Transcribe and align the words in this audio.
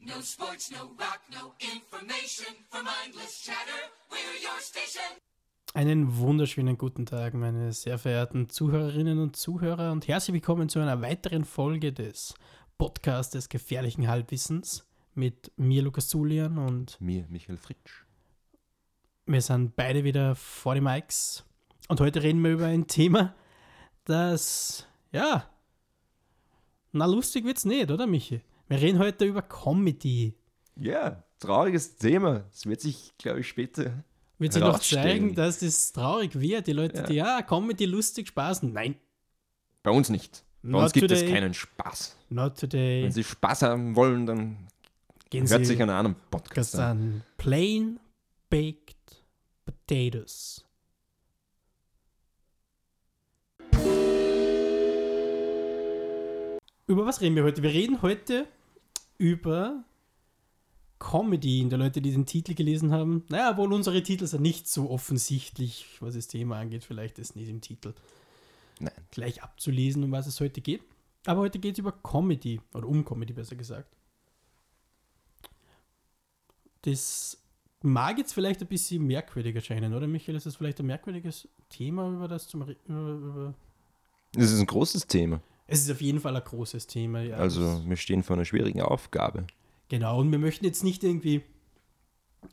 No 0.00 0.20
sports, 0.22 0.70
no 0.70 0.88
rock, 0.98 1.20
no 1.30 1.52
information. 1.58 2.54
For 2.70 2.82
mindless 2.82 3.42
chatter, 3.44 3.90
we're 4.10 4.36
your 4.42 4.60
station. 4.60 5.02
Einen 5.74 6.18
wunderschönen 6.18 6.76
guten 6.78 7.06
Tag, 7.06 7.34
meine 7.34 7.72
sehr 7.72 7.98
verehrten 7.98 8.48
Zuhörerinnen 8.48 9.18
und 9.18 9.36
Zuhörer, 9.36 9.92
und 9.92 10.08
herzlich 10.08 10.34
willkommen 10.34 10.68
zu 10.68 10.78
einer 10.80 11.00
weiteren 11.02 11.44
Folge 11.44 11.92
des 11.92 12.34
Podcasts 12.78 13.32
des 13.32 13.48
gefährlichen 13.48 14.08
Halbwissens 14.08 14.86
mit 15.14 15.52
mir, 15.56 15.82
Lukas 15.82 16.08
Zulian, 16.08 16.58
und 16.58 17.00
Mir, 17.00 17.26
Michael 17.28 17.58
Fritsch. 17.58 18.04
wir 19.26 19.42
sind 19.42 19.76
beide 19.76 20.02
wieder 20.02 20.34
vor 20.34 20.74
den 20.74 20.84
Mikes. 20.84 21.44
Und 21.88 22.00
heute 22.00 22.22
reden 22.22 22.42
wir 22.42 22.52
über 22.52 22.66
ein 22.66 22.86
Thema, 22.86 23.34
das, 24.04 24.86
ja, 25.12 25.48
na 26.92 27.06
lustig 27.06 27.44
wird's 27.44 27.64
nicht, 27.64 27.90
oder 27.90 28.06
Michi? 28.06 28.40
Wir 28.68 28.80
reden 28.80 28.98
heute 28.98 29.24
über 29.24 29.42
Comedy. 29.42 30.34
Ja, 30.76 31.22
trauriges 31.38 31.96
Thema. 31.96 32.44
Es 32.52 32.66
wird 32.66 32.80
sich, 32.80 33.12
glaube 33.18 33.40
ich, 33.40 33.48
später. 33.48 34.04
Wird 34.38 34.52
sich 34.52 34.62
noch 34.62 34.80
zeigen, 34.80 35.34
dass 35.34 35.60
das 35.60 35.92
traurig 35.92 36.38
wird. 36.38 36.66
Die 36.66 36.72
Leute, 36.72 36.98
Ja. 36.98 37.02
die, 37.06 37.14
ja, 37.14 37.42
Comedy 37.42 37.86
lustig, 37.86 38.28
Spaßen. 38.28 38.72
Nein, 38.72 38.96
Bei 39.82 39.90
uns 39.92 40.10
nicht. 40.10 40.42
Bei 40.62 40.70
Not 40.70 40.82
uns 40.84 40.92
gibt 40.92 41.08
today. 41.08 41.24
es 41.26 41.30
keinen 41.32 41.54
Spaß. 41.54 42.16
not 42.28 42.58
today. 42.58 43.04
Wenn 43.04 43.12
Sie 43.12 43.22
Spaß 43.24 43.62
haben 43.62 43.94
wollen, 43.94 44.26
dann 44.26 44.66
Gehen 45.30 45.48
hört 45.48 45.60
Sie 45.60 45.66
sich 45.66 45.80
einen 45.80 45.90
anderen 45.90 46.16
Podcast 46.30 46.74
an. 46.76 46.82
an. 46.98 47.22
Plain 47.38 48.00
Baked 48.50 48.96
Potatoes. 49.64 50.64
Über 56.88 57.04
was 57.04 57.20
reden 57.20 57.34
wir 57.36 57.42
heute? 57.44 57.62
Wir 57.62 57.70
reden 57.70 58.02
heute 58.02 58.46
über 59.18 59.84
Comedy. 60.98 61.62
Und 61.62 61.70
die 61.70 61.76
Leute, 61.76 62.00
die 62.00 62.12
den 62.12 62.26
Titel 62.26 62.54
gelesen 62.54 62.92
haben, 62.92 63.24
naja, 63.28 63.56
wohl 63.56 63.72
unsere 63.72 64.02
Titel 64.02 64.26
sind 64.26 64.42
nicht 64.42 64.68
so 64.68 64.90
offensichtlich, 64.90 65.86
was 66.00 66.14
das 66.14 66.28
Thema 66.28 66.58
angeht. 66.58 66.84
Vielleicht 66.84 67.18
ist 67.18 67.36
nicht 67.36 67.48
im 67.48 67.60
Titel 67.60 67.94
Nein. 68.80 68.92
gleich 69.10 69.42
abzulesen, 69.42 70.04
um 70.04 70.12
was 70.12 70.26
es 70.26 70.40
heute 70.40 70.60
geht. 70.60 70.82
Aber 71.26 71.40
heute 71.40 71.58
geht 71.58 71.74
es 71.74 71.78
über 71.78 71.92
Comedy, 71.92 72.60
oder 72.72 72.86
um 72.86 73.04
Comedy 73.04 73.32
besser 73.32 73.56
gesagt. 73.56 73.92
Das 76.82 77.42
mag 77.82 78.18
jetzt 78.18 78.32
vielleicht 78.32 78.60
ein 78.60 78.68
bisschen 78.68 79.04
merkwürdig 79.04 79.56
erscheinen, 79.56 79.92
oder 79.92 80.06
Michael? 80.06 80.36
Ist 80.36 80.46
das 80.46 80.56
vielleicht 80.56 80.78
ein 80.78 80.86
merkwürdiges 80.86 81.48
Thema, 81.68 82.08
über 82.08 82.28
das 82.28 82.46
zum 82.46 82.62
über, 82.62 82.76
über 82.86 83.54
Das 84.32 84.52
ist 84.52 84.60
ein 84.60 84.66
großes 84.66 85.06
Thema. 85.08 85.40
Es 85.66 85.80
ist 85.80 85.90
auf 85.90 86.00
jeden 86.00 86.20
Fall 86.20 86.36
ein 86.36 86.44
großes 86.44 86.86
Thema, 86.86 87.22
ja. 87.22 87.36
Also, 87.36 87.82
wir 87.86 87.96
stehen 87.96 88.22
vor 88.22 88.36
einer 88.36 88.44
schwierigen 88.44 88.82
Aufgabe. 88.82 89.46
Genau, 89.88 90.20
und 90.20 90.30
wir 90.30 90.38
möchten 90.38 90.64
jetzt 90.64 90.84
nicht 90.84 91.02
irgendwie, 91.04 91.42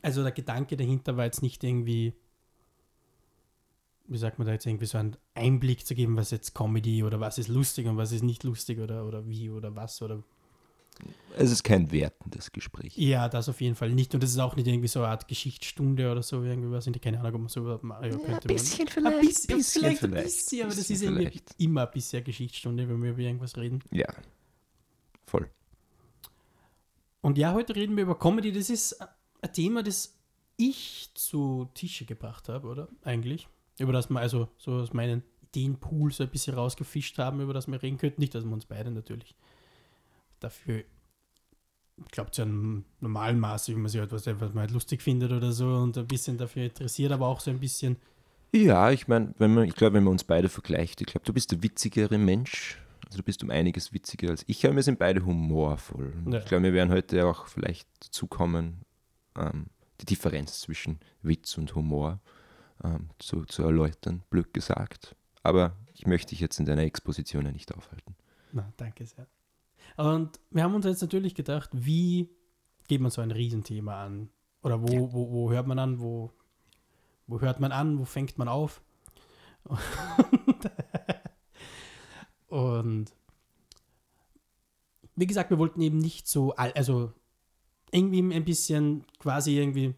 also 0.02 0.22
der 0.22 0.32
Gedanke 0.32 0.76
dahinter 0.76 1.16
war 1.16 1.24
jetzt 1.24 1.42
nicht 1.42 1.62
irgendwie, 1.62 2.12
wie 4.06 4.18
sagt 4.18 4.38
man 4.38 4.46
da 4.46 4.52
jetzt 4.52 4.66
irgendwie 4.66 4.86
so 4.86 4.98
einen 4.98 5.16
Einblick 5.34 5.86
zu 5.86 5.94
geben, 5.94 6.16
was 6.16 6.30
jetzt 6.30 6.54
Comedy 6.54 7.02
oder 7.02 7.20
was 7.20 7.38
ist 7.38 7.48
lustig 7.48 7.86
und 7.86 7.96
was 7.96 8.12
ist 8.12 8.22
nicht 8.22 8.44
lustig 8.44 8.78
oder, 8.80 9.06
oder 9.06 9.26
wie 9.28 9.50
oder 9.50 9.74
was 9.74 10.02
oder 10.02 10.22
Es 11.36 11.50
ist 11.50 11.64
kein 11.64 11.90
wertendes 11.90 12.52
Gespräch. 12.52 12.96
Ja, 12.96 13.28
das 13.28 13.48
auf 13.48 13.60
jeden 13.60 13.74
Fall 13.74 13.90
nicht. 13.90 14.14
Und 14.14 14.22
das 14.22 14.30
ist 14.30 14.38
auch 14.38 14.54
nicht 14.54 14.68
irgendwie 14.68 14.88
so 14.88 15.00
eine 15.00 15.08
Art 15.08 15.26
Geschichtsstunde 15.26 16.10
oder 16.10 16.22
so, 16.22 16.42
irgendwie 16.44 16.70
was. 16.70 16.86
Ich 16.86 17.00
keine 17.00 17.18
Ahnung, 17.18 17.34
ob 17.34 17.40
man 17.40 17.48
so 17.48 17.60
überhaupt 17.60 17.82
machen 17.82 18.04
ja, 18.04 18.16
könnte. 18.16 18.48
man. 18.48 18.58
vielleicht, 18.58 18.96
Ein 18.96 19.20
bisschen, 19.20 19.56
bisschen 19.56 19.82
vielleicht, 19.82 20.04
ein 20.04 20.10
vielleicht, 20.10 20.24
bisschen, 20.24 20.60
aber 20.60 20.68
das 20.68 20.76
bisschen 20.76 20.94
ist 20.94 21.02
irgendwie 21.02 21.26
vielleicht. 21.26 21.60
immer 21.60 21.86
ein 21.86 21.90
bisschen 21.92 22.24
Geschichtsstunde, 22.24 22.88
wenn 22.88 23.02
wir 23.02 23.10
über 23.10 23.20
irgendwas 23.20 23.56
reden. 23.56 23.80
Ja. 23.90 24.06
Voll. 25.26 25.50
Und 27.20 27.36
ja, 27.38 27.52
heute 27.52 27.74
reden 27.74 27.96
wir 27.96 28.04
über 28.04 28.18
Comedy. 28.18 28.52
Das 28.52 28.70
ist 28.70 29.00
ein 29.00 29.52
Thema, 29.52 29.82
das 29.82 30.16
ich 30.56 31.10
zu 31.14 31.68
Tische 31.74 32.04
gebracht 32.04 32.48
habe, 32.48 32.68
oder? 32.68 32.88
Eigentlich. 33.02 33.48
Über 33.78 33.92
das 33.92 34.08
wir 34.08 34.20
also 34.20 34.48
so 34.56 34.74
aus 34.74 34.92
meinen 34.92 35.24
Ideenpool 35.48 36.12
so 36.12 36.22
ein 36.22 36.30
bisschen 36.30 36.54
rausgefischt 36.54 37.18
haben, 37.18 37.40
über 37.40 37.52
das 37.52 37.66
wir 37.66 37.82
reden 37.82 37.98
könnten. 37.98 38.20
Nicht, 38.20 38.34
dass 38.34 38.44
wir 38.44 38.52
uns 38.52 38.66
beide 38.66 38.90
natürlich 38.92 39.34
dafür, 40.44 40.84
ich 41.96 42.10
glaube, 42.10 42.30
zu 42.30 42.42
einem 42.42 42.84
normalen 43.00 43.38
Maße, 43.38 43.72
wie 43.72 43.76
man 43.76 43.88
sich 43.88 44.00
was 44.10 44.26
man 44.26 44.58
halt 44.58 44.70
lustig 44.72 45.02
findet 45.02 45.32
oder 45.32 45.52
so 45.52 45.66
und 45.66 45.96
ein 45.96 46.06
bisschen 46.06 46.38
dafür 46.38 46.64
interessiert, 46.64 47.12
aber 47.12 47.26
auch 47.26 47.40
so 47.40 47.50
ein 47.50 47.60
bisschen, 47.60 47.96
Ja, 48.52 48.90
ich 48.90 49.08
meine, 49.08 49.34
wenn 49.38 49.54
man, 49.54 49.64
ich 49.64 49.74
glaube, 49.74 49.94
wenn 49.94 50.04
man 50.04 50.12
uns 50.12 50.24
beide 50.24 50.48
vergleicht, 50.48 51.00
ich 51.00 51.06
glaube, 51.06 51.24
du 51.24 51.32
bist 51.32 51.52
der 51.52 51.62
witzigere 51.62 52.18
Mensch. 52.18 52.80
Also 53.06 53.18
du 53.18 53.22
bist 53.22 53.42
um 53.42 53.50
einiges 53.50 53.92
witziger 53.92 54.30
als 54.30 54.44
ich, 54.46 54.64
aber 54.64 54.76
wir 54.76 54.82
sind 54.82 54.98
beide 54.98 55.24
humorvoll. 55.24 56.12
Ja. 56.26 56.38
Ich 56.38 56.46
glaube, 56.46 56.64
wir 56.64 56.72
werden 56.72 56.90
heute 56.90 57.26
auch 57.26 57.46
vielleicht 57.46 57.86
dazu 58.00 58.26
kommen, 58.26 58.80
ähm, 59.36 59.66
die 60.00 60.06
Differenz 60.06 60.60
zwischen 60.60 60.98
Witz 61.22 61.56
und 61.58 61.74
Humor 61.74 62.20
ähm, 62.82 63.10
zu, 63.18 63.44
zu 63.44 63.62
erläutern, 63.62 64.22
blöd 64.30 64.52
gesagt. 64.52 65.14
Aber 65.42 65.76
ich 65.92 66.06
möchte 66.06 66.30
dich 66.30 66.40
jetzt 66.40 66.58
in 66.58 66.66
deiner 66.66 66.82
Exposition 66.82 67.44
ja 67.44 67.52
nicht 67.52 67.74
aufhalten. 67.74 68.16
na, 68.52 68.72
danke 68.76 69.06
sehr. 69.06 69.26
Und 69.96 70.40
wir 70.50 70.62
haben 70.64 70.74
uns 70.74 70.86
jetzt 70.86 71.02
natürlich 71.02 71.34
gedacht, 71.34 71.70
wie 71.72 72.30
geht 72.88 73.00
man 73.00 73.10
so 73.10 73.22
ein 73.22 73.30
Riesenthema 73.30 74.04
an? 74.04 74.28
Oder 74.62 74.82
wo, 74.82 75.12
wo, 75.12 75.30
wo 75.30 75.50
hört 75.50 75.66
man 75.66 75.78
an? 75.78 76.00
Wo, 76.00 76.32
wo 77.26 77.40
hört 77.40 77.60
man 77.60 77.72
an? 77.72 77.98
Wo 77.98 78.04
fängt 78.04 78.38
man 78.38 78.48
auf? 78.48 78.82
Und 82.48 83.12
wie 85.16 85.26
gesagt, 85.26 85.50
wir 85.50 85.58
wollten 85.58 85.80
eben 85.80 85.98
nicht 85.98 86.26
so, 86.28 86.54
also 86.54 87.12
irgendwie 87.90 88.20
ein 88.20 88.44
bisschen 88.44 89.04
quasi 89.18 89.58
irgendwie, 89.58 89.94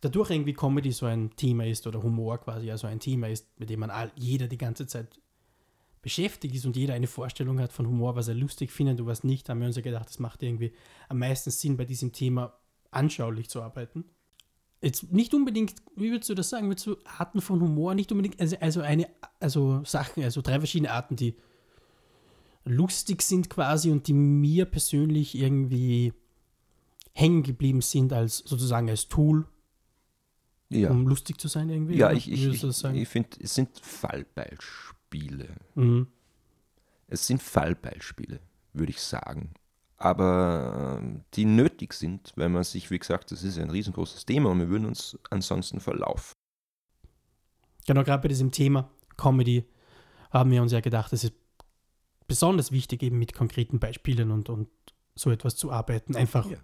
dadurch 0.00 0.30
irgendwie 0.30 0.52
Comedy 0.54 0.92
so 0.92 1.06
ein 1.06 1.34
Thema 1.36 1.66
ist 1.66 1.86
oder 1.86 2.02
Humor 2.02 2.38
quasi 2.38 2.70
also 2.70 2.86
ein 2.86 3.00
Thema 3.00 3.28
ist, 3.28 3.48
mit 3.58 3.70
dem 3.70 3.80
man 3.80 3.90
all, 3.90 4.12
jeder 4.14 4.46
die 4.46 4.58
ganze 4.58 4.86
Zeit 4.86 5.20
beschäftigt 6.06 6.54
ist 6.54 6.64
und 6.64 6.76
jeder 6.76 6.94
eine 6.94 7.08
Vorstellung 7.08 7.58
hat 7.58 7.72
von 7.72 7.84
Humor, 7.84 8.14
was 8.14 8.28
er 8.28 8.34
lustig 8.36 8.70
findet 8.70 9.00
und 9.00 9.08
was 9.08 9.24
nicht, 9.24 9.48
haben 9.48 9.58
wir 9.58 9.66
uns 9.66 9.74
ja 9.74 9.82
gedacht, 9.82 10.08
das 10.08 10.20
macht 10.20 10.40
irgendwie 10.40 10.72
am 11.08 11.18
meisten 11.18 11.50
Sinn, 11.50 11.76
bei 11.76 11.84
diesem 11.84 12.12
Thema 12.12 12.56
anschaulich 12.92 13.50
zu 13.50 13.60
arbeiten. 13.60 14.04
Jetzt 14.80 15.12
nicht 15.12 15.34
unbedingt, 15.34 15.74
wie 15.96 16.12
würdest 16.12 16.30
du 16.30 16.34
das 16.34 16.48
sagen, 16.48 16.68
würdest 16.68 16.86
du 16.86 16.96
Arten 17.18 17.40
von 17.40 17.60
Humor, 17.60 17.96
nicht 17.96 18.12
unbedingt, 18.12 18.38
also, 18.40 18.56
also 18.60 18.82
eine, 18.82 19.08
also 19.40 19.82
Sachen, 19.84 20.22
also 20.22 20.42
drei 20.42 20.60
verschiedene 20.60 20.92
Arten, 20.92 21.16
die 21.16 21.34
lustig 22.64 23.22
sind 23.22 23.50
quasi 23.50 23.90
und 23.90 24.06
die 24.06 24.12
mir 24.12 24.64
persönlich 24.64 25.34
irgendwie 25.34 26.12
hängen 27.14 27.42
geblieben 27.42 27.80
sind 27.80 28.12
als 28.12 28.38
sozusagen 28.38 28.88
als 28.88 29.08
Tool, 29.08 29.44
Ja, 30.68 30.90
um 30.92 31.08
lustig 31.08 31.40
zu 31.40 31.48
sein 31.48 31.68
irgendwie. 31.68 31.96
ja 31.96 32.12
ich, 32.12 32.30
ich, 32.30 32.46
ich, 32.46 32.62
ich 32.62 33.08
finde, 33.08 33.30
es 33.40 33.56
sind 33.56 33.70
Fallbeispiele. 33.82 34.95
Mhm. 35.74 36.08
Es 37.08 37.26
sind 37.26 37.42
Fallbeispiele, 37.42 38.40
würde 38.72 38.90
ich 38.90 39.00
sagen. 39.00 39.54
Aber 39.96 40.98
ähm, 41.00 41.22
die 41.34 41.44
nötig 41.44 41.94
sind, 41.94 42.32
weil 42.36 42.48
man 42.48 42.64
sich, 42.64 42.90
wie 42.90 42.98
gesagt, 42.98 43.30
das 43.30 43.42
ist 43.44 43.58
ein 43.58 43.70
riesengroßes 43.70 44.26
Thema 44.26 44.50
und 44.50 44.58
wir 44.58 44.68
würden 44.68 44.86
uns 44.86 45.18
ansonsten 45.30 45.80
verlaufen. 45.80 46.32
Genau, 47.86 48.02
gerade 48.02 48.22
bei 48.22 48.28
diesem 48.28 48.50
Thema 48.50 48.90
Comedy 49.16 49.64
haben 50.30 50.50
wir 50.50 50.60
uns 50.60 50.72
ja 50.72 50.80
gedacht, 50.80 51.12
es 51.12 51.24
ist 51.24 51.34
besonders 52.26 52.72
wichtig, 52.72 53.02
eben 53.02 53.18
mit 53.18 53.32
konkreten 53.32 53.78
Beispielen 53.78 54.30
und, 54.32 54.48
und 54.50 54.68
so 55.14 55.30
etwas 55.30 55.56
zu 55.56 55.70
arbeiten. 55.70 56.16
Einfach, 56.16 56.50
Ja. 56.50 56.58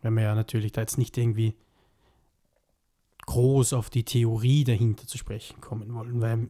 wenn 0.00 0.14
wir 0.14 0.22
ja 0.22 0.34
natürlich 0.34 0.72
da 0.72 0.80
jetzt 0.80 0.96
nicht 0.98 1.18
irgendwie 1.18 1.54
groß 3.26 3.72
auf 3.72 3.90
die 3.90 4.04
Theorie 4.04 4.64
dahinter 4.64 5.06
zu 5.06 5.18
sprechen 5.18 5.60
kommen 5.60 5.92
wollen, 5.94 6.20
weil 6.20 6.48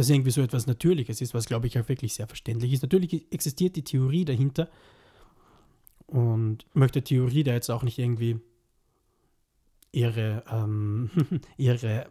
das 0.00 0.08
irgendwie 0.10 0.30
so 0.30 0.40
etwas 0.42 0.66
Natürliches 0.66 1.20
ist, 1.20 1.34
was 1.34 1.46
glaube 1.46 1.66
ich 1.66 1.78
auch 1.78 1.88
wirklich 1.88 2.14
sehr 2.14 2.26
verständlich 2.26 2.72
ist. 2.72 2.82
Natürlich 2.82 3.32
existiert 3.32 3.76
die 3.76 3.84
Theorie 3.84 4.24
dahinter 4.24 4.68
und 6.06 6.64
ich 6.68 6.74
möchte 6.74 7.02
Theorie 7.02 7.44
da 7.44 7.52
jetzt 7.52 7.70
auch 7.70 7.82
nicht 7.82 7.98
irgendwie 7.98 8.40
ihre, 9.92 10.42
ähm, 10.50 11.10
ihre 11.56 12.10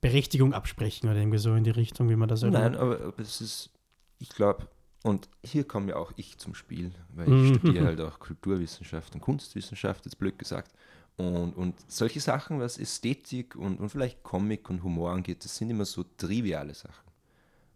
Berechtigung 0.00 0.52
absprechen 0.52 1.08
oder 1.08 1.18
irgendwie 1.18 1.38
so 1.38 1.54
in 1.54 1.64
die 1.64 1.70
Richtung, 1.70 2.08
wie 2.08 2.16
man 2.16 2.28
das 2.28 2.42
Nein, 2.42 2.74
aber, 2.76 3.00
aber 3.00 3.18
es 3.18 3.40
ist, 3.40 3.70
ich 4.18 4.28
glaube, 4.30 4.68
und 5.04 5.28
hier 5.44 5.64
komme 5.64 5.90
ja 5.90 5.96
auch 5.96 6.12
ich 6.16 6.38
zum 6.38 6.54
Spiel, 6.54 6.92
weil 7.14 7.28
Mhm. 7.28 7.38
ich 7.38 7.48
studiere 7.48 7.84
halt 7.86 8.00
auch 8.00 8.18
Kulturwissenschaft 8.18 9.14
und 9.14 9.20
Kunstwissenschaft, 9.20 10.04
jetzt 10.04 10.18
blöd 10.18 10.38
gesagt. 10.38 10.72
Und, 11.16 11.52
und 11.52 11.74
solche 11.88 12.20
Sachen, 12.20 12.58
was 12.58 12.78
Ästhetik 12.78 13.54
und, 13.54 13.78
und 13.78 13.90
vielleicht 13.90 14.22
Comic 14.22 14.70
und 14.70 14.82
Humor 14.82 15.12
angeht, 15.12 15.44
das 15.44 15.56
sind 15.56 15.70
immer 15.70 15.84
so 15.84 16.04
triviale 16.16 16.74
Sachen. 16.74 17.12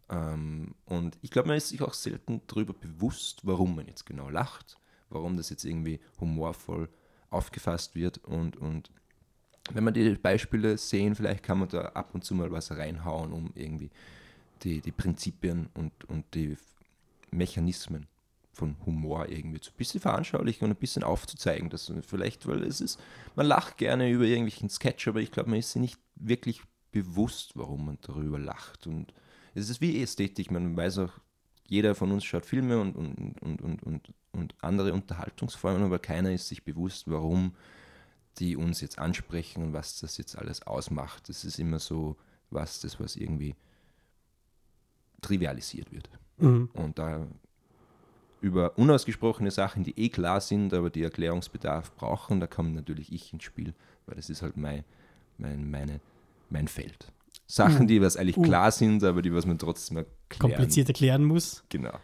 Ähm, 0.08 0.74
und 0.86 1.18
ich 1.22 1.30
glaube, 1.30 1.48
man 1.48 1.56
ist 1.56 1.68
sich 1.68 1.82
auch 1.82 1.94
selten 1.94 2.40
darüber 2.46 2.72
bewusst, 2.72 3.40
warum 3.44 3.76
man 3.76 3.86
jetzt 3.86 4.06
genau 4.06 4.30
lacht, 4.30 4.78
warum 5.10 5.36
das 5.36 5.50
jetzt 5.50 5.64
irgendwie 5.64 6.00
humorvoll 6.20 6.88
aufgefasst 7.30 7.94
wird. 7.94 8.18
Und, 8.24 8.56
und 8.56 8.90
wenn 9.72 9.84
man 9.84 9.94
die 9.94 10.10
Beispiele 10.14 10.78
sehen, 10.78 11.14
vielleicht 11.14 11.42
kann 11.42 11.58
man 11.58 11.68
da 11.68 11.86
ab 11.86 12.14
und 12.14 12.24
zu 12.24 12.34
mal 12.34 12.50
was 12.50 12.70
reinhauen, 12.70 13.32
um 13.32 13.50
irgendwie 13.54 13.90
die, 14.62 14.80
die 14.80 14.92
Prinzipien 14.92 15.68
und, 15.74 15.92
und 16.04 16.24
die 16.34 16.56
Mechanismen 17.30 18.06
von 18.56 18.76
Humor 18.86 19.28
irgendwie 19.28 19.60
so 19.62 19.70
ein 19.70 19.76
bisschen 19.76 20.00
veranschaulichen 20.00 20.64
und 20.64 20.70
ein 20.70 20.80
bisschen 20.80 21.02
aufzuzeigen. 21.02 21.68
Dass 21.68 21.92
vielleicht, 22.06 22.46
weil 22.46 22.62
es 22.62 22.80
ist, 22.80 22.98
man 23.34 23.46
lacht 23.46 23.76
gerne 23.76 24.10
über 24.10 24.24
irgendwelchen 24.24 24.70
Sketch, 24.70 25.06
aber 25.08 25.20
ich 25.20 25.30
glaube, 25.30 25.50
man 25.50 25.58
ist 25.58 25.72
sich 25.72 25.82
nicht 25.82 25.98
wirklich 26.14 26.62
bewusst, 26.90 27.52
warum 27.54 27.84
man 27.84 27.98
darüber 28.00 28.38
lacht. 28.38 28.86
Und 28.86 29.12
es 29.54 29.68
ist 29.68 29.82
wie 29.82 30.02
Ästhetik, 30.02 30.50
man 30.50 30.74
weiß 30.76 30.98
auch, 30.98 31.12
jeder 31.68 31.94
von 31.94 32.12
uns 32.12 32.24
schaut 32.24 32.46
Filme 32.46 32.80
und, 32.80 32.96
und, 32.96 33.42
und, 33.42 33.60
und, 33.60 33.82
und, 33.82 34.14
und 34.32 34.54
andere 34.62 34.92
Unterhaltungsformen, 34.92 35.82
aber 35.82 35.98
keiner 35.98 36.32
ist 36.32 36.48
sich 36.48 36.64
bewusst, 36.64 37.10
warum 37.10 37.54
die 38.38 38.56
uns 38.56 38.80
jetzt 38.80 38.98
ansprechen 38.98 39.62
und 39.64 39.72
was 39.72 39.98
das 39.98 40.16
jetzt 40.16 40.38
alles 40.38 40.62
ausmacht. 40.62 41.28
Das 41.28 41.44
ist 41.44 41.58
immer 41.58 41.78
so 41.78 42.16
was, 42.50 42.80
das 42.80 43.00
was 43.00 43.16
irgendwie 43.16 43.54
trivialisiert 45.20 45.90
wird. 45.92 46.08
Mhm. 46.38 46.70
Und 46.74 46.98
da 46.98 47.26
über 48.40 48.78
unausgesprochene 48.78 49.50
Sachen, 49.50 49.84
die 49.84 49.98
eh 49.98 50.08
klar 50.08 50.40
sind, 50.40 50.72
aber 50.74 50.90
die 50.90 51.02
Erklärungsbedarf 51.02 51.94
brauchen, 51.96 52.40
da 52.40 52.46
komme 52.46 52.70
natürlich 52.70 53.12
ich 53.12 53.32
ins 53.32 53.44
Spiel, 53.44 53.74
weil 54.06 54.16
das 54.16 54.30
ist 54.30 54.42
halt 54.42 54.56
mein, 54.56 54.84
mein, 55.38 55.70
meine, 55.70 56.00
mein 56.50 56.68
Feld. 56.68 57.12
Sachen, 57.46 57.82
Uh. 57.82 57.86
die 57.86 58.00
was 58.00 58.16
eigentlich 58.16 58.36
Uh. 58.36 58.42
klar 58.42 58.70
sind, 58.70 59.02
aber 59.04 59.22
die 59.22 59.32
was 59.32 59.46
man 59.46 59.58
trotzdem 59.58 59.98
erklären. 59.98 60.40
Kompliziert 60.40 60.88
erklären 60.88 61.24
muss. 61.24 61.64
Genau. 61.68 61.98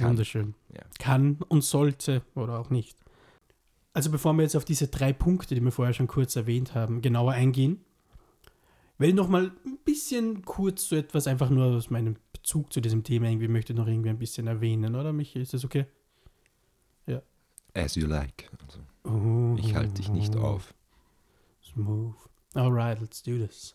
Wunderschön. 0.00 0.54
Ja. 0.72 0.82
Kann 0.98 1.38
und 1.48 1.64
sollte 1.64 2.22
oder 2.34 2.58
auch 2.58 2.70
nicht. 2.70 2.96
Also 3.92 4.10
bevor 4.10 4.32
wir 4.34 4.42
jetzt 4.42 4.54
auf 4.54 4.64
diese 4.64 4.86
drei 4.88 5.12
Punkte, 5.12 5.54
die 5.56 5.60
wir 5.60 5.72
vorher 5.72 5.94
schon 5.94 6.06
kurz 6.06 6.36
erwähnt 6.36 6.74
haben, 6.74 7.02
genauer 7.02 7.32
eingehen, 7.32 7.84
will 8.98 9.10
ich 9.10 9.14
noch 9.14 9.28
mal 9.28 9.52
ein 9.64 9.78
bisschen 9.84 10.42
kurz 10.44 10.88
so 10.88 10.96
etwas 10.96 11.26
einfach 11.26 11.50
nur 11.50 11.66
aus 11.66 11.90
meinem 11.90 12.16
Bezug 12.32 12.72
zu 12.72 12.80
diesem 12.80 13.04
Thema 13.04 13.28
irgendwie 13.28 13.48
möchte 13.48 13.72
ich 13.72 13.78
noch 13.78 13.86
irgendwie 13.86 14.10
ein 14.10 14.18
bisschen 14.18 14.46
erwähnen, 14.46 14.94
oder 14.94 15.12
Michi? 15.12 15.40
Ist 15.40 15.54
das 15.54 15.64
okay? 15.64 15.86
As 17.74 17.94
you 17.94 18.06
like. 18.06 18.50
Also, 18.66 18.80
Oh, 19.04 19.56
ich 19.58 19.74
halte 19.74 19.94
dich 19.94 20.10
nicht 20.10 20.36
auf. 20.36 20.74
Smooth. 21.62 22.14
Alright, 22.54 23.00
let's 23.00 23.22
do 23.22 23.38
this. 23.38 23.74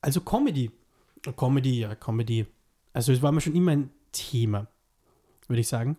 Also 0.00 0.20
Comedy. 0.20 0.70
Comedy, 1.36 1.80
ja, 1.80 1.94
Comedy. 1.94 2.46
Also 2.92 3.12
es 3.12 3.20
war 3.20 3.32
mir 3.32 3.40
schon 3.40 3.54
immer 3.54 3.72
ein 3.72 3.90
Thema, 4.12 4.68
würde 5.48 5.60
ich 5.60 5.68
sagen. 5.68 5.96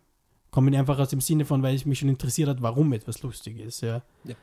Comedy 0.52 0.78
einfach 0.78 0.98
aus 0.98 1.10
dem 1.10 1.22
Sinne 1.22 1.46
von, 1.46 1.62
weil 1.62 1.76
es 1.76 1.86
mich 1.86 2.00
schon 2.00 2.10
interessiert 2.10 2.50
hat, 2.50 2.62
warum 2.62 2.92
etwas 2.94 3.22
lustig 3.22 3.60
ist, 3.60 3.82
ja. 3.82 4.02
Ja. 4.24 4.36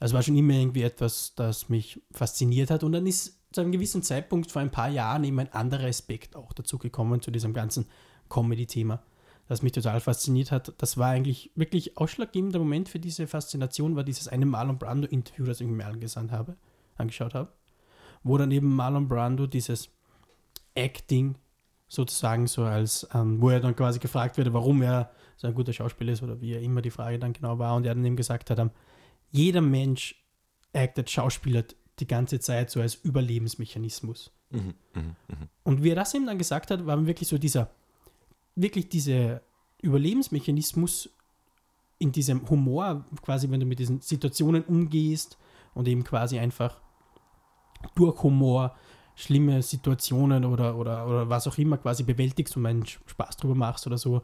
Also 0.00 0.14
war 0.14 0.22
schon 0.22 0.36
immer 0.36 0.54
irgendwie 0.54 0.82
etwas, 0.82 1.34
das 1.34 1.68
mich 1.68 2.00
fasziniert 2.10 2.70
hat. 2.70 2.84
Und 2.84 2.92
dann 2.92 3.06
ist 3.06 3.40
zu 3.52 3.60
einem 3.60 3.72
gewissen 3.72 4.02
Zeitpunkt 4.02 4.50
vor 4.50 4.62
ein 4.62 4.70
paar 4.70 4.88
Jahren 4.88 5.24
eben 5.24 5.38
ein 5.38 5.52
anderer 5.52 5.86
Aspekt 5.86 6.34
auch 6.34 6.52
dazu 6.52 6.78
gekommen, 6.78 7.22
zu 7.22 7.30
diesem 7.30 7.52
ganzen 7.52 7.86
Comedy-Thema, 8.28 9.02
das 9.46 9.62
mich 9.62 9.72
total 9.72 10.00
fasziniert 10.00 10.50
hat. 10.50 10.74
Das 10.78 10.98
war 10.98 11.10
eigentlich 11.10 11.52
wirklich 11.54 11.96
ausschlaggebender 11.96 12.58
Moment 12.58 12.88
für 12.88 12.98
diese 12.98 13.26
Faszination, 13.28 13.94
war 13.94 14.02
dieses 14.02 14.26
eine 14.26 14.46
Marlon 14.46 14.78
Brando-Interview, 14.78 15.44
das 15.46 15.60
ich 15.60 15.68
mir 15.68 15.86
angesandt 15.86 16.32
habe, 16.32 16.56
angeschaut 16.96 17.34
habe, 17.34 17.52
wo 18.24 18.36
dann 18.36 18.50
eben 18.50 18.74
Marlon 18.74 19.08
Brando 19.08 19.46
dieses 19.46 19.90
Acting 20.74 21.36
sozusagen 21.86 22.48
so 22.48 22.64
als, 22.64 23.06
ähm, 23.14 23.40
wo 23.40 23.50
er 23.50 23.60
dann 23.60 23.76
quasi 23.76 24.00
gefragt 24.00 24.36
wurde, 24.36 24.52
warum 24.52 24.82
er 24.82 25.10
so 25.36 25.46
ein 25.46 25.54
guter 25.54 25.72
Schauspieler 25.72 26.12
ist 26.12 26.22
oder 26.22 26.40
wie 26.40 26.54
er 26.54 26.60
immer 26.60 26.82
die 26.82 26.90
Frage 26.90 27.20
dann 27.20 27.32
genau 27.32 27.58
war 27.58 27.76
und 27.76 27.86
er 27.86 27.94
dann 27.94 28.04
eben 28.04 28.16
gesagt 28.16 28.50
hat, 28.50 28.58
jeder 29.34 29.60
Mensch 29.60 30.14
actet, 30.72 31.10
schauspielert 31.10 31.74
die 31.98 32.06
ganze 32.06 32.38
Zeit 32.38 32.70
so 32.70 32.80
als 32.80 32.94
Überlebensmechanismus. 32.94 34.30
Mhm, 34.50 34.74
mhm, 34.94 35.16
mhm. 35.28 35.48
Und 35.64 35.82
wie 35.82 35.90
er 35.90 35.96
das 35.96 36.14
eben 36.14 36.26
dann 36.26 36.38
gesagt 36.38 36.70
hat, 36.70 36.86
war 36.86 37.04
wirklich 37.04 37.28
so 37.28 37.36
dieser, 37.36 37.70
wirklich 38.54 38.88
dieser 38.88 39.42
Überlebensmechanismus 39.82 41.10
in 41.98 42.12
diesem 42.12 42.48
Humor, 42.48 43.04
quasi, 43.22 43.50
wenn 43.50 43.60
du 43.60 43.66
mit 43.66 43.80
diesen 43.80 44.00
Situationen 44.00 44.62
umgehst 44.62 45.36
und 45.74 45.88
eben 45.88 46.04
quasi 46.04 46.38
einfach 46.38 46.80
durch 47.96 48.22
Humor 48.22 48.76
schlimme 49.16 49.62
Situationen 49.62 50.44
oder, 50.44 50.76
oder, 50.76 51.08
oder 51.08 51.28
was 51.28 51.46
auch 51.48 51.58
immer 51.58 51.78
quasi 51.78 52.04
bewältigst 52.04 52.56
und 52.56 52.66
einen 52.66 52.86
Spaß 52.86 53.36
drüber 53.36 53.56
machst 53.56 53.86
oder 53.86 53.98
so. 53.98 54.22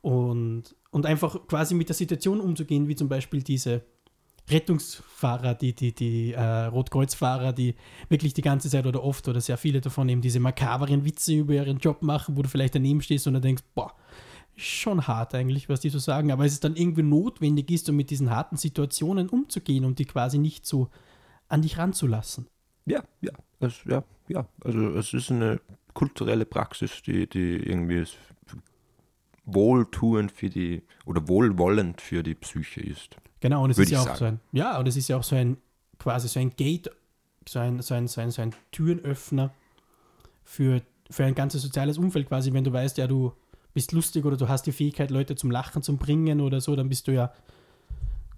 Und, 0.00 0.74
und 0.90 1.06
einfach 1.06 1.46
quasi 1.46 1.74
mit 1.74 1.88
der 1.88 1.96
Situation 1.96 2.40
umzugehen, 2.40 2.88
wie 2.88 2.96
zum 2.96 3.08
Beispiel 3.08 3.42
diese 3.42 3.82
Rettungsfahrer, 4.50 5.54
die, 5.54 5.74
die, 5.74 5.94
die 5.94 6.32
äh, 6.32 6.64
Rotkreuzfahrer, 6.66 7.52
die 7.52 7.74
wirklich 8.08 8.34
die 8.34 8.42
ganze 8.42 8.68
Zeit 8.68 8.86
oder 8.86 9.02
oft 9.02 9.26
oder 9.28 9.40
sehr 9.40 9.56
viele 9.56 9.80
davon 9.80 10.08
eben 10.08 10.20
diese 10.20 10.40
makaberen 10.40 11.04
Witze 11.04 11.32
über 11.34 11.54
ihren 11.54 11.78
Job 11.78 12.02
machen, 12.02 12.36
wo 12.36 12.42
du 12.42 12.48
vielleicht 12.48 12.74
daneben 12.74 13.00
stehst 13.00 13.26
und 13.26 13.34
dann 13.34 13.42
denkst, 13.42 13.62
boah, 13.74 13.94
ist 14.56 14.66
schon 14.66 15.06
hart 15.06 15.34
eigentlich, 15.34 15.68
was 15.68 15.80
die 15.80 15.88
so 15.88 15.98
sagen, 15.98 16.30
aber 16.30 16.44
es 16.44 16.52
ist 16.52 16.64
dann 16.64 16.76
irgendwie 16.76 17.02
notwendig 17.02 17.70
ist, 17.70 17.88
um 17.88 17.96
mit 17.96 18.10
diesen 18.10 18.30
harten 18.30 18.56
Situationen 18.56 19.28
umzugehen 19.28 19.84
und 19.84 19.98
die 19.98 20.04
quasi 20.04 20.38
nicht 20.38 20.66
so 20.66 20.90
an 21.48 21.62
dich 21.62 21.78
ranzulassen. 21.78 22.46
Ja, 22.86 23.02
ja, 23.22 23.32
es, 23.60 23.82
ja, 23.86 24.04
ja. 24.28 24.46
Also 24.62 24.90
es 24.96 25.14
ist 25.14 25.30
eine 25.30 25.60
kulturelle 25.94 26.44
Praxis, 26.44 27.02
die, 27.02 27.26
die 27.28 27.56
irgendwie 27.56 27.98
s- 28.00 28.16
wohltuend 29.46 30.32
für 30.32 30.48
die 30.50 30.82
oder 31.06 31.28
wohlwollend 31.28 32.00
für 32.00 32.22
die 32.22 32.34
Psyche 32.34 32.80
ist. 32.80 33.16
Genau, 33.44 33.62
und 33.62 33.68
es 33.68 33.78
ist 33.78 33.90
ja 33.90 34.00
auch 34.00 34.16
so 34.16 34.24
ein, 34.24 34.40
ja, 34.52 34.78
und 34.78 34.88
es 34.88 34.96
ist 34.96 35.06
ja 35.06 35.18
auch 35.18 35.22
so 35.22 35.36
ein, 35.36 35.58
quasi 35.98 36.28
so 36.28 36.40
ein 36.40 36.56
Gate, 36.56 36.90
so 37.46 37.58
ein, 37.58 37.82
so 37.82 37.92
ein, 37.92 38.08
so 38.08 38.22
ein, 38.22 38.30
so 38.30 38.40
ein 38.40 38.54
Türenöffner 38.72 39.52
für, 40.44 40.80
für 41.10 41.26
ein 41.26 41.34
ganzes 41.34 41.60
soziales 41.60 41.98
Umfeld 41.98 42.26
quasi, 42.26 42.54
wenn 42.54 42.64
du 42.64 42.72
weißt, 42.72 42.96
ja, 42.96 43.06
du 43.06 43.34
bist 43.74 43.92
lustig 43.92 44.24
oder 44.24 44.38
du 44.38 44.48
hast 44.48 44.62
die 44.62 44.72
Fähigkeit, 44.72 45.10
Leute 45.10 45.36
zum 45.36 45.50
Lachen 45.50 45.82
zu 45.82 45.94
bringen 45.98 46.40
oder 46.40 46.62
so, 46.62 46.74
dann 46.74 46.88
bist 46.88 47.06
du 47.06 47.12
ja 47.12 47.34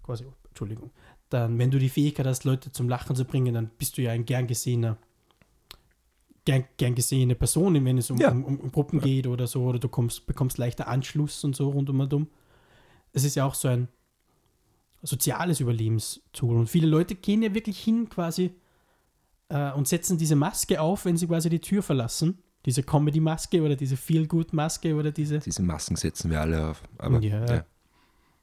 quasi, 0.02 0.24
oh, 0.24 0.32
Entschuldigung, 0.48 0.90
dann, 1.30 1.56
wenn 1.56 1.70
du 1.70 1.78
die 1.78 1.88
Fähigkeit 1.88 2.26
hast, 2.26 2.42
Leute 2.42 2.72
zum 2.72 2.88
Lachen 2.88 3.14
zu 3.14 3.24
bringen, 3.24 3.54
dann 3.54 3.70
bist 3.78 3.96
du 3.98 4.02
ja 4.02 4.10
ein 4.10 4.24
gern 4.24 4.48
gesehener, 4.48 4.96
gern, 6.44 6.64
gern 6.78 6.96
gesehene 6.96 7.36
Person, 7.36 7.84
wenn 7.84 7.96
es 7.96 8.10
um, 8.10 8.18
Ja. 8.18 8.32
um, 8.32 8.42
um, 8.44 8.58
um 8.58 8.72
Gruppen 8.72 8.98
geht 8.98 9.28
oder 9.28 9.46
so, 9.46 9.62
oder 9.66 9.78
du 9.78 9.88
kommst, 9.88 10.26
bekommst 10.26 10.58
leichter 10.58 10.88
Anschluss 10.88 11.44
und 11.44 11.54
so 11.54 11.70
rund 11.70 11.88
um 11.90 12.00
und 12.00 12.12
um. 12.12 12.26
Es 13.12 13.22
ist 13.22 13.36
ja 13.36 13.44
auch 13.44 13.54
so 13.54 13.68
ein 13.68 13.86
soziales 15.06 15.60
Überlebenstool. 15.60 16.56
Und 16.56 16.68
viele 16.68 16.86
Leute 16.86 17.14
gehen 17.14 17.42
ja 17.42 17.54
wirklich 17.54 17.78
hin 17.78 18.08
quasi 18.08 18.54
äh, 19.48 19.72
und 19.72 19.88
setzen 19.88 20.18
diese 20.18 20.36
Maske 20.36 20.80
auf, 20.80 21.04
wenn 21.04 21.16
sie 21.16 21.26
quasi 21.26 21.48
die 21.48 21.60
Tür 21.60 21.82
verlassen. 21.82 22.38
Diese 22.64 22.82
Comedy-Maske 22.82 23.62
oder 23.62 23.76
diese 23.76 23.96
Feel-Good-Maske 23.96 24.94
oder 24.96 25.12
diese. 25.12 25.38
Diese 25.38 25.62
Masken 25.62 25.94
setzen 25.94 26.30
wir 26.30 26.40
alle 26.40 26.68
auf. 26.70 26.82
Aber 26.98 27.20
Ja. 27.20 27.44
ja, 27.46 27.64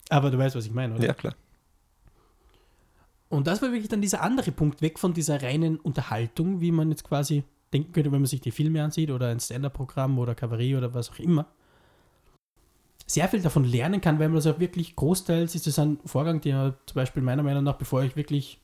Aber 0.10 0.32
du 0.32 0.38
weißt, 0.38 0.56
was 0.56 0.66
ich 0.66 0.72
meine, 0.72 0.96
oder? 0.96 1.06
ja 1.06 1.14
klar. 1.14 1.36
Und 3.28 3.48
das 3.48 3.62
war 3.62 3.72
wirklich 3.72 3.90
dann 3.90 4.00
dieser 4.02 4.22
andere 4.22 4.52
Punkt, 4.52 4.82
weg 4.82 5.00
von 5.00 5.14
dieser 5.14 5.42
reinen 5.42 5.78
Unterhaltung, 5.78 6.62
wie 6.62 6.72
man 6.72 6.90
jetzt 6.92 7.04
quasi 7.04 7.44
denken 7.74 7.92
könnte, 7.92 8.12
wenn 8.12 8.22
man 8.22 8.28
sich 8.28 8.42
die 8.42 8.52
Filme 8.52 8.84
ansieht 8.84 9.10
oder 9.10 9.30
ein 9.30 9.40
Stand-Up-Programm 9.40 10.20
oder 10.20 10.36
Kabarett 10.36 10.78
oder 10.78 10.94
was 10.94 11.10
auch 11.10 11.20
immer. 11.20 11.48
Sehr 13.14 13.30
viel 13.30 13.44
davon 13.44 13.64
lernen 13.64 14.02
kann, 14.02 14.18
weil 14.18 14.28
man 14.28 14.38
das 14.38 14.48
auch 14.48 14.60
wirklich 14.60 14.96
großteils 14.96 15.54
ist 15.54 15.68
das 15.68 15.78
ein 15.78 16.00
Vorgang, 16.04 16.42
der 16.42 16.74
zum 16.88 16.96
Beispiel 16.96 17.22
meiner 17.22 17.44
Meinung 17.44 17.64
nach, 17.64 17.76
bevor 17.78 18.02
ich 18.02 18.16
wirklich 18.16 18.60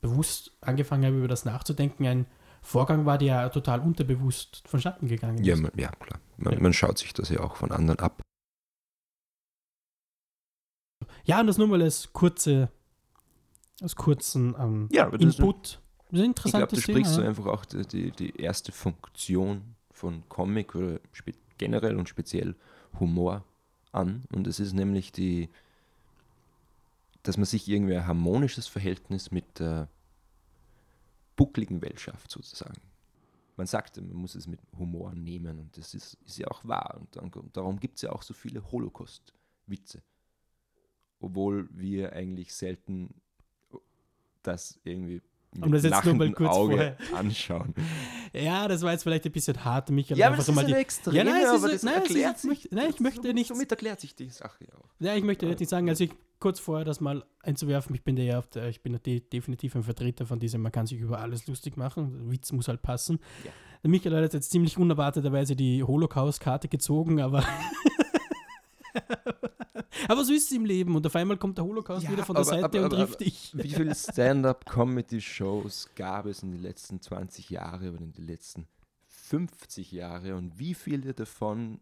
bewusst 0.00 0.52
angefangen 0.60 1.04
habe, 1.04 1.18
über 1.18 1.26
das 1.26 1.44
nachzudenken, 1.44 2.06
ein 2.06 2.26
Vorgang 2.62 3.06
war, 3.06 3.18
der 3.18 3.50
total 3.50 3.80
unterbewusst 3.80 4.62
vonstatten 4.68 5.08
gegangen 5.08 5.42
Ja, 5.42 5.54
ist. 5.54 5.62
man, 5.62 5.72
ja 5.76 5.90
klar. 5.90 6.20
Man, 6.36 6.54
Ja. 6.54 6.60
man 6.60 6.72
schaut 6.72 6.96
sich 6.96 7.12
das 7.12 7.28
ja 7.30 7.40
auch 7.40 7.56
von 7.56 7.72
anderen 7.72 7.98
ab. 7.98 8.22
Ja, 11.24 11.40
und 11.40 11.48
das 11.48 11.58
nur 11.58 11.66
mal 11.66 11.82
als 11.82 12.12
kurze, 12.12 12.70
als 13.80 13.96
kurzen 13.96 14.54
ähm, 14.60 14.88
Ja, 14.92 15.06
aber 15.06 15.18
das 15.18 15.30
ist, 15.30 15.38
Input. 15.40 15.80
Das 16.12 16.20
ist 16.20 16.24
ein 16.24 16.30
ich 16.30 16.52
glaube, 16.52 16.66
interessantes 16.68 16.78
du 16.84 16.92
sprichst 16.92 17.14
so 17.14 17.16
Thema. 17.16 17.28
einfach 17.30 17.46
auch 17.46 17.64
die, 17.64 18.12
die, 18.12 18.36
erste 18.40 18.70
Funktion 18.70 19.74
von 19.90 20.22
Comic 20.28 20.76
oder 20.76 21.00
generell 21.58 21.96
und 21.96 22.08
speziell 22.08 22.54
Humor 23.00 23.44
an. 23.92 24.24
Und 24.32 24.46
es 24.46 24.60
ist 24.60 24.72
nämlich 24.72 25.12
die, 25.12 25.48
dass 27.22 27.36
man 27.36 27.46
sich 27.46 27.68
irgendwie 27.68 27.96
ein 27.96 28.06
harmonisches 28.06 28.66
Verhältnis 28.66 29.30
mit 29.30 29.58
der 29.58 29.88
buckligen 31.36 31.82
Welt 31.82 32.00
schafft, 32.00 32.30
sozusagen. 32.30 32.80
Man 33.56 33.66
sagte, 33.66 34.00
man 34.02 34.16
muss 34.16 34.34
es 34.34 34.46
mit 34.46 34.60
Humor 34.78 35.14
nehmen 35.14 35.58
und 35.58 35.76
das 35.76 35.94
ist, 35.94 36.16
ist 36.24 36.38
ja 36.38 36.46
auch 36.48 36.64
wahr. 36.64 36.96
Und 37.00 37.16
dann, 37.16 37.30
darum 37.52 37.80
gibt 37.80 37.96
es 37.96 38.02
ja 38.02 38.12
auch 38.12 38.22
so 38.22 38.34
viele 38.34 38.70
Holocaust-Witze. 38.70 40.02
Obwohl 41.20 41.68
wir 41.72 42.12
eigentlich 42.12 42.54
selten 42.54 43.14
das 44.42 44.78
irgendwie 44.84 45.20
Um 45.60 45.72
das 45.72 45.82
jetzt 45.82 46.04
nur 46.04 46.14
mal 46.14 46.30
kurz 46.32 46.50
Auge 46.50 46.72
vorher- 46.74 46.96
anschauen. 47.14 47.74
Ja, 48.32 48.68
das 48.68 48.82
war 48.82 48.92
jetzt 48.92 49.02
vielleicht 49.02 49.24
ein 49.24 49.32
bisschen 49.32 49.64
hart, 49.64 49.90
mich 49.90 50.10
Ja, 50.10 50.28
aber 50.28 50.36
das 50.36 50.48
ist 50.48 50.58
eine 50.58 50.76
Extreme, 50.76 51.16
Ja, 51.16 51.24
nein, 51.24 51.34
es 51.42 51.42
ist- 51.52 51.64
aber 51.64 51.72
das 51.72 51.82
nein, 51.82 51.94
ist- 51.94 52.00
erklärt 52.10 52.34
ich 52.36 52.40
sich. 52.42 52.48
möchte- 52.50 52.74
nein, 52.74 52.90
ich 52.90 53.00
möchte 53.00 53.34
nichts- 53.34 53.48
Somit 53.48 53.70
erklärt 53.70 54.00
sich 54.00 54.14
die 54.14 54.28
Sache 54.28 54.64
ja 54.64 54.74
auch. 54.78 54.88
Ja, 55.00 55.14
ich 55.16 55.24
möchte 55.24 55.46
jetzt 55.46 55.60
nicht 55.60 55.70
sagen, 55.70 55.88
also 55.88 56.04
ich 56.04 56.10
kurz 56.38 56.60
vorher 56.60 56.84
das 56.84 57.00
mal 57.00 57.24
einzuwerfen, 57.42 57.94
ich 57.94 58.04
bin 58.04 58.14
der 58.14 58.24
ja 58.26 58.38
auf 58.38 58.46
der, 58.48 58.68
ich 58.68 58.82
bin 58.82 58.98
de 59.04 59.20
definitiv 59.20 59.74
ein 59.74 59.82
Vertreter 59.82 60.26
von 60.26 60.38
diesem, 60.38 60.60
man 60.62 60.70
kann 60.70 60.86
sich 60.86 61.00
über 61.00 61.18
alles 61.18 61.46
lustig 61.48 61.76
machen, 61.76 62.12
der 62.12 62.30
Witz 62.30 62.52
muss 62.52 62.68
halt 62.68 62.82
passen. 62.82 63.18
Ja. 63.44 63.50
Michael 63.90 64.22
hat 64.24 64.34
jetzt 64.34 64.50
ziemlich 64.50 64.76
unerwarteterweise 64.76 65.56
die 65.56 65.82
Holocaust-Karte 65.82 66.68
gezogen, 66.68 67.20
aber 67.20 67.42
Aber 70.08 70.24
so 70.24 70.32
ist 70.32 70.44
es 70.50 70.52
im 70.56 70.64
Leben 70.64 70.94
und 70.96 71.06
auf 71.06 71.14
einmal 71.16 71.36
kommt 71.36 71.58
der 71.58 71.64
Holocaust 71.64 72.04
Ja, 72.04 72.10
wieder 72.12 72.24
von 72.24 72.34
der 72.36 72.42
aber- 72.42 72.50
Seite 72.50 72.64
aber- 72.64 72.78
und 72.78 72.84
aber- 72.94 72.96
trifft 72.96 73.20
dich. 73.20 73.50
Wie 73.54 73.68
viele 73.70 73.94
Stand-up-Comedy-Shows 73.94 75.90
gab 75.94 76.26
es 76.26 76.42
in 76.42 76.52
den 76.52 76.62
letzten 76.62 77.00
20 77.00 77.50
Jahren 77.50 77.88
oder 77.94 78.02
in 78.04 78.12
den 78.12 78.26
letzten 78.26 78.66
50 79.06 79.92
Jahren 79.92 80.32
und 80.34 80.58
wie 80.58 80.74
viele 80.74 81.14
davon 81.14 81.80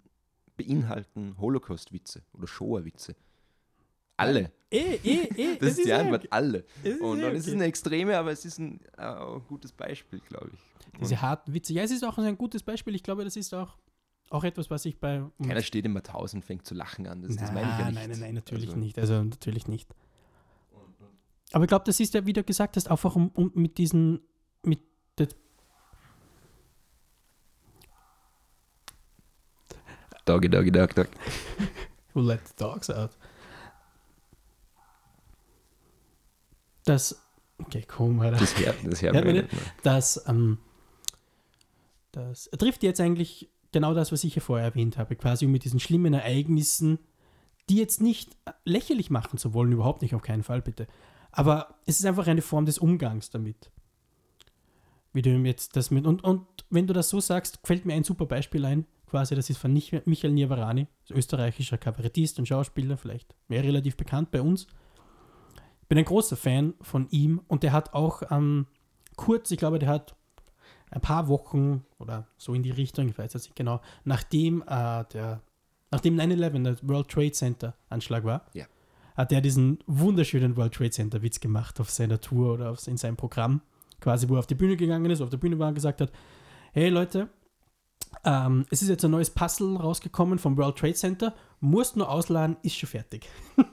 beinhalten 0.57 1.37
Holocaust-Witze 1.39 2.23
oder 2.33 2.47
Shoah-Witze? 2.47 3.15
Alle. 4.17 4.51
Eh, 4.71 4.97
eh, 5.05 5.29
eh. 5.37 5.57
Das 5.61 5.71
ist 5.73 5.85
die 5.85 5.91
ja- 5.91 5.99
Antwort, 5.99 6.27
alle. 6.31 6.65
es 6.83 6.95
ist 6.95 7.01
Und, 7.03 7.23
und 7.23 7.25
es 7.25 7.41
ist 7.41 7.47
okay. 7.49 7.55
eine 7.57 7.65
Extreme, 7.67 8.17
aber 8.19 8.33
es 8.33 8.45
ist 8.45 8.59
ein, 8.59 8.81
äh, 8.97 9.03
ein 9.03 9.43
gutes 9.47 9.73
Beispiel, 9.73 10.21
glaube 10.21 10.51
ich. 10.55 10.61
Diese 11.01 11.21
harten 11.21 11.53
Witze. 11.53 11.75
Ja, 11.75 11.83
es 11.83 11.91
ist 11.91 12.03
auch 12.05 12.17
ein 12.17 12.39
gutes 12.39 12.63
Beispiel. 12.63 12.95
Ich 12.95 13.03
glaube, 13.03 13.23
das 13.25 13.37
ist 13.37 13.53
auch, 13.53 13.77
auch 14.31 14.45
etwas, 14.45 14.71
was 14.71 14.85
ich 14.85 14.99
bei. 14.99 15.23
Keiner 15.43 15.63
steht 15.63 15.85
im 15.85 15.93
Mathaus 15.93 16.35
und 16.35 16.45
fängt 16.45 16.67
zu 16.67 16.75
lachen 16.75 17.07
an. 17.07 17.23
Das, 17.23 17.37
das 17.37 17.53
meine 17.53 17.71
ich 17.71 17.79
ja 17.79 17.85
Nein, 17.85 17.95
nicht. 17.95 17.95
nein, 17.95 18.11
nein, 18.11 18.21
nein, 18.21 18.35
natürlich 18.35 18.69
Also, 18.69 18.79
nicht. 18.79 18.99
Also 18.99 19.23
natürlich 19.23 19.69
nicht. 19.69 19.89
Aber 21.53 21.65
ich 21.65 21.69
glaube, 21.69 21.85
das 21.85 22.01
ist 22.01 22.13
ja, 22.15 22.27
wie 22.27 22.33
du 22.33 22.43
gesagt 22.43 22.77
hast, 22.77 22.91
einfach 22.91 23.15
um, 23.15 23.29
um 23.29 23.53
mit 23.55 23.79
diesen, 23.79 24.21
mit 24.63 24.81
der, 25.17 25.29
Doggy, 30.25 30.49
doggy, 30.49 30.73
dog, 30.73 30.93
dog. 30.95 31.09
who 32.15 32.21
let 32.21 32.41
the 32.49 32.55
dogs 32.57 32.91
out. 32.91 33.11
Das, 36.85 37.21
okay, 37.59 37.85
komm, 37.87 38.21
Alter. 38.21 38.39
Das 38.39 38.59
hört, 38.59 38.77
das 38.85 39.03
hört 39.03 39.15
Hört 39.15 39.25
man 39.25 39.35
nicht. 39.35 39.49
Das, 39.85 40.25
ähm, 40.27 40.59
das 42.11 42.51
trifft 42.59 42.83
jetzt 42.83 43.01
eigentlich 43.01 43.51
genau 43.77 43.93
das, 43.93 44.11
was 44.11 44.25
ich 44.25 44.35
ja 44.35 44.41
vorher 44.41 44.65
erwähnt 44.69 44.97
habe, 44.97 45.17
quasi 45.17 45.45
um 45.45 45.53
mit 45.53 45.65
diesen 45.65 45.81
schlimmen 45.81 46.15
Ereignissen, 46.15 46.99
die 47.69 47.77
jetzt 47.77 48.01
nicht 48.01 48.35
lächerlich 48.65 49.11
machen 49.11 49.37
zu 49.37 49.53
wollen, 49.53 49.71
überhaupt 49.73 50.01
nicht, 50.01 50.15
auf 50.15 50.23
keinen 50.23 50.43
Fall, 50.43 50.63
bitte. 50.63 50.87
Aber 51.31 51.75
es 51.85 51.99
ist 51.99 52.07
einfach 52.07 52.27
eine 52.27 52.41
Form 52.41 52.65
des 52.65 52.79
Umgangs 52.79 53.29
damit. 53.29 53.71
Wie 55.13 55.21
du 55.21 55.29
jetzt 55.29 55.77
das 55.77 55.91
mit, 55.91 56.07
und, 56.07 56.25
und 56.25 56.47
wenn 56.71 56.87
du 56.87 56.95
das 56.95 57.11
so 57.11 57.21
sagst, 57.21 57.59
fällt 57.65 57.85
mir 57.85 57.93
ein 57.93 58.05
super 58.05 58.25
Beispiel 58.25 58.65
ein, 58.65 58.87
quasi, 59.05 59.35
das 59.35 59.51
ist 59.51 59.59
von 59.59 59.75
Mich- 59.75 60.07
Michael 60.07 60.33
Niavarani, 60.33 60.87
österreichischer 61.11 61.77
Kabarettist 61.77 62.39
und 62.39 62.49
Schauspieler, 62.49 62.97
vielleicht 62.97 63.35
mehr 63.47 63.63
relativ 63.63 63.99
bekannt 63.99 64.31
bei 64.31 64.41
uns. 64.41 64.69
Ich 65.83 65.89
bin 65.89 65.99
ein 65.99 66.05
großer 66.07 66.39
Fan 66.39 66.73
von 66.81 67.09
ihm 67.11 67.43
und 67.47 67.63
der 67.63 67.73
hat 67.73 67.93
auch 67.93 68.23
ähm, 68.31 68.69
kurz, 69.17 69.51
ich 69.51 69.59
glaube, 69.59 69.79
der 69.79 69.91
hat 69.91 70.17
ein 70.91 71.01
paar 71.01 71.29
Wochen 71.29 71.85
oder 71.99 72.27
so 72.39 72.55
in 72.55 72.63
die 72.63 72.71
Richtung, 72.71 73.09
ich 73.09 73.19
weiß 73.19 73.33
jetzt 73.35 73.45
nicht 73.45 73.57
genau, 73.57 73.81
nachdem 74.05 74.63
äh, 74.63 75.05
der, 75.13 75.41
nachdem 75.91 76.17
9-11, 76.19 76.63
der 76.63 76.77
World 76.83 77.09
Trade 77.09 77.33
Center 77.33 77.75
Anschlag 77.89 78.25
war, 78.25 78.47
Ja. 78.55 78.67
hat 79.17 79.33
er 79.33 79.41
diesen 79.41 79.79
wunderschönen 79.87 80.57
World 80.57 80.75
Trade 80.75 80.91
Center 80.91 81.23
Witz 81.23 81.41
gemacht 81.41 81.81
auf 81.81 81.91
seiner 81.91 82.21
Tour 82.21 82.55
oder 82.55 82.71
auf, 82.71 82.87
in 82.87 82.97
seinem 82.97 83.17
Programm, 83.17 83.61
quasi, 84.01 84.29
wo 84.29 84.35
er 84.35 84.39
auf 84.41 84.47
die 84.47 84.55
Bühne 84.55 84.77
gegangen 84.77 85.11
ist, 85.11 85.21
auf 85.21 85.31
der 85.31 85.39
Bühne 85.39 85.59
war 85.59 85.69
und 85.69 85.75
gesagt 85.75 86.01
hat, 86.01 86.13
hey 86.73 86.89
Leute, 86.89 87.29
ähm, 88.25 88.65
es 88.71 88.83
ist 88.83 88.89
jetzt 88.89 89.05
ein 89.05 89.11
neues 89.11 89.31
Puzzle 89.31 89.77
rausgekommen 89.77 90.39
vom 90.39 90.57
World 90.57 90.77
Trade 90.79 90.95
Center, 90.95 91.35
musst 91.61 91.97
nur 91.97 92.09
ausladen, 92.09 92.57
ist 92.63 92.77
schon 92.77 92.89
fertig. 92.89 93.29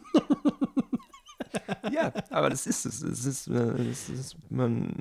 Ja, 1.91 2.11
aber 2.29 2.49
das 2.49 2.65
ist 2.65 2.85
es. 2.85 3.01
Es 3.01 3.25
ist, 3.25 3.47
äh, 3.47 3.73
es 3.89 4.09
ist, 4.09 4.35
man 4.49 4.93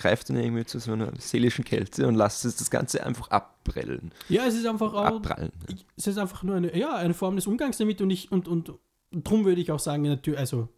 greift 0.00 0.30
dann 0.30 0.36
irgendwie 0.36 0.64
zu 0.64 0.78
so 0.78 0.92
einer 0.92 1.12
seelischen 1.18 1.64
Kälte 1.64 2.08
und 2.08 2.14
lässt 2.14 2.44
es 2.44 2.56
das 2.56 2.70
Ganze 2.70 3.04
einfach 3.04 3.28
abprellen. 3.28 4.12
Ja, 4.28 4.46
es 4.46 4.54
ist 4.54 4.66
einfach 4.66 4.92
auch, 4.94 5.16
Abprallen. 5.16 5.52
es 5.96 6.06
ist 6.06 6.18
einfach 6.18 6.42
nur 6.42 6.56
eine, 6.56 6.76
ja, 6.76 6.96
eine 6.96 7.14
Form 7.14 7.36
des 7.36 7.46
Umgangs 7.46 7.78
damit 7.78 8.00
und 8.00 8.10
ich, 8.10 8.32
und, 8.32 8.48
und, 8.48 8.72
darum 9.12 9.44
würde 9.44 9.60
ich 9.60 9.70
auch 9.70 9.78
sagen, 9.78 10.02
natürlich, 10.02 10.40
also 10.40 10.68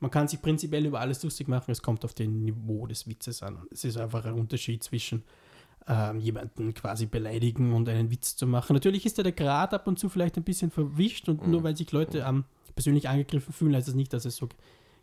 man 0.00 0.10
kann 0.10 0.28
sich 0.28 0.40
prinzipiell 0.40 0.86
über 0.86 1.00
alles 1.00 1.22
lustig 1.22 1.46
machen, 1.46 1.70
es 1.70 1.82
kommt 1.82 2.04
auf 2.04 2.14
den 2.14 2.44
Niveau 2.44 2.86
des 2.86 3.06
Witzes 3.06 3.42
an. 3.42 3.66
Es 3.70 3.84
ist 3.84 3.96
einfach 3.96 4.24
ein 4.24 4.34
Unterschied 4.34 4.82
zwischen 4.82 5.22
ähm, 5.86 6.18
jemanden 6.18 6.72
quasi 6.72 7.06
beleidigen 7.06 7.74
und 7.74 7.88
einen 7.88 8.10
Witz 8.10 8.36
zu 8.36 8.46
machen. 8.46 8.72
Natürlich 8.72 9.04
ist 9.04 9.18
da 9.18 9.22
der 9.22 9.32
Grad 9.32 9.74
ab 9.74 9.86
und 9.86 9.98
zu 9.98 10.08
vielleicht 10.08 10.36
ein 10.36 10.44
bisschen 10.44 10.70
verwischt 10.70 11.28
und 11.28 11.46
nur 11.46 11.62
weil 11.62 11.76
sich 11.76 11.92
Leute 11.92 12.24
ähm, 12.26 12.44
persönlich 12.74 13.08
angegriffen 13.08 13.52
fühlen, 13.52 13.74
heißt 13.74 13.88
das 13.88 13.94
nicht, 13.94 14.12
dass 14.12 14.24
es 14.24 14.36
so 14.36 14.48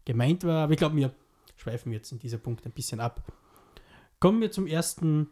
gemeint 0.06 0.44
war. 0.44 0.64
Aber 0.64 0.74
ich 0.74 0.80
glaube, 0.80 0.96
wir 0.96 1.12
schweifen 1.56 1.92
jetzt 1.92 2.12
in 2.12 2.20
dieser 2.20 2.40
Punkt 2.40 2.66
ein 2.66 2.72
bisschen 2.72 3.00
ab. 3.00 3.24
Kommen 4.22 4.40
wir 4.40 4.52
zum 4.52 4.68
ersten 4.68 5.30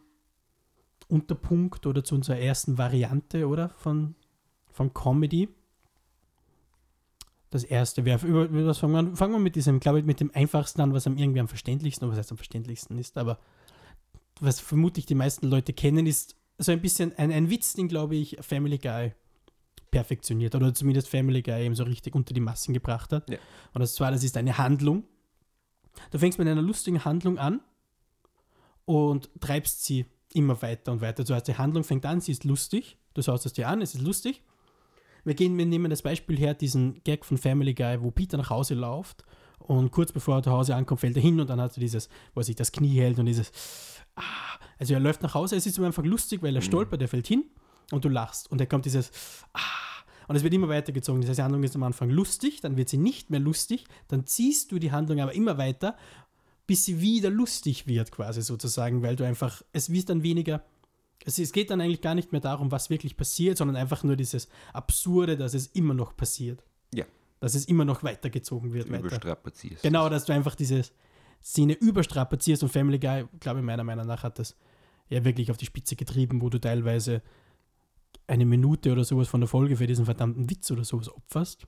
Unterpunkt 1.08 1.86
oder 1.86 2.02
zu 2.02 2.16
unserer 2.16 2.38
ersten 2.38 2.76
Variante, 2.76 3.46
oder? 3.46 3.68
Von, 3.70 4.16
von 4.68 4.92
Comedy. 4.92 5.48
Das 7.50 7.62
erste 7.62 8.04
wäre, 8.04 8.26
über, 8.26 8.44
über 8.44 8.66
was 8.66 8.78
fangen 8.78 8.92
wir 8.92 8.98
an? 8.98 9.16
Fangen 9.16 9.32
wir 9.32 9.38
mit 9.38 9.54
diesem, 9.54 9.78
glaube 9.78 10.00
ich, 10.00 10.04
mit 10.04 10.18
dem 10.18 10.32
einfachsten 10.34 10.80
an, 10.80 10.92
was 10.92 11.06
am 11.06 11.16
irgendwie 11.16 11.38
am 11.38 11.46
verständlichsten, 11.46 12.04
oder 12.04 12.12
was 12.12 12.18
heißt 12.18 12.32
am 12.32 12.36
verständlichsten 12.36 12.98
ist, 12.98 13.16
aber 13.16 13.38
was 14.40 14.58
vermutlich 14.58 15.06
die 15.06 15.14
meisten 15.14 15.46
Leute 15.46 15.72
kennen, 15.72 16.06
ist 16.06 16.34
so 16.58 16.72
ein 16.72 16.80
bisschen 16.80 17.16
ein, 17.16 17.30
ein 17.30 17.48
Witz, 17.48 17.74
den, 17.74 17.86
glaube 17.86 18.16
ich, 18.16 18.38
Family 18.40 18.78
Guy 18.78 19.14
perfektioniert 19.92 20.56
oder 20.56 20.74
zumindest 20.74 21.08
Family 21.08 21.42
Guy 21.42 21.64
eben 21.64 21.76
so 21.76 21.84
richtig 21.84 22.16
unter 22.16 22.34
die 22.34 22.40
Massen 22.40 22.74
gebracht 22.74 23.12
hat. 23.12 23.30
Ja. 23.30 23.38
Und 23.72 23.82
das 23.82 23.94
zwar, 23.94 24.10
das 24.10 24.24
ist 24.24 24.36
eine 24.36 24.58
Handlung. 24.58 25.04
Du 26.10 26.18
fängst 26.18 26.40
mit 26.40 26.48
einer 26.48 26.62
lustigen 26.62 27.04
Handlung 27.04 27.38
an 27.38 27.60
und 28.84 29.30
treibst 29.40 29.84
sie 29.84 30.06
immer 30.32 30.60
weiter 30.62 30.92
und 30.92 31.00
weiter. 31.00 31.24
Das 31.24 31.34
heißt, 31.34 31.48
die 31.48 31.58
Handlung 31.58 31.84
fängt 31.84 32.06
an, 32.06 32.20
sie 32.20 32.32
ist 32.32 32.44
lustig, 32.44 32.98
du 33.14 33.22
schaust 33.22 33.46
es 33.46 33.52
dir 33.52 33.68
an, 33.68 33.82
es 33.82 33.94
ist 33.94 34.02
lustig. 34.02 34.42
Wir, 35.24 35.34
gehen, 35.34 35.56
wir 35.58 35.66
nehmen 35.66 35.90
das 35.90 36.02
Beispiel 36.02 36.38
her, 36.38 36.54
diesen 36.54 37.02
Gag 37.04 37.24
von 37.24 37.36
Family 37.36 37.74
Guy, 37.74 38.02
wo 38.02 38.10
Peter 38.10 38.38
nach 38.38 38.50
Hause 38.50 38.74
läuft 38.74 39.24
und 39.58 39.90
kurz 39.90 40.12
bevor 40.12 40.36
er 40.36 40.42
zu 40.42 40.50
Hause 40.50 40.74
ankommt, 40.74 41.00
fällt 41.00 41.16
er 41.16 41.22
hin 41.22 41.40
und 41.40 41.50
dann 41.50 41.60
hat 41.60 41.76
er 41.76 41.80
dieses, 41.80 42.08
wo 42.34 42.40
er 42.40 42.44
sich 42.44 42.56
das 42.56 42.72
Knie 42.72 42.94
hält 42.94 43.18
und 43.18 43.26
dieses, 43.26 43.52
ah, 44.16 44.22
also 44.78 44.94
er 44.94 45.00
läuft 45.00 45.22
nach 45.22 45.34
Hause, 45.34 45.56
es 45.56 45.66
ist 45.66 45.76
ihm 45.76 45.84
einfach 45.84 46.04
lustig, 46.04 46.42
weil 46.42 46.56
er 46.56 46.62
stolpert, 46.62 47.02
er 47.02 47.08
fällt 47.08 47.26
hin 47.26 47.44
und 47.92 48.04
du 48.04 48.08
lachst 48.08 48.50
und 48.50 48.60
dann 48.60 48.68
kommt 48.68 48.86
dieses, 48.86 49.10
ah, 49.52 49.60
und 50.26 50.36
es 50.36 50.44
wird 50.44 50.54
immer 50.54 50.68
weitergezogen. 50.68 51.20
Das 51.20 51.30
heißt, 51.30 51.40
die 51.40 51.42
Handlung 51.42 51.64
ist 51.64 51.74
am 51.74 51.82
Anfang 51.82 52.08
lustig, 52.08 52.60
dann 52.60 52.76
wird 52.76 52.88
sie 52.88 52.98
nicht 52.98 53.30
mehr 53.30 53.40
lustig, 53.40 53.84
dann 54.06 54.26
ziehst 54.26 54.70
du 54.70 54.78
die 54.78 54.92
Handlung 54.92 55.20
aber 55.20 55.34
immer 55.34 55.58
weiter, 55.58 55.96
bis 56.70 56.84
sie 56.84 57.00
wieder 57.00 57.30
lustig 57.30 57.88
wird, 57.88 58.12
quasi 58.12 58.42
sozusagen, 58.42 59.02
weil 59.02 59.16
du 59.16 59.26
einfach, 59.26 59.60
es 59.72 59.90
wird 59.90 60.08
dann 60.08 60.22
weniger, 60.22 60.62
es, 61.24 61.36
es 61.40 61.50
geht 61.50 61.68
dann 61.68 61.80
eigentlich 61.80 62.00
gar 62.00 62.14
nicht 62.14 62.30
mehr 62.30 62.40
darum, 62.40 62.70
was 62.70 62.90
wirklich 62.90 63.16
passiert, 63.16 63.58
sondern 63.58 63.74
einfach 63.74 64.04
nur 64.04 64.14
dieses 64.14 64.46
Absurde, 64.72 65.36
dass 65.36 65.52
es 65.52 65.66
immer 65.66 65.94
noch 65.94 66.16
passiert. 66.16 66.62
Ja. 66.94 67.06
Dass 67.40 67.56
es 67.56 67.64
immer 67.64 67.84
noch 67.84 68.04
weitergezogen 68.04 68.72
wird. 68.72 68.88
Weiter. 68.88 69.00
Überstrapazierst. 69.00 69.82
Genau, 69.82 70.08
dass 70.08 70.26
du 70.26 70.32
einfach 70.32 70.54
diese 70.54 70.82
Szene 71.42 71.72
überstrapazierst 71.72 72.62
und 72.62 72.68
Family 72.68 73.00
Guy, 73.00 73.24
glaube 73.40 73.58
ich, 73.58 73.66
meiner 73.66 73.82
Meinung 73.82 74.06
nach 74.06 74.22
hat 74.22 74.38
das 74.38 74.54
ja 75.08 75.24
wirklich 75.24 75.50
auf 75.50 75.56
die 75.56 75.66
Spitze 75.66 75.96
getrieben, 75.96 76.40
wo 76.40 76.50
du 76.50 76.60
teilweise 76.60 77.20
eine 78.28 78.46
Minute 78.46 78.92
oder 78.92 79.02
sowas 79.02 79.26
von 79.26 79.40
der 79.40 79.48
Folge 79.48 79.74
für 79.76 79.88
diesen 79.88 80.04
verdammten 80.04 80.48
Witz 80.48 80.70
oder 80.70 80.84
sowas 80.84 81.08
opferst. 81.08 81.66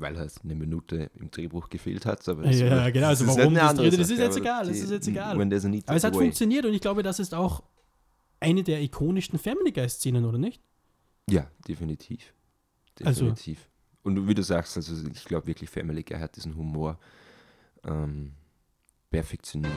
Weil 0.00 0.18
halt 0.18 0.32
eine 0.42 0.54
Minute 0.54 1.10
im 1.14 1.30
Drehbuch 1.30 1.68
gefehlt 1.68 2.06
hat. 2.06 2.26
Aber 2.28 2.42
das 2.44 2.58
Ja, 2.58 2.70
war- 2.70 2.90
genau, 2.92 3.08
also 3.08 3.24
das 3.26 3.34
ist 3.34 3.38
warum 3.38 3.54
eine 3.54 3.60
das 3.66 3.74
drin 3.74 3.86
ist, 4.00 4.10
ist 4.10 4.18
jetzt 4.18 4.36
egal, 4.38 4.66
das 4.66 4.78
ist 4.78 4.90
jetzt 4.90 5.06
egal. 5.08 5.34
Aber 5.40 5.96
es 5.96 6.04
hat 6.04 6.14
way. 6.14 6.20
funktioniert 6.20 6.64
und 6.64 6.72
ich 6.72 6.80
glaube, 6.80 7.02
das 7.02 7.18
ist 7.18 7.34
auch 7.34 7.62
eine 8.40 8.62
der 8.62 8.80
ikonischsten 8.82 9.38
Family 9.38 9.72
Guy-Szenen, 9.72 10.24
oder 10.24 10.38
nicht? 10.38 10.62
Ja, 11.28 11.50
definitiv. 11.68 12.32
Also- 13.04 13.26
Definitiv. 13.26 13.68
Und 14.02 14.26
wie 14.26 14.32
du 14.34 14.42
sagst, 14.42 14.78
also 14.78 14.94
ich 15.12 15.24
glaube 15.26 15.46
wirklich, 15.46 15.68
Family 15.68 16.02
Guy 16.02 16.18
hat 16.18 16.34
diesen 16.34 16.56
Humor 16.56 16.98
ähm, 17.84 18.32
perfektioniert. 19.10 19.74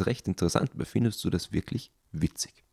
Das 0.00 0.06
recht 0.06 0.28
interessant, 0.28 0.70
aber 0.72 0.86
findest 0.86 1.22
du 1.24 1.28
das 1.28 1.52
wirklich 1.52 1.92
witzig? 2.10 2.64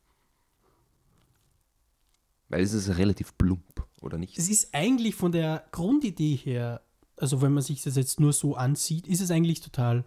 Weil 2.48 2.62
es 2.62 2.72
ist 2.72 2.98
relativ 2.98 3.38
plump, 3.38 3.86
oder 4.01 4.17
nicht? 4.17 4.38
Es 4.38 4.48
ist 4.48 4.74
eigentlich 4.74 5.15
von 5.15 5.34
der 5.34 5.67
Grundidee 5.72 6.36
her, 6.36 6.81
also 7.17 7.41
wenn 7.41 7.53
man 7.53 7.63
sich 7.63 7.84
das 7.84 7.98
jetzt 7.98 8.22
nur 8.22 8.31
so 8.31 8.55
ansieht, 8.55 9.07
ist 9.07 9.19
es 9.19 9.29
eigentlich 9.29 9.60
total, 9.60 10.05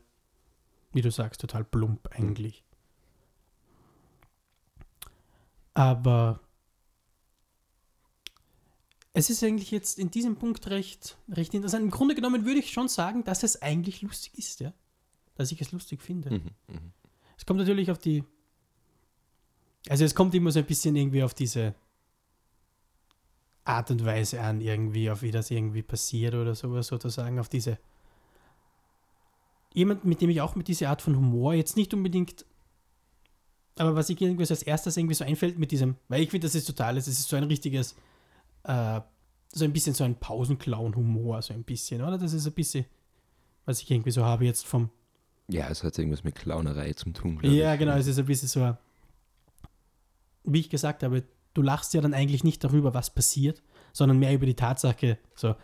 wie 0.92 1.02
du 1.02 1.10
sagst, 1.10 1.42
total 1.42 1.62
plump 1.62 2.08
eigentlich. 2.12 2.64
Aber 5.74 6.40
es 9.12 9.28
ist 9.28 9.44
eigentlich 9.44 9.70
jetzt 9.70 9.98
in 9.98 10.10
diesem 10.10 10.36
Punkt 10.36 10.68
recht, 10.68 11.18
recht 11.28 11.52
interessant. 11.52 11.84
Im 11.84 11.90
Grunde 11.90 12.14
genommen 12.14 12.46
würde 12.46 12.60
ich 12.60 12.72
schon 12.72 12.88
sagen, 12.88 13.24
dass 13.24 13.42
es 13.42 13.60
eigentlich 13.60 14.00
lustig 14.00 14.38
ist, 14.38 14.60
ja. 14.60 14.72
Dass 15.34 15.52
ich 15.52 15.60
es 15.60 15.72
lustig 15.72 16.00
finde. 16.00 16.30
Mhm, 16.30 16.50
mhm. 16.68 16.92
Es 17.40 17.46
kommt 17.46 17.58
natürlich 17.58 17.90
auf 17.90 17.96
die. 17.96 18.22
Also 19.88 20.04
es 20.04 20.14
kommt 20.14 20.34
immer 20.34 20.50
so 20.50 20.58
ein 20.58 20.66
bisschen 20.66 20.94
irgendwie 20.94 21.22
auf 21.22 21.32
diese 21.32 21.74
Art 23.64 23.90
und 23.90 24.04
Weise 24.04 24.42
an, 24.42 24.60
irgendwie, 24.60 25.10
auf 25.10 25.22
wie 25.22 25.30
das 25.30 25.50
irgendwie 25.50 25.80
passiert 25.80 26.34
oder 26.34 26.54
sowas 26.54 26.88
sozusagen, 26.88 27.38
auf 27.38 27.48
diese. 27.48 27.78
Jemand, 29.72 30.04
mit 30.04 30.20
dem 30.20 30.28
ich 30.28 30.42
auch 30.42 30.54
mit 30.54 30.68
dieser 30.68 30.90
Art 30.90 31.00
von 31.00 31.16
Humor 31.16 31.54
jetzt 31.54 31.78
nicht 31.78 31.94
unbedingt. 31.94 32.44
Aber 33.78 33.94
was 33.94 34.10
ich 34.10 34.20
irgendwie 34.20 34.44
so 34.44 34.52
als 34.52 34.62
erstes 34.62 34.98
irgendwie 34.98 35.14
so 35.14 35.24
einfällt 35.24 35.58
mit 35.58 35.70
diesem, 35.70 35.96
weil 36.08 36.20
ich 36.20 36.30
finde, 36.30 36.46
das 36.46 36.54
ist 36.54 36.66
total, 36.66 36.98
es 36.98 37.08
ist 37.08 37.26
so 37.26 37.36
ein 37.36 37.44
richtiges, 37.44 37.96
äh, 38.64 39.00
so 39.50 39.64
ein 39.64 39.72
bisschen 39.72 39.94
so 39.94 40.04
ein 40.04 40.16
Pausenclown-Humor, 40.16 41.40
so 41.40 41.54
ein 41.54 41.64
bisschen, 41.64 42.02
oder? 42.02 42.18
Das 42.18 42.34
ist 42.34 42.46
ein 42.46 42.52
bisschen, 42.52 42.84
was 43.64 43.80
ich 43.80 43.90
irgendwie 43.90 44.10
so 44.10 44.26
habe 44.26 44.44
jetzt 44.44 44.66
vom, 44.66 44.90
Ja, 45.50 45.68
es 45.68 45.82
hat 45.82 45.98
irgendwas 45.98 46.24
mit 46.24 46.34
Clownerei 46.34 46.92
zu 46.92 47.10
tun. 47.10 47.38
ja, 47.42 47.72
ich. 47.74 47.78
genau, 47.78 47.96
es 47.96 48.06
ist 48.06 48.18
ein 48.18 48.26
bisschen 48.26 48.48
so, 48.48 48.76
wie 50.44 50.60
ich 50.60 50.70
gesagt 50.70 51.02
habe, 51.02 51.24
du 51.54 51.62
lachst 51.62 51.94
ja 51.94 52.00
dann 52.00 52.14
eigentlich 52.14 52.44
nicht 52.44 52.62
darüber, 52.62 52.94
was 52.94 53.10
passiert, 53.12 53.62
sondern 53.92 54.18
mehr 54.18 54.32
über 54.32 54.46
die 54.46 54.54
Tatsache, 54.54 55.18
so, 55.34 55.54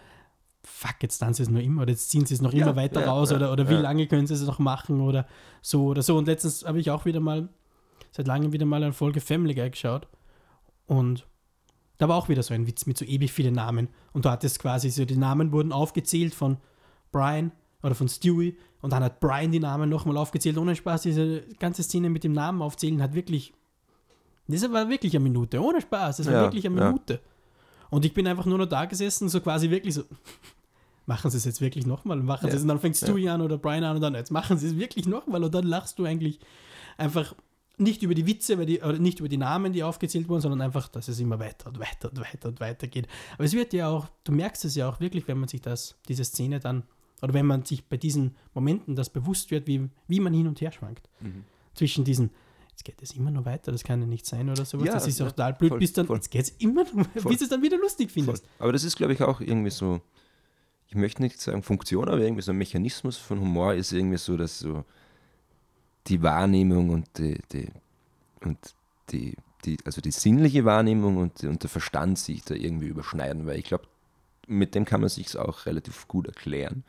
fuck, 0.64 0.96
jetzt 1.02 1.18
tanzen 1.18 1.36
sie 1.36 1.42
es 1.44 1.50
nur 1.50 1.62
immer 1.62 1.82
oder 1.82 1.92
jetzt 1.92 2.10
ziehen 2.10 2.26
sie 2.26 2.34
es 2.34 2.42
noch 2.42 2.52
Ja, 2.52 2.66
immer 2.66 2.76
weiter 2.76 3.02
ja, 3.02 3.06
raus 3.06 3.30
ja, 3.30 3.36
oder, 3.36 3.52
oder 3.52 3.68
wie 3.68 3.74
lange 3.74 4.06
können 4.08 4.26
sie 4.26 4.34
es 4.34 4.42
noch 4.42 4.58
machen 4.58 5.00
oder 5.00 5.26
so 5.62 5.86
oder 5.86 6.02
so. 6.02 6.16
Und 6.18 6.26
letztens 6.26 6.64
habe 6.64 6.80
ich 6.80 6.90
auch 6.90 7.04
wieder 7.04 7.20
mal, 7.20 7.48
seit 8.10 8.26
langem 8.26 8.52
wieder 8.52 8.66
mal 8.66 8.82
eine 8.82 8.92
Folge 8.92 9.20
Family 9.20 9.54
Guy 9.54 9.70
geschaut 9.70 10.08
und 10.86 11.26
da 11.98 12.08
war 12.08 12.16
auch 12.16 12.28
wieder 12.28 12.42
so 12.42 12.52
ein 12.52 12.66
Witz 12.66 12.86
mit 12.86 12.98
so 12.98 13.04
ewig 13.04 13.32
vielen 13.32 13.54
Namen 13.54 13.88
und 14.12 14.24
du 14.24 14.30
hattest 14.30 14.58
quasi 14.58 14.90
so, 14.90 15.04
die 15.04 15.16
Namen 15.16 15.52
wurden 15.52 15.72
aufgezählt 15.72 16.34
von 16.34 16.58
Brian 17.12 17.52
oder 17.86 17.94
von 17.94 18.08
Stewie 18.08 18.56
und 18.82 18.92
dann 18.92 19.02
hat 19.02 19.20
Brian 19.20 19.52
die 19.52 19.60
Namen 19.60 19.88
nochmal 19.88 20.16
aufgezählt. 20.16 20.58
Ohne 20.58 20.74
Spaß, 20.74 21.02
diese 21.02 21.42
ganze 21.58 21.82
Szene 21.82 22.10
mit 22.10 22.24
dem 22.24 22.32
Namen 22.32 22.60
aufzählen 22.60 23.00
hat 23.00 23.14
wirklich, 23.14 23.52
das 24.48 24.70
war 24.72 24.88
wirklich 24.88 25.14
eine 25.14 25.22
Minute, 25.22 25.62
ohne 25.62 25.80
Spaß, 25.80 26.18
das 26.18 26.26
war 26.26 26.34
Ja, 26.34 26.42
wirklich 26.42 26.66
eine 26.66 26.80
ja. 26.80 26.86
Minute. 26.88 27.20
Und 27.90 28.04
ich 28.04 28.12
bin 28.12 28.26
einfach 28.26 28.46
nur 28.46 28.58
noch 28.58 28.66
da 28.66 28.84
gesessen, 28.84 29.28
so 29.28 29.40
quasi 29.40 29.70
wirklich 29.70 29.94
so, 29.94 30.02
machen 31.06 31.30
sie 31.30 31.36
es 31.36 31.44
jetzt 31.44 31.60
wirklich 31.60 31.86
nochmal, 31.86 32.16
machen 32.18 32.46
sie 32.46 32.50
Ja, 32.50 32.56
es 32.56 32.62
und 32.62 32.68
dann 32.68 32.80
fängt 32.80 32.96
Stewie 32.96 33.28
an 33.28 33.40
oder 33.40 33.56
Brian 33.58 33.84
an 33.84 33.96
und 33.96 34.02
dann, 34.02 34.14
jetzt 34.14 34.30
machen 34.32 34.58
sie 34.58 34.66
es 34.66 34.76
wirklich 34.76 35.06
nochmal 35.06 35.42
und 35.42 35.54
dann 35.54 35.64
lachst 35.64 35.98
du 35.98 36.04
eigentlich 36.04 36.40
einfach 36.98 37.34
nicht 37.78 38.02
über 38.02 38.14
die 38.14 38.26
Witze, 38.26 38.58
weil 38.58 38.66
die, 38.66 38.80
oder 38.80 38.98
nicht 38.98 39.20
über 39.20 39.28
die 39.28 39.36
Namen, 39.36 39.72
die 39.72 39.82
aufgezählt 39.84 40.28
wurden, 40.28 40.40
sondern 40.40 40.62
einfach, 40.62 40.88
dass 40.88 41.08
es 41.08 41.20
immer 41.20 41.38
weiter 41.38 41.68
und 41.68 41.78
weiter 41.78 42.08
und 42.10 42.18
weiter 42.20 42.48
und 42.48 42.58
weiter 42.58 42.86
geht. 42.86 43.06
Aber 43.34 43.44
es 43.44 43.52
wird 43.52 43.72
ja 43.74 43.88
auch, 43.88 44.08
du 44.24 44.32
merkst 44.32 44.64
es 44.64 44.74
ja 44.74 44.88
auch 44.88 44.98
wirklich, 44.98 45.28
wenn 45.28 45.38
man 45.38 45.48
sich 45.48 45.60
das, 45.60 45.94
diese 46.08 46.24
Szene 46.24 46.58
dann, 46.58 46.84
oder 47.22 47.34
wenn 47.34 47.46
man 47.46 47.64
sich 47.64 47.84
bei 47.84 47.96
diesen 47.96 48.34
Momenten 48.54 48.94
das 48.96 49.10
bewusst 49.10 49.50
wird, 49.50 49.66
wie, 49.66 49.88
wie 50.08 50.20
man 50.20 50.34
hin 50.34 50.46
und 50.46 50.60
her 50.60 50.72
schwankt. 50.72 51.08
Mhm. 51.20 51.44
Zwischen 51.74 52.04
diesen, 52.04 52.30
jetzt 52.70 52.84
geht 52.84 53.00
es 53.02 53.12
immer 53.12 53.30
noch 53.30 53.44
weiter, 53.44 53.72
das 53.72 53.84
kann 53.84 54.00
ja 54.00 54.06
nicht 54.06 54.26
sein 54.26 54.48
oder 54.50 54.64
sowas, 54.64 54.86
Ja, 54.86 54.92
das 54.94 55.06
ist 55.06 55.18
ja, 55.18 55.26
total 55.26 55.54
blöd, 55.54 55.70
voll, 55.70 55.78
bis 55.78 55.92
dann, 55.92 56.06
voll. 56.06 56.16
jetzt 56.16 56.30
geht 56.30 56.42
es 56.42 56.50
immer 56.58 56.84
noch, 56.84 57.06
Voll. 57.16 57.30
bis 57.30 57.38
du 57.38 57.44
es 57.44 57.48
dann 57.50 57.62
wieder 57.62 57.78
lustig 57.78 58.10
Voll. 58.10 58.24
findest. 58.24 58.44
Aber 58.58 58.72
das 58.72 58.84
ist, 58.84 58.96
glaube 58.96 59.12
ich, 59.12 59.22
auch 59.22 59.40
irgendwie 59.40 59.70
so, 59.70 60.00
ich 60.88 60.94
möchte 60.94 61.22
nicht 61.22 61.40
sagen 61.40 61.62
Funktion, 61.62 62.08
aber 62.08 62.18
irgendwie 62.20 62.42
so 62.42 62.52
ein 62.52 62.58
Mechanismus 62.58 63.16
von 63.16 63.40
Humor 63.40 63.74
ist 63.74 63.92
irgendwie 63.92 64.18
so, 64.18 64.36
dass 64.36 64.58
so 64.58 64.84
die 66.06 66.22
Wahrnehmung 66.22 66.90
und 66.90 67.06
die, 67.18 67.38
die 67.52 67.68
und 68.44 68.58
die, 69.10 69.34
die, 69.64 69.76
also 69.84 70.00
die 70.00 70.10
sinnliche 70.12 70.64
Wahrnehmung 70.64 71.16
und, 71.16 71.42
und 71.44 71.62
der 71.62 71.70
Verstand 71.70 72.18
sich 72.18 72.44
da 72.44 72.54
irgendwie 72.54 72.86
überschneiden, 72.86 73.46
weil 73.46 73.58
ich 73.58 73.64
glaube, 73.64 73.84
mit 74.46 74.74
dem 74.74 74.84
kann 74.84 75.00
man 75.00 75.10
sich 75.10 75.36
auch 75.36 75.66
relativ 75.66 76.08
gut 76.08 76.26
erklären. 76.26 76.84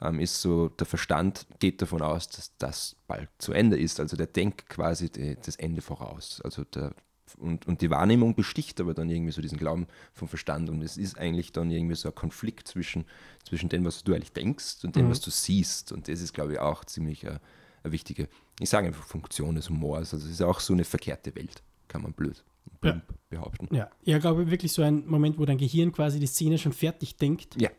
Ähm, 0.00 0.20
ist 0.20 0.40
so, 0.40 0.68
der 0.68 0.86
Verstand 0.86 1.46
geht 1.58 1.82
davon 1.82 2.02
aus, 2.02 2.28
dass 2.28 2.56
das 2.58 2.96
bald 3.06 3.28
zu 3.38 3.52
Ende 3.52 3.78
ist. 3.78 3.98
Also 3.98 4.16
der 4.16 4.26
denkt 4.26 4.68
quasi 4.68 5.10
die, 5.10 5.36
das 5.44 5.56
Ende 5.56 5.80
voraus. 5.82 6.40
Also 6.44 6.64
der, 6.64 6.94
und, 7.38 7.66
und 7.66 7.82
die 7.82 7.90
Wahrnehmung 7.90 8.34
besticht 8.34 8.80
aber 8.80 8.94
dann 8.94 9.10
irgendwie 9.10 9.32
so 9.32 9.42
diesen 9.42 9.58
Glauben 9.58 9.86
vom 10.12 10.28
Verstand. 10.28 10.70
Und 10.70 10.82
es 10.82 10.96
ist 10.96 11.18
eigentlich 11.18 11.52
dann 11.52 11.70
irgendwie 11.70 11.96
so 11.96 12.08
ein 12.08 12.14
Konflikt 12.14 12.68
zwischen, 12.68 13.04
zwischen 13.44 13.68
dem, 13.68 13.84
was 13.84 14.04
du 14.04 14.14
eigentlich 14.14 14.32
denkst 14.32 14.84
und 14.84 14.94
dem, 14.96 15.06
Mhm. 15.06 15.10
was 15.10 15.20
du 15.20 15.30
siehst. 15.30 15.90
Und 15.92 16.08
das 16.08 16.20
ist, 16.20 16.32
glaube 16.32 16.52
ich, 16.52 16.58
auch 16.60 16.84
ziemlich 16.84 17.26
eine, 17.26 17.40
eine 17.82 17.92
wichtige, 17.92 18.28
ich 18.60 18.70
sage 18.70 18.86
einfach 18.86 19.04
Funktion 19.04 19.56
des 19.56 19.68
Humors. 19.68 20.14
Also 20.14 20.26
es 20.26 20.32
ist 20.32 20.42
auch 20.42 20.60
so 20.60 20.72
eine 20.72 20.84
verkehrte 20.84 21.34
Welt, 21.34 21.62
kann 21.88 22.02
man 22.02 22.12
blöd 22.12 22.44
plump 22.80 23.04
behaupten. 23.30 23.74
Ja, 23.74 23.90
ich 24.02 24.18
glaube 24.20 24.50
wirklich 24.50 24.72
so 24.72 24.82
ein 24.82 25.06
Moment, 25.06 25.38
wo 25.38 25.44
dein 25.44 25.58
Gehirn 25.58 25.92
quasi 25.92 26.18
die 26.20 26.26
Szene 26.26 26.58
schon 26.58 26.72
fertig 26.72 27.16
denkt, 27.16 27.60
Ja. 27.60 27.70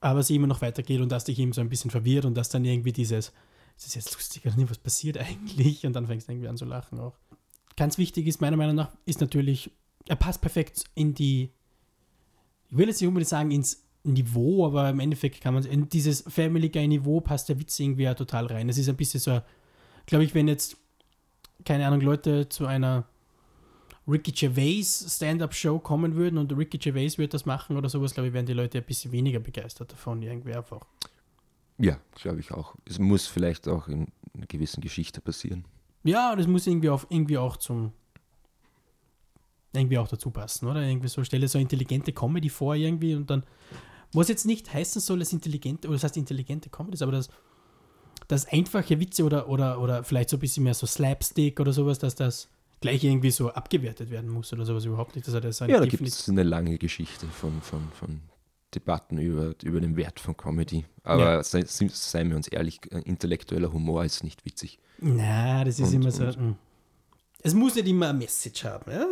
aber 0.00 0.22
sie 0.22 0.36
immer 0.36 0.46
noch 0.46 0.62
weitergeht 0.62 1.00
und 1.00 1.10
dass 1.12 1.24
dich 1.24 1.38
eben 1.38 1.52
so 1.52 1.60
ein 1.60 1.68
bisschen 1.68 1.90
verwirrt 1.90 2.24
und 2.24 2.34
dass 2.34 2.48
dann 2.48 2.64
irgendwie 2.64 2.92
dieses, 2.92 3.32
ist 3.76 3.86
das 3.86 3.94
jetzt 3.94 4.14
lustig 4.14 4.44
oder 4.46 4.56
nicht, 4.56 4.70
was 4.70 4.78
passiert 4.78 5.18
eigentlich? 5.18 5.84
Und 5.86 5.92
dann 5.94 6.06
fängst 6.06 6.28
du 6.28 6.32
irgendwie 6.32 6.48
an 6.48 6.56
zu 6.56 6.64
lachen 6.64 6.98
auch. 6.98 7.16
Ganz 7.76 7.98
wichtig 7.98 8.26
ist 8.26 8.40
meiner 8.40 8.56
Meinung 8.56 8.74
nach, 8.76 8.90
ist 9.06 9.20
natürlich, 9.20 9.70
er 10.06 10.16
passt 10.16 10.40
perfekt 10.40 10.84
in 10.94 11.14
die, 11.14 11.50
ich 12.70 12.76
will 12.76 12.88
jetzt 12.88 13.00
nicht 13.00 13.08
unbedingt 13.08 13.28
sagen 13.28 13.50
ins 13.50 13.84
Niveau, 14.04 14.64
aber 14.66 14.88
im 14.90 15.00
Endeffekt 15.00 15.40
kann 15.40 15.54
man, 15.54 15.64
in 15.64 15.88
dieses 15.88 16.22
Family 16.22 16.70
Guy 16.70 16.88
Niveau 16.88 17.20
passt 17.20 17.48
der 17.48 17.58
Witz 17.60 17.78
irgendwie 17.78 18.04
ja 18.04 18.14
total 18.14 18.46
rein. 18.46 18.68
Es 18.68 18.78
ist 18.78 18.88
ein 18.88 18.96
bisschen 18.96 19.20
so, 19.20 19.40
glaube 20.06 20.24
ich, 20.24 20.34
wenn 20.34 20.48
jetzt, 20.48 20.76
keine 21.64 21.86
Ahnung, 21.86 22.00
Leute 22.00 22.48
zu 22.48 22.66
einer 22.66 23.04
Ricky 24.08 24.32
Gervais 24.32 25.04
Stand-Up-Show 25.08 25.78
kommen 25.80 26.14
würden 26.14 26.38
und 26.38 26.56
Ricky 26.56 26.78
Gervais 26.78 27.18
würde 27.18 27.28
das 27.28 27.44
machen 27.44 27.76
oder 27.76 27.88
sowas, 27.88 28.14
glaube 28.14 28.28
ich, 28.28 28.32
wären 28.34 28.46
die 28.46 28.54
Leute 28.54 28.78
ein 28.78 28.84
bisschen 28.84 29.12
weniger 29.12 29.38
begeistert 29.38 29.92
davon, 29.92 30.22
irgendwie 30.22 30.54
einfach. 30.54 30.86
Ja, 31.76 32.00
glaube 32.14 32.40
ich 32.40 32.50
auch. 32.52 32.74
Es 32.86 32.98
muss 32.98 33.26
vielleicht 33.26 33.68
auch 33.68 33.86
in 33.88 34.08
einer 34.34 34.46
gewissen 34.46 34.80
Geschichte 34.80 35.20
passieren. 35.20 35.64
Ja, 36.04 36.34
das 36.34 36.46
muss 36.46 36.66
irgendwie, 36.66 36.88
auf, 36.88 37.06
irgendwie 37.10 37.38
auch 37.38 37.56
zum 37.56 37.92
irgendwie 39.72 39.98
auch 39.98 40.08
dazu 40.08 40.30
passen, 40.30 40.66
oder? 40.66 40.82
Irgendwie 40.82 41.08
so, 41.08 41.22
stelle 41.24 41.46
so 41.46 41.58
intelligente 41.58 42.12
Comedy 42.12 42.48
vor 42.48 42.74
irgendwie 42.74 43.14
und 43.14 43.28
dann, 43.28 43.44
was 44.12 44.28
jetzt 44.28 44.46
nicht 44.46 44.72
heißen 44.72 45.00
soll, 45.00 45.18
dass 45.18 45.32
intelligente, 45.32 45.88
oder 45.88 45.96
das 45.96 46.04
heißt 46.04 46.16
intelligente 46.16 46.70
Comedy, 46.70 47.02
aber 47.02 47.12
das, 47.12 47.28
das 48.26 48.46
einfache 48.46 48.98
Witze 48.98 49.24
oder, 49.24 49.48
oder, 49.48 49.80
oder 49.80 50.04
vielleicht 50.04 50.30
so 50.30 50.36
ein 50.36 50.40
bisschen 50.40 50.64
mehr 50.64 50.74
so 50.74 50.86
Slapstick 50.86 51.60
oder 51.60 51.72
sowas, 51.72 51.98
dass 51.98 52.14
das 52.14 52.48
gleich 52.80 53.02
irgendwie 53.04 53.30
so 53.30 53.50
abgewertet 53.50 54.10
werden 54.10 54.30
muss 54.30 54.52
oder 54.52 54.64
sowas 54.64 54.84
überhaupt 54.84 55.14
nicht. 55.16 55.26
Das 55.26 55.34
ist 55.34 55.60
Ja, 55.60 55.66
da 55.78 55.86
gibt 55.86 56.02
es 56.06 56.28
eine 56.28 56.42
lange 56.42 56.78
Geschichte 56.78 57.26
von, 57.26 57.60
von, 57.62 57.90
von 57.92 58.20
Debatten 58.74 59.18
über, 59.18 59.54
über 59.64 59.80
den 59.80 59.96
Wert 59.96 60.20
von 60.20 60.36
Comedy. 60.36 60.84
Aber 61.02 61.22
Ja. 61.36 61.42
sei, 61.42 61.64
seien 61.64 62.28
wir 62.28 62.36
uns 62.36 62.48
ehrlich, 62.48 62.80
intellektueller 62.92 63.72
Humor 63.72 64.04
ist 64.04 64.22
nicht 64.24 64.44
witzig. 64.44 64.78
Na, 64.98 65.64
das 65.64 65.78
ist 65.78 65.88
Und- 65.88 65.94
immer 65.94 66.10
so. 66.10 66.24
und- 66.24 66.36
mm. 66.52 66.56
Es 67.42 67.54
muss 67.54 67.76
nicht 67.76 67.86
immer 67.86 68.08
eine 68.10 68.18
Message 68.18 68.64
haben, 68.64 68.90
ja? 68.90 69.06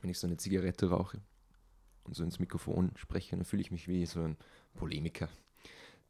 Wenn 0.00 0.10
ich 0.10 0.18
so 0.18 0.26
eine 0.26 0.36
Zigarette 0.36 0.90
rauche 0.90 1.20
und 2.04 2.14
so 2.14 2.22
ins 2.24 2.38
Mikrofon 2.38 2.90
spreche, 2.96 3.36
dann 3.36 3.44
fühle 3.44 3.62
ich 3.62 3.70
mich 3.70 3.88
wie 3.88 4.04
so 4.04 4.20
ein 4.22 4.36
Polemiker, 4.74 5.28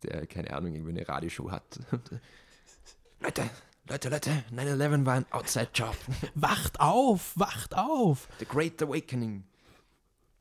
der, 0.05 0.27
keine 0.27 0.53
Ahnung, 0.53 0.75
irgendwie 0.75 0.93
eine 0.93 1.09
Radioshow 1.09 1.51
hat. 1.51 1.81
Leute, 3.21 3.51
Leute, 3.89 4.09
Leute, 4.09 4.31
9-11 4.55 5.07
war 5.07 5.15
ein 5.15 5.27
Outside-Job. 5.31 5.97
Wacht 6.35 6.81
auf, 6.81 7.33
wacht 7.39 7.77
auf. 7.77 8.29
The 8.39 8.47
Great 8.47 8.83
Awakening. 8.83 9.45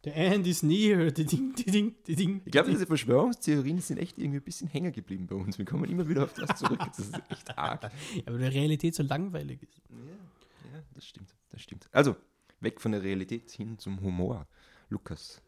The 0.04 0.12
end 0.12 0.48
is 0.48 0.64
near. 0.64 1.12
Die 1.16 1.26
Ding, 1.26 1.54
die 1.56 1.72
Ding, 1.72 1.96
die 2.06 2.16
Ding. 2.16 2.42
Ich 2.46 2.52
glaube, 2.52 2.70
diese 2.70 2.86
Verschwörungstheorien 2.86 3.80
sind 3.80 3.98
echt 3.98 4.18
irgendwie 4.18 4.40
ein 4.40 4.44
bisschen 4.44 4.68
hängen 4.68 4.92
geblieben 4.92 5.28
bei 5.28 5.36
uns. 5.36 5.58
Wir 5.58 5.66
kommen 5.66 5.86
immer 5.86 6.08
wieder 6.08 6.24
auf 6.26 6.34
das 6.34 6.60
zurück. 6.60 6.80
Das 6.80 7.00
ist 7.00 7.22
echt 7.30 7.58
arg. 7.58 7.84
Ja, 7.84 7.90
aber 8.26 8.38
die 8.38 8.46
Realität 8.46 8.96
so 8.96 9.04
langweilig 9.04 9.64
ist. 9.64 9.82
Ja, 9.90 10.76
ja, 10.78 10.84
das 10.94 11.06
stimmt, 11.06 11.34
das 11.52 11.62
stimmt. 11.62 11.88
Also, 11.94 12.18
weg 12.60 12.82
von 12.82 12.92
der 12.92 13.02
Realität 13.02 13.50
hin 13.52 13.78
zum 13.78 14.02
Humor. 14.02 14.46
Lukas, 14.90 15.42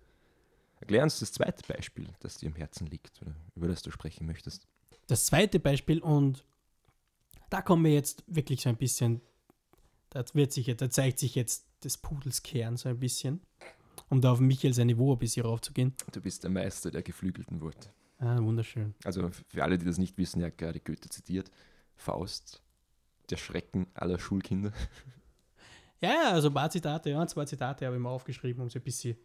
erklär 0.80 1.04
uns 1.04 1.20
das 1.20 1.32
zweite 1.32 1.64
Beispiel, 1.72 2.08
das 2.20 2.38
dir 2.38 2.50
am 2.50 2.56
Herzen 2.56 2.88
liegt, 2.88 3.22
oder 3.22 3.36
über 3.56 3.68
das 3.68 3.82
du 3.82 3.92
sprechen 3.92 4.26
möchtest. 4.26 4.68
Das 5.08 5.26
zweite 5.26 5.60
Beispiel, 5.60 6.00
und 6.02 6.46
da 7.50 7.62
kommen 7.62 7.84
wir 7.84 7.94
jetzt 7.94 8.24
wirklich 8.28 8.62
so 8.62 8.70
ein 8.70 8.78
bisschen, 8.78 9.22
da, 10.10 10.24
wird 10.34 10.52
sich, 10.52 10.76
da 10.76 10.90
zeigt 10.90 11.20
sich 11.20 11.36
jetzt 11.36 11.66
des 11.84 11.98
Pudels 11.98 12.44
Kern 12.44 12.78
so 12.78 12.90
ein 12.90 13.00
bisschen, 13.00 13.42
um 14.10 14.22
da 14.22 14.32
auf 14.32 14.40
Michael 14.40 14.74
sein 14.74 14.88
Niveau 14.88 15.14
ein 15.14 15.20
bisschen 15.20 15.46
raufzugehen. 15.46 15.94
Du 16.12 16.22
bist 16.22 16.44
der 16.44 16.50
Meister 16.50 16.92
der 16.92 17.04
geflügelten 17.04 17.62
Worte. 17.62 17.90
Ah, 18.18 18.42
wunderschön. 18.42 18.96
Also, 19.04 19.30
für 19.48 19.64
alle, 19.64 19.78
die 19.78 19.86
das 19.86 19.98
nicht 19.98 20.18
wissen, 20.18 20.44
hat 20.44 20.58
gerade 20.58 20.80
Goethe 20.80 21.10
zitiert. 21.10 21.52
Faust, 21.96 22.62
der 23.30 23.38
Schrecken 23.38 23.88
aller 23.94 24.20
Schulkinder. 24.20 24.72
Ja, 26.02 26.10
ja, 26.10 26.32
also 26.32 26.50
ein 26.50 26.54
paar 26.54 26.70
Zitate, 26.70 27.10
ja, 27.10 27.26
zwei 27.26 27.46
Zitate 27.46 27.86
habe 27.86 27.96
ich 27.96 28.02
mir 28.02 28.10
aufgeschrieben, 28.10 28.62
um 28.62 28.70
so 28.70 28.80
ein 28.80 28.84
bisschen 28.84 29.18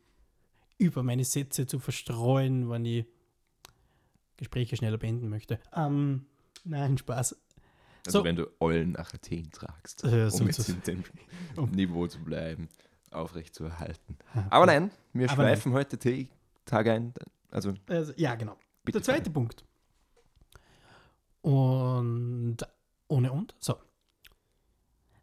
über 0.81 1.03
meine 1.03 1.25
Sätze 1.25 1.67
zu 1.67 1.79
verstreuen, 1.79 2.69
wenn 2.71 2.85
ich 2.85 3.05
Gespräche 4.37 4.77
schneller 4.77 4.99
beenden 4.99 5.29
möchte. 5.29 5.61
Ähm, 5.77 6.27
nein, 6.65 6.97
Spaß. 6.99 7.37
Also 8.07 8.19
So. 8.21 8.25
wenn 8.25 8.37
du 8.37 8.47
Eulen 8.61 8.93
nach 8.93 9.13
Athen 9.13 9.51
tragst, 9.53 10.03
Äh, 10.05 10.31
um 10.33 10.47
jetzt 10.47 10.69
in 10.71 10.83
dem 10.83 11.05
um- 11.57 11.71
Niveau 11.71 12.07
zu 12.07 12.19
bleiben, 12.25 12.69
aufrecht 13.11 13.55
zu 13.55 13.65
erhalten. 13.65 14.17
Aber 14.49 14.65
nein, 14.67 14.91
wir 15.13 15.31
Aber 15.31 15.43
schweifen 15.43 15.73
heute 15.73 15.99
T- 15.99 16.29
Tag 16.65 16.87
ein. 16.89 17.13
Also 17.51 17.75
Also, 17.89 18.13
ja, 18.17 18.35
genau. 18.37 18.57
Der 18.93 19.03
zweite 19.03 19.29
Punkt. 19.31 19.65
Und 21.43 22.59
ohne 23.09 23.33
und. 23.33 23.55
So. 23.61 23.77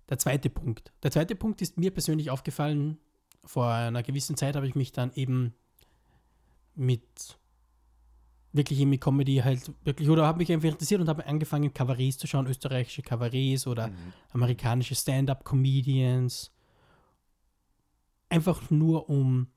Der 0.09 0.19
zweite 0.19 0.49
Punkt. 0.49 0.91
Der 1.03 1.11
zweite 1.11 1.35
Punkt 1.35 1.61
ist 1.61 1.77
mir 1.77 1.91
persönlich 1.91 2.29
aufgefallen. 2.29 2.97
Vor 3.47 3.71
einer 3.71 4.03
gewissen 4.03 4.37
Zeit 4.37 4.55
habe 4.55 4.67
ich 4.67 4.75
mich 4.75 4.91
dann 4.91 5.11
eben 5.13 5.53
mit 6.75 7.37
wirklich 8.53 8.83
mit 8.85 9.01
Comedy 9.01 9.37
halt 9.37 9.71
wirklich 9.83 10.09
oder 10.09 10.25
habe 10.25 10.39
mich 10.39 10.51
einfach 10.51 10.69
interessiert 10.69 11.01
und 11.01 11.07
habe 11.07 11.25
angefangen 11.25 11.73
Kabarets 11.73 12.17
zu 12.17 12.27
schauen, 12.27 12.47
österreichische 12.47 13.03
Kabarets 13.03 13.67
oder 13.67 13.87
Mhm. 13.87 14.13
amerikanische 14.31 14.95
Stand-up-Comedians. 14.95 16.51
Einfach 18.29 18.69
nur, 18.69 19.09
um 19.09 19.47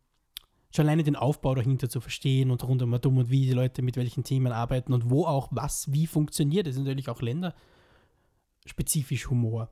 schon 0.75 0.87
alleine 0.87 1.03
den 1.03 1.17
Aufbau 1.17 1.55
dahinter 1.55 1.89
zu 1.89 2.01
verstehen 2.01 2.51
und 2.51 2.63
rund 2.63 2.83
um 2.83 2.93
und 2.93 3.07
um 3.07 3.19
und 3.19 3.31
wie 3.31 3.47
die 3.47 3.53
Leute 3.53 3.83
mit 3.83 3.97
welchen 3.97 4.23
Themen 4.23 4.53
arbeiten 4.53 4.93
und 4.93 5.11
wo 5.11 5.25
auch 5.25 5.49
was 5.51 5.93
wie 5.93 6.07
funktioniert. 6.07 6.67
Es 6.67 6.77
ist 6.77 6.85
natürlich 6.85 7.09
auch 7.09 7.23
länderspezifisch 7.23 9.31
Humor. 9.31 9.71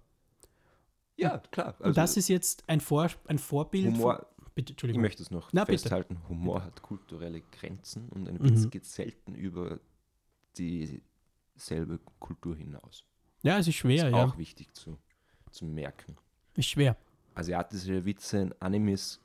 Ja, 1.19 1.39
klar. 1.51 1.75
Also 1.79 1.85
und 1.85 1.97
das 1.97 2.17
ist 2.17 2.29
jetzt 2.29 2.65
ein, 2.69 2.81
Vor 2.81 3.09
ein 3.27 3.39
Vorbild. 3.39 3.87
Humor, 3.95 4.17
Von, 4.37 4.47
bitte, 4.55 4.71
ich 4.71 4.75
Entschuldigung. 4.75 5.03
möchte 5.03 5.23
es 5.23 5.31
noch 5.31 5.51
Na, 5.53 5.65
bitte. 5.65 5.79
festhalten, 5.81 6.21
Humor 6.29 6.63
hat 6.65 6.81
kulturelle 6.83 7.41
Grenzen 7.53 8.09
und 8.11 8.29
ein 8.29 8.37
Mhm. 8.37 8.45
Witz 8.51 8.71
geht 8.71 8.87
selten 8.87 9.35
über 9.35 9.81
dieselbe 10.57 11.99
Kultur 12.19 12.57
hinaus. 12.57 13.05
ja, 13.43 13.59
es 13.59 13.69
ist 13.69 13.77
schwer, 13.77 14.09
ist 14.09 14.13
ja. 14.15 14.25
auch 14.25 14.39
wichtig 14.39 14.73
zu, 14.75 14.99
zu 15.51 15.65
merken. 15.65 16.17
Ist 16.55 16.69
schwer. 16.69 16.97
Asiatische 17.35 18.05
Witze 18.05 18.39
in 18.39 18.53
Animes 18.61 19.21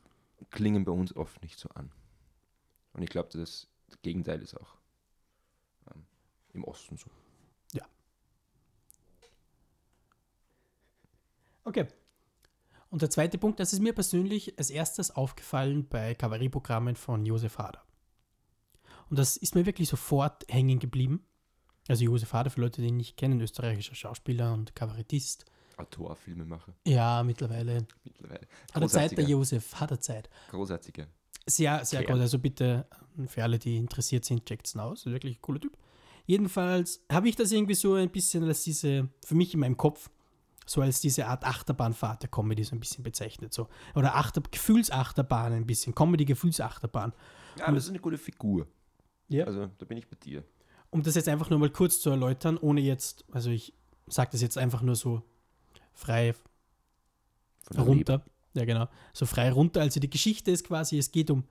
klingen 0.51 0.86
bei 0.86 0.91
uns 0.91 1.15
oft 1.15 1.41
nicht 1.41 1.58
so 1.58 1.69
an. 1.69 1.91
Und 2.93 3.01
ich 3.01 3.10
glaube, 3.10 3.29
das 3.34 3.67
Gegenteil 4.03 4.41
ist 4.41 4.56
auch 4.56 4.75
ähm, 5.93 6.03
im 6.53 6.63
Osten 6.63 6.97
so. 6.97 7.10
Okay. 11.63 11.88
Und 12.89 13.02
der 13.02 13.10
zweite 13.10 13.38
Punkt, 13.38 13.60
das 13.60 13.73
ist 13.73 13.80
mir 13.82 13.93
persönlich 13.93 14.58
als 14.58 14.69
erstes 14.69 15.12
aufgefallen 15.12 15.88
bei 15.88 16.13
Kabarettprogrammen 16.13 16.95
von 16.95 17.26
Josef 17.26 17.58
Hader. 17.58 17.82
Und 19.10 19.17
das 19.19 19.36
ist 19.38 19.56
mir 19.56 19.65
wirklich 19.65 19.89
sofort 19.89 20.43
hängen 20.49 20.80
geblieben. 20.80 21.26
Also 21.88 22.04
Josef 22.06 22.32
Hader, 22.34 22.49
für 22.49 22.62
Leute, 22.62 22.82
die 22.82 22.88
ihn 22.89 22.97
nicht 22.97 23.17
kennen, 23.17 23.41
österreichischer 23.41 23.95
Schauspieler 23.95 24.54
und 24.54 24.76
Kabarettist. 24.76 25.45
Autor, 25.78 26.15
Filmemacher 26.15 26.73
Ja, 26.88 27.23
mittlerweile. 27.23 27.86
mittlerweile. 28.04 28.47
Hat 28.73 28.82
er 28.84 28.88
Zeit, 28.89 29.17
der 29.17 29.26
Josef, 29.26 29.73
hat 29.80 29.91
er 29.91 29.99
Zeit. 29.99 30.30
großartiger. 30.52 31.08
Sehr, 31.47 31.84
sehr 31.84 32.04
Kerl. 32.04 32.13
gut. 32.13 32.21
Also 32.21 32.39
bitte, 32.39 32.86
für 33.28 33.43
alle, 33.43 33.58
die 33.60 33.78
interessiert 33.78 34.23
sind, 34.23 34.45
checkt 34.45 34.67
es 34.67 34.78
aus. 34.78 35.06
Ist 35.06 35.12
wirklich 35.12 35.38
ein 35.38 35.41
cooler 35.41 35.60
Typ. 35.60 35.76
Jedenfalls 36.26 37.04
habe 37.12 37.28
ich 37.28 37.36
das 37.36 37.52
irgendwie 37.52 37.73
so 37.73 37.95
ein 37.95 38.10
bisschen 38.12 38.43
als 38.45 38.63
diese, 38.63 39.10
für 39.26 39.36
mich 39.36 39.54
in 39.54 39.60
meinem 39.60 39.76
Kopf, 39.76 40.10
so 40.65 40.82
als 40.82 41.02
diese 41.02 41.28
Art 41.28 41.43
Achterbahnfahrt 41.43 42.23
der 42.23 42.30
Comedy 42.30 42.63
so 42.63 42.76
ein 42.76 42.80
bisschen 42.80 43.04
bezeichnet. 43.04 43.54
So. 43.54 43.67
Oder 43.95 44.15
Achter, 44.15 44.41
Gefühlsachterbahn 44.41 45.54
ein 45.54 45.65
bisschen. 45.65 45.95
Comedy-Gefühlsachterbahn. 45.95 47.13
Ja, 47.58 47.65
aber 47.65 47.76
das 47.76 47.86
ist 47.86 47.89
eine 47.89 47.99
gute 47.99 48.17
Figur. 48.17 48.67
Ja. 49.30 49.45
Also 49.45 49.69
da 49.78 49.86
bin 49.86 49.97
ich 49.97 50.08
bei 50.08 50.17
dir. 50.23 50.43
Um 50.89 51.04
das 51.04 51.15
jetzt 51.15 51.28
einfach 51.28 51.49
nur 51.49 51.60
mal 51.60 51.69
kurz 51.69 51.99
zu 52.02 52.10
erläutern, 52.10 52.58
ohne 52.58 52.82
jetzt, 52.82 53.26
also 53.32 53.49
ich 53.49 53.73
sage 54.08 54.30
das 54.32 54.41
jetzt 54.41 54.58
einfach 54.58 54.82
nur 54.82 54.95
so 54.95 55.23
frei 55.91 56.36
runter. 57.76 58.23
Ja, 58.54 58.65
genau. 58.65 58.88
So 59.13 59.26
frei 59.26 59.52
runter. 59.52 59.82
Also 59.82 59.99
die 59.99 60.10
Geschichte 60.10 60.52
ist 60.52 60.65
quasi, 60.65 60.97
es 60.97 61.12
geht 61.12 61.32
um, 61.32 61.43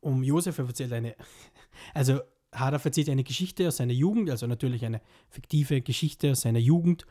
um 0.00 0.22
Josef, 0.22 0.58
er 0.58 0.66
erzählt 0.66 0.92
eine, 0.92 1.16
also 1.94 2.20
Hader 2.54 2.80
erzählt 2.82 3.08
eine 3.08 3.24
Geschichte 3.24 3.66
aus 3.68 3.78
seiner 3.78 3.92
Jugend, 3.92 4.30
also 4.30 4.46
natürlich 4.46 4.84
eine 4.84 5.00
fiktive 5.28 5.82
Geschichte 5.82 6.30
aus 6.30 6.42
seiner 6.42 6.58
Jugend 6.58 7.06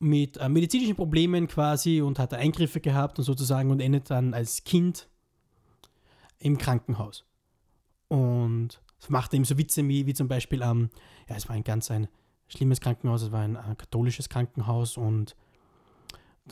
mit 0.00 0.38
äh, 0.38 0.48
medizinischen 0.48 0.96
Problemen 0.96 1.46
quasi 1.46 2.00
und 2.00 2.18
hat 2.18 2.34
Eingriffe 2.34 2.80
gehabt 2.80 3.18
und 3.18 3.24
sozusagen 3.24 3.70
und 3.70 3.80
endet 3.80 4.10
dann 4.10 4.34
als 4.34 4.64
Kind 4.64 5.08
im 6.38 6.58
Krankenhaus. 6.58 7.24
Und 8.08 8.80
macht 9.08 9.32
eben 9.34 9.44
so 9.44 9.56
Witze 9.56 9.86
wie, 9.86 10.06
wie 10.06 10.14
zum 10.14 10.26
Beispiel, 10.26 10.62
ähm, 10.62 10.90
ja, 11.28 11.36
es 11.36 11.48
war 11.48 11.54
ein 11.54 11.64
ganz 11.64 11.90
ein 11.90 12.08
schlimmes 12.48 12.80
Krankenhaus, 12.80 13.22
es 13.22 13.32
war 13.32 13.42
ein, 13.42 13.56
äh, 13.56 13.74
katholisches 13.76 14.28
Krankenhaus 14.28 14.96
und 14.96 15.36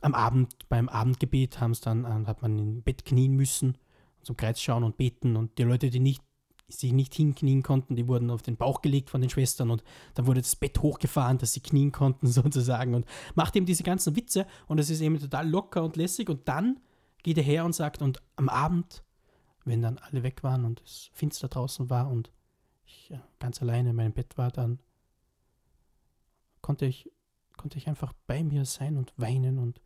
am 0.02 0.14
Abend, 0.14 0.68
beim 0.68 0.88
Abendgebet 0.88 1.60
haben's 1.60 1.80
dann, 1.80 2.04
äh, 2.04 2.26
hat 2.26 2.42
man 2.42 2.58
im 2.58 2.82
Bett 2.82 3.04
knien 3.04 3.34
müssen, 3.34 3.76
zum 4.22 4.36
Kreuz 4.36 4.60
schauen 4.60 4.84
und 4.84 4.96
beten 4.96 5.36
und 5.36 5.58
die 5.58 5.64
Leute, 5.64 5.90
die 5.90 6.00
nicht, 6.00 6.22
sich 6.68 6.92
nicht 6.92 7.14
hinknien 7.14 7.62
konnten, 7.62 7.96
die 7.96 8.06
wurden 8.06 8.30
auf 8.30 8.42
den 8.42 8.56
Bauch 8.56 8.82
gelegt 8.82 9.08
von 9.08 9.20
den 9.20 9.30
Schwestern 9.30 9.70
und 9.70 9.82
dann 10.14 10.26
wurde 10.26 10.42
das 10.42 10.54
Bett 10.54 10.80
hochgefahren, 10.80 11.38
dass 11.38 11.54
sie 11.54 11.60
knien 11.60 11.92
konnten 11.92 12.26
sozusagen. 12.28 12.94
Und 12.94 13.06
macht 13.34 13.56
eben 13.56 13.66
diese 13.66 13.82
ganzen 13.82 14.16
Witze 14.16 14.46
und 14.66 14.78
es 14.78 14.90
ist 14.90 15.00
eben 15.00 15.18
total 15.18 15.48
locker 15.48 15.82
und 15.82 15.96
lässig. 15.96 16.28
Und 16.28 16.46
dann 16.46 16.80
geht 17.22 17.38
er 17.38 17.44
her 17.44 17.64
und 17.64 17.74
sagt 17.74 18.02
und 18.02 18.22
am 18.36 18.48
Abend, 18.48 19.02
wenn 19.64 19.82
dann 19.82 19.98
alle 19.98 20.22
weg 20.22 20.42
waren 20.42 20.64
und 20.64 20.82
es 20.82 21.10
finster 21.12 21.48
draußen 21.48 21.90
war 21.90 22.10
und 22.10 22.30
ich 22.84 23.10
äh, 23.10 23.18
ganz 23.38 23.60
alleine 23.62 23.90
in 23.90 23.96
meinem 23.96 24.12
Bett 24.12 24.36
war, 24.38 24.50
dann 24.50 24.78
konnte 26.60 26.86
ich, 26.86 27.10
konnte 27.56 27.78
ich 27.78 27.88
einfach 27.88 28.12
bei 28.26 28.42
mir 28.42 28.64
sein 28.64 28.96
und 28.96 29.12
weinen. 29.16 29.58
Und 29.58 29.80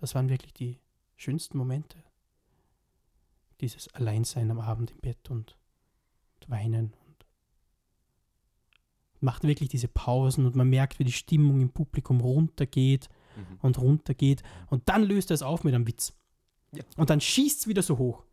das 0.00 0.14
waren 0.14 0.28
wirklich 0.28 0.52
die 0.52 0.80
schönsten 1.16 1.58
Momente. 1.58 2.02
Dieses 3.60 3.88
Alleinsein 3.94 4.50
am 4.50 4.60
Abend 4.60 4.90
im 4.90 4.98
Bett. 4.98 5.30
Und, 5.30 5.56
und 6.40 6.50
weinen 6.50 6.92
und 7.06 7.16
macht 9.20 9.44
wirklich 9.44 9.68
diese 9.68 9.88
Pausen 9.88 10.46
und 10.46 10.54
man 10.56 10.68
merkt, 10.68 10.98
wie 10.98 11.04
die 11.04 11.12
Stimmung 11.12 11.60
im 11.60 11.70
Publikum 11.70 12.20
runtergeht 12.20 13.08
Mhm. 13.36 13.58
und 13.62 13.78
runtergeht 13.78 14.42
und 14.70 14.88
dann 14.88 15.02
löst 15.02 15.30
er 15.30 15.34
es 15.34 15.42
auf 15.42 15.62
mit 15.64 15.74
einem 15.74 15.86
Witz. 15.86 16.14
Ja. 16.72 16.82
Und 16.96 17.10
dann 17.10 17.20
schießt 17.20 17.60
es 17.60 17.66
wieder 17.66 17.82
so 17.82 17.98
hoch. 17.98 18.24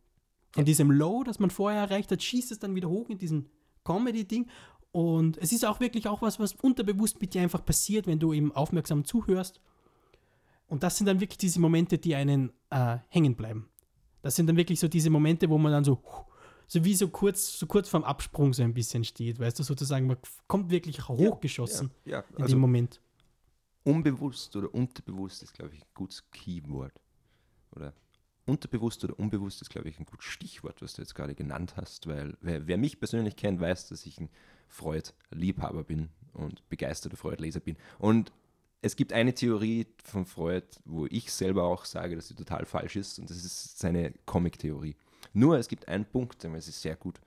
Von 0.52 0.62
Ja. 0.62 0.64
diesem 0.64 0.90
Low, 0.90 1.24
das 1.24 1.38
man 1.38 1.50
vorher 1.50 1.80
erreicht 1.82 2.10
hat, 2.10 2.22
schießt 2.22 2.52
es 2.52 2.58
dann 2.58 2.74
wieder 2.74 2.88
hoch 2.88 3.08
in 3.10 3.18
diesem 3.18 3.46
Comedy-Ding. 3.84 4.48
Und 4.92 5.36
es 5.38 5.52
ist 5.52 5.64
auch 5.66 5.80
wirklich 5.80 6.06
auch 6.08 6.22
was, 6.22 6.38
was 6.38 6.52
unterbewusst 6.54 7.20
mit 7.20 7.34
dir 7.34 7.42
einfach 7.42 7.64
passiert, 7.64 8.06
wenn 8.06 8.18
du 8.20 8.32
eben 8.32 8.52
aufmerksam 8.52 9.04
zuhörst. 9.04 9.60
Und 10.68 10.82
das 10.82 10.96
sind 10.96 11.06
dann 11.06 11.20
wirklich 11.20 11.38
diese 11.38 11.60
Momente, 11.60 11.98
die 11.98 12.14
einen 12.14 12.52
äh, 12.70 12.98
hängen 13.08 13.34
bleiben. 13.34 13.68
Das 14.22 14.36
sind 14.36 14.46
dann 14.46 14.56
wirklich 14.56 14.80
so 14.80 14.88
diese 14.88 15.10
Momente, 15.10 15.50
wo 15.50 15.58
man 15.58 15.72
dann 15.72 15.84
so, 15.84 16.00
so 16.66 16.84
wie 16.84 16.94
so 16.94 17.08
kurz, 17.08 17.58
so 17.58 17.66
kurz 17.66 17.88
vorm 17.88 18.04
Absprung 18.04 18.52
so 18.52 18.62
ein 18.62 18.74
bisschen 18.74 19.04
steht, 19.04 19.38
weißt 19.38 19.58
du, 19.58 19.62
sozusagen, 19.62 20.06
man 20.06 20.16
kommt 20.46 20.70
wirklich 20.70 21.08
hochgeschossen 21.08 21.90
Ja, 22.04 22.18
ja, 22.18 22.24
in 22.36 22.42
also 22.42 22.56
dem 22.56 22.60
Moment. 22.60 23.00
unbewusst 23.84 24.54
oder 24.56 24.72
unterbewusst 24.74 25.42
ist, 25.42 25.54
glaube 25.54 25.74
ich, 25.74 25.82
ein 25.82 25.88
gutes 25.94 26.24
Keyword. 26.30 27.00
Oder 27.76 27.92
unterbewusst 28.46 29.02
oder 29.04 29.18
unbewusst 29.18 29.62
ist, 29.62 29.70
glaube 29.70 29.88
ich, 29.88 29.98
ein 29.98 30.06
gutes 30.06 30.26
Stichwort, 30.26 30.80
was 30.82 30.94
du 30.94 31.02
jetzt 31.02 31.14
gerade 31.14 31.34
genannt 31.34 31.74
hast, 31.76 32.06
weil 32.06 32.36
wer, 32.40 32.66
wer 32.66 32.78
mich 32.78 32.98
persönlich 32.98 33.36
kennt, 33.36 33.60
weiß, 33.60 33.88
dass 33.88 34.06
ich 34.06 34.18
ein 34.20 34.28
Freud-Liebhaber 34.68 35.84
bin 35.84 36.08
und 36.32 36.68
begeisterter 36.68 37.16
Freud-Leser 37.16 37.60
bin. 37.60 37.76
Und 37.98 38.32
es 38.82 38.96
gibt 38.96 39.12
eine 39.14 39.32
Theorie 39.34 39.86
von 40.02 40.26
Freud, 40.26 40.66
wo 40.84 41.06
ich 41.06 41.32
selber 41.32 41.64
auch 41.64 41.86
sage, 41.86 42.16
dass 42.16 42.28
sie 42.28 42.34
total 42.34 42.66
falsch 42.66 42.96
ist, 42.96 43.18
und 43.18 43.30
das 43.30 43.38
ist 43.44 43.78
seine 43.78 44.12
Comic-Theorie. 44.26 44.96
Nur 45.32 45.58
es 45.58 45.68
gibt 45.68 45.88
einen 45.88 46.04
Punkt, 46.04 46.42
den 46.42 46.54
ich 46.54 46.64
sehr 46.64 46.96
gut 46.96 47.20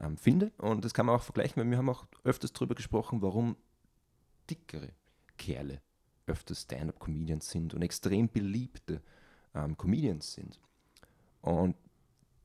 ähm, 0.00 0.16
finde, 0.16 0.52
und 0.58 0.84
das 0.84 0.94
kann 0.94 1.06
man 1.06 1.16
auch 1.16 1.22
vergleichen, 1.22 1.62
weil 1.62 1.70
wir 1.70 1.78
haben 1.78 1.88
auch 1.88 2.06
öfters 2.24 2.52
darüber 2.52 2.74
gesprochen, 2.74 3.22
warum 3.22 3.56
dickere 4.48 4.90
Kerle 5.36 5.80
öfter 6.26 6.54
Stand-up-Comedians 6.54 7.50
sind 7.50 7.74
und 7.74 7.82
extrem 7.82 8.28
beliebte 8.28 9.02
ähm, 9.54 9.76
Comedians 9.76 10.32
sind. 10.34 10.60
Und 11.42 11.76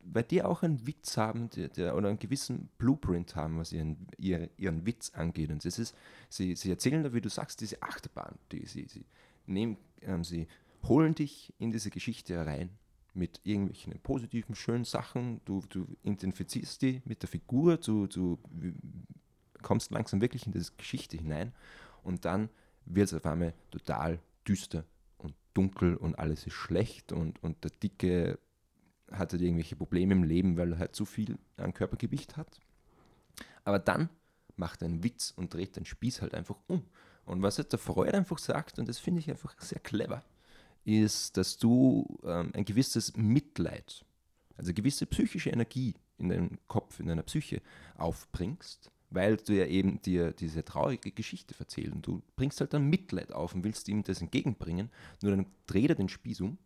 weil 0.01 0.23
die 0.23 0.43
auch 0.43 0.63
einen 0.63 0.85
Witz 0.85 1.17
haben 1.17 1.49
der, 1.49 1.69
der, 1.69 1.95
oder 1.95 2.09
einen 2.09 2.19
gewissen 2.19 2.69
Blueprint 2.77 3.35
haben, 3.35 3.57
was 3.57 3.71
ihren, 3.71 4.07
ihr, 4.17 4.49
ihren 4.57 4.85
Witz 4.85 5.11
angeht. 5.11 5.51
Und 5.51 5.65
das 5.65 5.79
ist, 5.79 5.95
sie, 6.29 6.55
sie 6.55 6.69
erzählen 6.69 7.03
da, 7.03 7.13
wie 7.13 7.21
du 7.21 7.29
sagst, 7.29 7.61
diese 7.61 7.81
Achterbahn. 7.81 8.35
Die, 8.51 8.65
sie, 8.65 8.85
sie, 8.85 9.05
nehmen, 9.47 9.77
ähm, 10.01 10.23
sie 10.23 10.47
holen 10.83 11.15
dich 11.15 11.53
in 11.57 11.71
diese 11.71 11.89
Geschichte 11.89 12.35
herein 12.35 12.69
mit 13.15 13.41
irgendwelchen 13.43 13.97
positiven, 13.99 14.55
schönen 14.55 14.85
Sachen. 14.85 15.41
Du, 15.45 15.63
du 15.69 15.87
identifizierst 16.03 16.81
die 16.81 17.01
mit 17.05 17.21
der 17.21 17.29
Figur, 17.29 17.77
du, 17.77 18.07
du 18.07 18.37
kommst 19.61 19.91
langsam 19.91 20.21
wirklich 20.21 20.45
in 20.45 20.51
diese 20.51 20.73
Geschichte 20.77 21.17
hinein 21.17 21.53
und 22.03 22.25
dann 22.25 22.49
wird 22.85 23.07
es 23.07 23.13
auf 23.13 23.25
einmal 23.25 23.53
total 23.71 24.19
düster 24.47 24.85
und 25.17 25.33
dunkel 25.53 25.95
und 25.95 26.19
alles 26.19 26.45
ist 26.45 26.53
schlecht 26.53 27.11
und, 27.11 27.41
und 27.43 27.63
der 27.63 27.71
Dicke 27.71 28.37
hat 29.11 29.31
halt 29.31 29.41
irgendwelche 29.41 29.75
Probleme 29.75 30.13
im 30.13 30.23
Leben, 30.23 30.57
weil 30.57 30.73
er 30.73 30.79
halt 30.79 30.95
zu 30.95 31.05
viel 31.05 31.37
an 31.57 31.73
Körpergewicht 31.73 32.37
hat. 32.37 32.59
Aber 33.63 33.79
dann 33.79 34.09
macht 34.55 34.83
einen 34.83 35.03
Witz 35.03 35.31
und 35.35 35.53
dreht 35.53 35.75
den 35.75 35.85
Spieß 35.85 36.21
halt 36.21 36.33
einfach 36.33 36.57
um. 36.67 36.83
Und 37.25 37.41
was 37.41 37.57
jetzt 37.57 37.71
der 37.71 37.79
Freud 37.79 38.11
einfach 38.11 38.37
sagt, 38.37 38.77
und 38.79 38.87
das 38.87 38.99
finde 38.99 39.19
ich 39.19 39.29
einfach 39.29 39.59
sehr 39.59 39.79
clever, 39.79 40.23
ist, 40.85 41.35
dass 41.35 41.57
du 41.57 42.19
ähm, 42.23 42.51
ein 42.53 42.63
gewisses 42.63 43.15
Mitleid, 43.17 44.05
also 44.55 44.73
gewisse 44.73 45.05
psychische 45.07 45.49
Energie 45.49 45.95
in 46.17 46.29
deinem 46.29 46.57
Kopf, 46.67 46.99
in 46.99 47.07
deiner 47.07 47.23
Psyche 47.23 47.61
aufbringst, 47.97 48.91
weil 49.09 49.37
du 49.37 49.53
ja 49.53 49.65
eben 49.65 50.01
dir 50.01 50.31
diese 50.31 50.63
traurige 50.63 51.11
Geschichte 51.11 51.55
erzählst. 51.59 51.93
Und 51.93 52.07
du 52.07 52.21
bringst 52.35 52.59
halt 52.59 52.73
dann 52.73 52.89
Mitleid 52.89 53.33
auf 53.33 53.53
und 53.53 53.63
willst 53.63 53.87
ihm 53.89 54.03
das 54.03 54.21
entgegenbringen, 54.21 54.89
nur 55.21 55.35
dann 55.35 55.47
dreht 55.67 55.89
er 55.89 55.95
den 55.95 56.09
Spieß 56.09 56.41
um, 56.41 56.57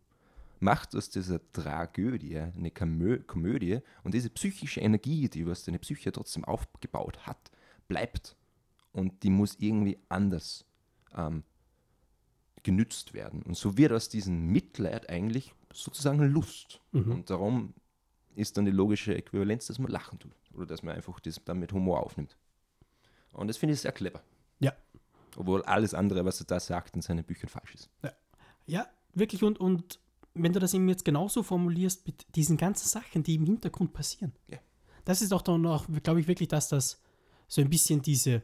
macht 0.60 0.94
aus 0.94 1.08
dieser 1.08 1.40
Tragödie 1.52 2.38
eine 2.38 2.70
Komö 2.70 3.18
Komödie 3.20 3.80
und 4.04 4.14
diese 4.14 4.30
psychische 4.30 4.80
Energie, 4.80 5.28
die 5.28 5.46
was 5.46 5.64
deine 5.64 5.78
Psyche 5.78 6.12
trotzdem 6.12 6.44
aufgebaut 6.44 7.26
hat, 7.26 7.50
bleibt. 7.88 8.36
Und 8.92 9.22
die 9.22 9.30
muss 9.30 9.56
irgendwie 9.58 9.98
anders 10.08 10.66
ähm, 11.16 11.44
genützt 12.62 13.14
werden. 13.14 13.42
Und 13.42 13.56
so 13.56 13.76
wird 13.76 13.92
aus 13.92 14.08
diesem 14.08 14.46
Mitleid 14.46 15.08
eigentlich 15.08 15.54
sozusagen 15.72 16.20
Lust. 16.32 16.80
Mhm. 16.92 17.12
Und 17.12 17.30
darum 17.30 17.74
ist 18.34 18.56
dann 18.56 18.64
die 18.64 18.70
logische 18.70 19.14
Äquivalenz, 19.16 19.66
dass 19.66 19.78
man 19.78 19.90
lachen 19.90 20.18
tut. 20.18 20.32
Oder 20.54 20.66
dass 20.66 20.82
man 20.82 20.94
einfach 20.94 21.18
das 21.20 21.40
dann 21.44 21.58
mit 21.58 21.72
Humor 21.72 22.00
aufnimmt. 22.02 22.36
Und 23.32 23.48
das 23.48 23.56
finde 23.56 23.74
ich 23.74 23.80
sehr 23.80 23.92
clever. 23.92 24.22
Ja. 24.58 24.72
Obwohl 25.36 25.62
alles 25.62 25.94
andere, 25.94 26.24
was 26.24 26.40
er 26.40 26.46
da 26.46 26.58
sagt, 26.60 26.96
in 26.96 27.02
seinen 27.02 27.24
Büchern 27.24 27.48
falsch 27.48 27.74
ist. 27.74 27.90
Ja, 28.66 28.86
wirklich. 29.14 29.42
Und, 29.42 29.58
und 29.60 30.00
wenn 30.34 30.52
du 30.52 30.60
das 30.60 30.74
eben 30.74 30.88
jetzt 30.88 31.04
genauso 31.04 31.42
formulierst 31.42 32.06
mit 32.06 32.34
diesen 32.36 32.56
ganzen 32.56 32.88
Sachen, 32.88 33.22
die 33.22 33.34
im 33.36 33.44
Hintergrund 33.44 33.92
passieren, 33.92 34.32
Ja. 34.48 34.58
das 35.04 35.22
ist 35.22 35.32
auch 35.32 35.42
dann 35.42 35.64
auch, 35.66 35.86
glaube 36.02 36.20
ich, 36.20 36.28
wirklich, 36.28 36.48
dass 36.48 36.68
das 36.68 37.00
so 37.48 37.60
ein 37.60 37.70
bisschen 37.70 38.02
diese, 38.02 38.42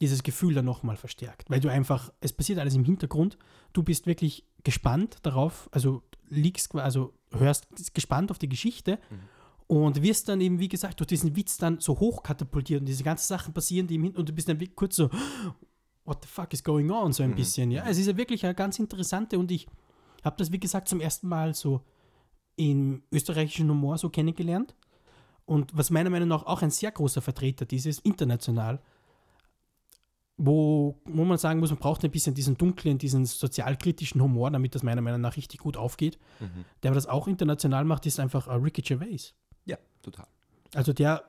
dieses 0.00 0.22
Gefühl 0.22 0.54
dann 0.54 0.64
nochmal 0.64 0.96
verstärkt. 0.96 1.50
Weil 1.50 1.60
du 1.60 1.68
einfach, 1.68 2.12
es 2.20 2.32
passiert 2.32 2.58
alles 2.58 2.74
im 2.74 2.84
Hintergrund, 2.84 3.38
du 3.72 3.82
bist 3.82 4.06
wirklich 4.06 4.44
gespannt 4.64 5.18
darauf, 5.22 5.68
also 5.72 6.02
liegst, 6.28 6.74
also 6.74 7.14
hörst 7.32 7.94
gespannt 7.94 8.30
auf 8.30 8.38
die 8.38 8.48
Geschichte 8.48 8.98
und 9.66 10.02
wirst 10.02 10.28
dann 10.28 10.40
eben, 10.40 10.60
wie 10.60 10.68
gesagt, 10.68 11.00
durch 11.00 11.08
diesen 11.08 11.36
Witz 11.36 11.56
dann 11.56 11.80
so 11.80 11.98
hoch 11.98 12.22
katapultiert 12.22 12.80
und 12.80 12.86
diese 12.86 13.04
ganzen 13.04 13.26
Sachen 13.26 13.52
passieren, 13.52 13.86
die 13.86 13.96
im 13.96 14.02
Hintergrund, 14.02 14.28
und 14.28 14.28
du 14.30 14.34
bist 14.34 14.48
dann 14.48 14.60
wirklich 14.60 14.76
kurz 14.76 14.96
so, 14.96 15.10
what 16.04 16.18
the 16.22 16.28
fuck 16.28 16.52
is 16.52 16.62
going 16.62 16.90
on, 16.90 17.12
so 17.12 17.22
ein 17.22 17.34
bisschen, 17.34 17.70
ja. 17.70 17.84
Es 17.86 17.98
ist 17.98 18.06
ja 18.06 18.16
wirklich 18.16 18.44
eine 18.44 18.54
ganz 18.54 18.78
interessante 18.78 19.38
und 19.38 19.50
ich 19.50 19.66
habe 20.24 20.36
das, 20.36 20.52
wie 20.52 20.60
gesagt, 20.60 20.88
zum 20.88 21.00
ersten 21.00 21.28
Mal 21.28 21.54
so 21.54 21.82
im 22.56 23.02
österreichischen 23.12 23.70
Humor 23.70 23.98
so 23.98 24.10
kennengelernt. 24.10 24.74
Und 25.44 25.74
was 25.76 25.90
meiner 25.90 26.10
Meinung 26.10 26.28
nach 26.28 26.44
auch 26.44 26.60
ein 26.60 26.70
sehr 26.70 26.90
großer 26.90 27.22
Vertreter 27.22 27.64
dieses 27.64 28.00
international, 28.00 28.82
wo, 30.38 31.00
wo 31.04 31.24
man 31.24 31.36
sagen 31.36 31.58
muss, 31.60 31.70
man 31.70 31.78
braucht 31.80 32.04
ein 32.04 32.10
bisschen 32.10 32.34
diesen 32.34 32.56
dunklen, 32.56 32.96
diesen 32.96 33.24
sozialkritischen 33.26 34.22
Humor, 34.22 34.50
damit 34.50 34.74
das 34.74 34.82
meiner 34.82 35.02
Meinung 35.02 35.20
nach 35.20 35.36
richtig 35.36 35.58
gut 35.60 35.76
aufgeht. 35.76 36.18
Der 36.82 36.90
aber 36.90 36.94
das 36.94 37.06
auch 37.06 37.26
international 37.28 37.84
macht, 37.84 38.06
ist 38.06 38.20
einfach 38.20 38.46
äh, 38.46 38.52
Ricky 38.54 38.82
Gervais. 38.82 39.34
Ja, 39.64 39.76
total. 40.02 40.26
Also 40.74 40.92
der 40.92 41.24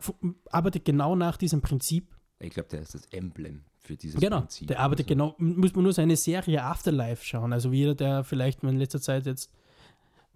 arbeitet 0.51 0.85
genau 0.85 1.15
nach 1.15 1.37
diesem 1.37 1.61
Prinzip. 1.61 2.15
Ich 2.39 2.51
glaube, 2.51 2.69
der 2.69 2.81
ist 2.81 2.93
das 2.93 3.05
Emblem 3.07 3.63
für 3.79 3.97
dieses 3.97 4.19
Genau, 4.21 4.41
Prinzip. 4.41 4.67
der 4.67 4.79
arbeitet 4.79 5.07
Also, 5.07 5.33
genau, 5.35 5.35
muss 5.39 5.73
man 5.73 5.83
nur 5.83 5.93
seine 5.93 6.15
Serie 6.15 6.63
Afterlife 6.63 7.25
schauen. 7.25 7.51
Also 7.51 7.71
jeder, 7.73 7.95
der 7.95 8.23
vielleicht 8.23 8.63
in 8.63 8.77
letzter 8.77 9.01
Zeit 9.01 9.25
jetzt 9.25 9.51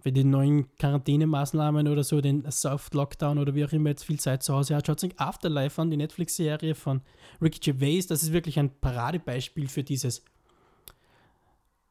bei 0.04 0.10
den 0.10 0.28
neuen 0.28 0.76
Quarantänemaßnahmen 0.76 1.88
oder 1.88 2.04
so, 2.04 2.20
den 2.20 2.44
Soft 2.50 2.92
Lockdown 2.92 3.38
oder 3.38 3.54
wie 3.54 3.64
auch 3.64 3.72
immer 3.72 3.88
jetzt 3.88 4.04
viel 4.04 4.20
Zeit 4.20 4.42
zu 4.42 4.54
Hause 4.54 4.76
hat, 4.76 4.86
schaut 4.86 5.00
sich 5.00 5.18
Afterlife 5.18 5.80
an, 5.80 5.90
die 5.90 5.96
Netflix-Serie 5.96 6.74
von 6.74 7.00
Ricky 7.40 7.72
Gervais. 7.72 8.06
Das 8.06 8.22
ist 8.22 8.32
wirklich 8.32 8.58
ein 8.58 8.70
Paradebeispiel 8.80 9.66
für 9.66 9.82
dieses, 9.82 10.22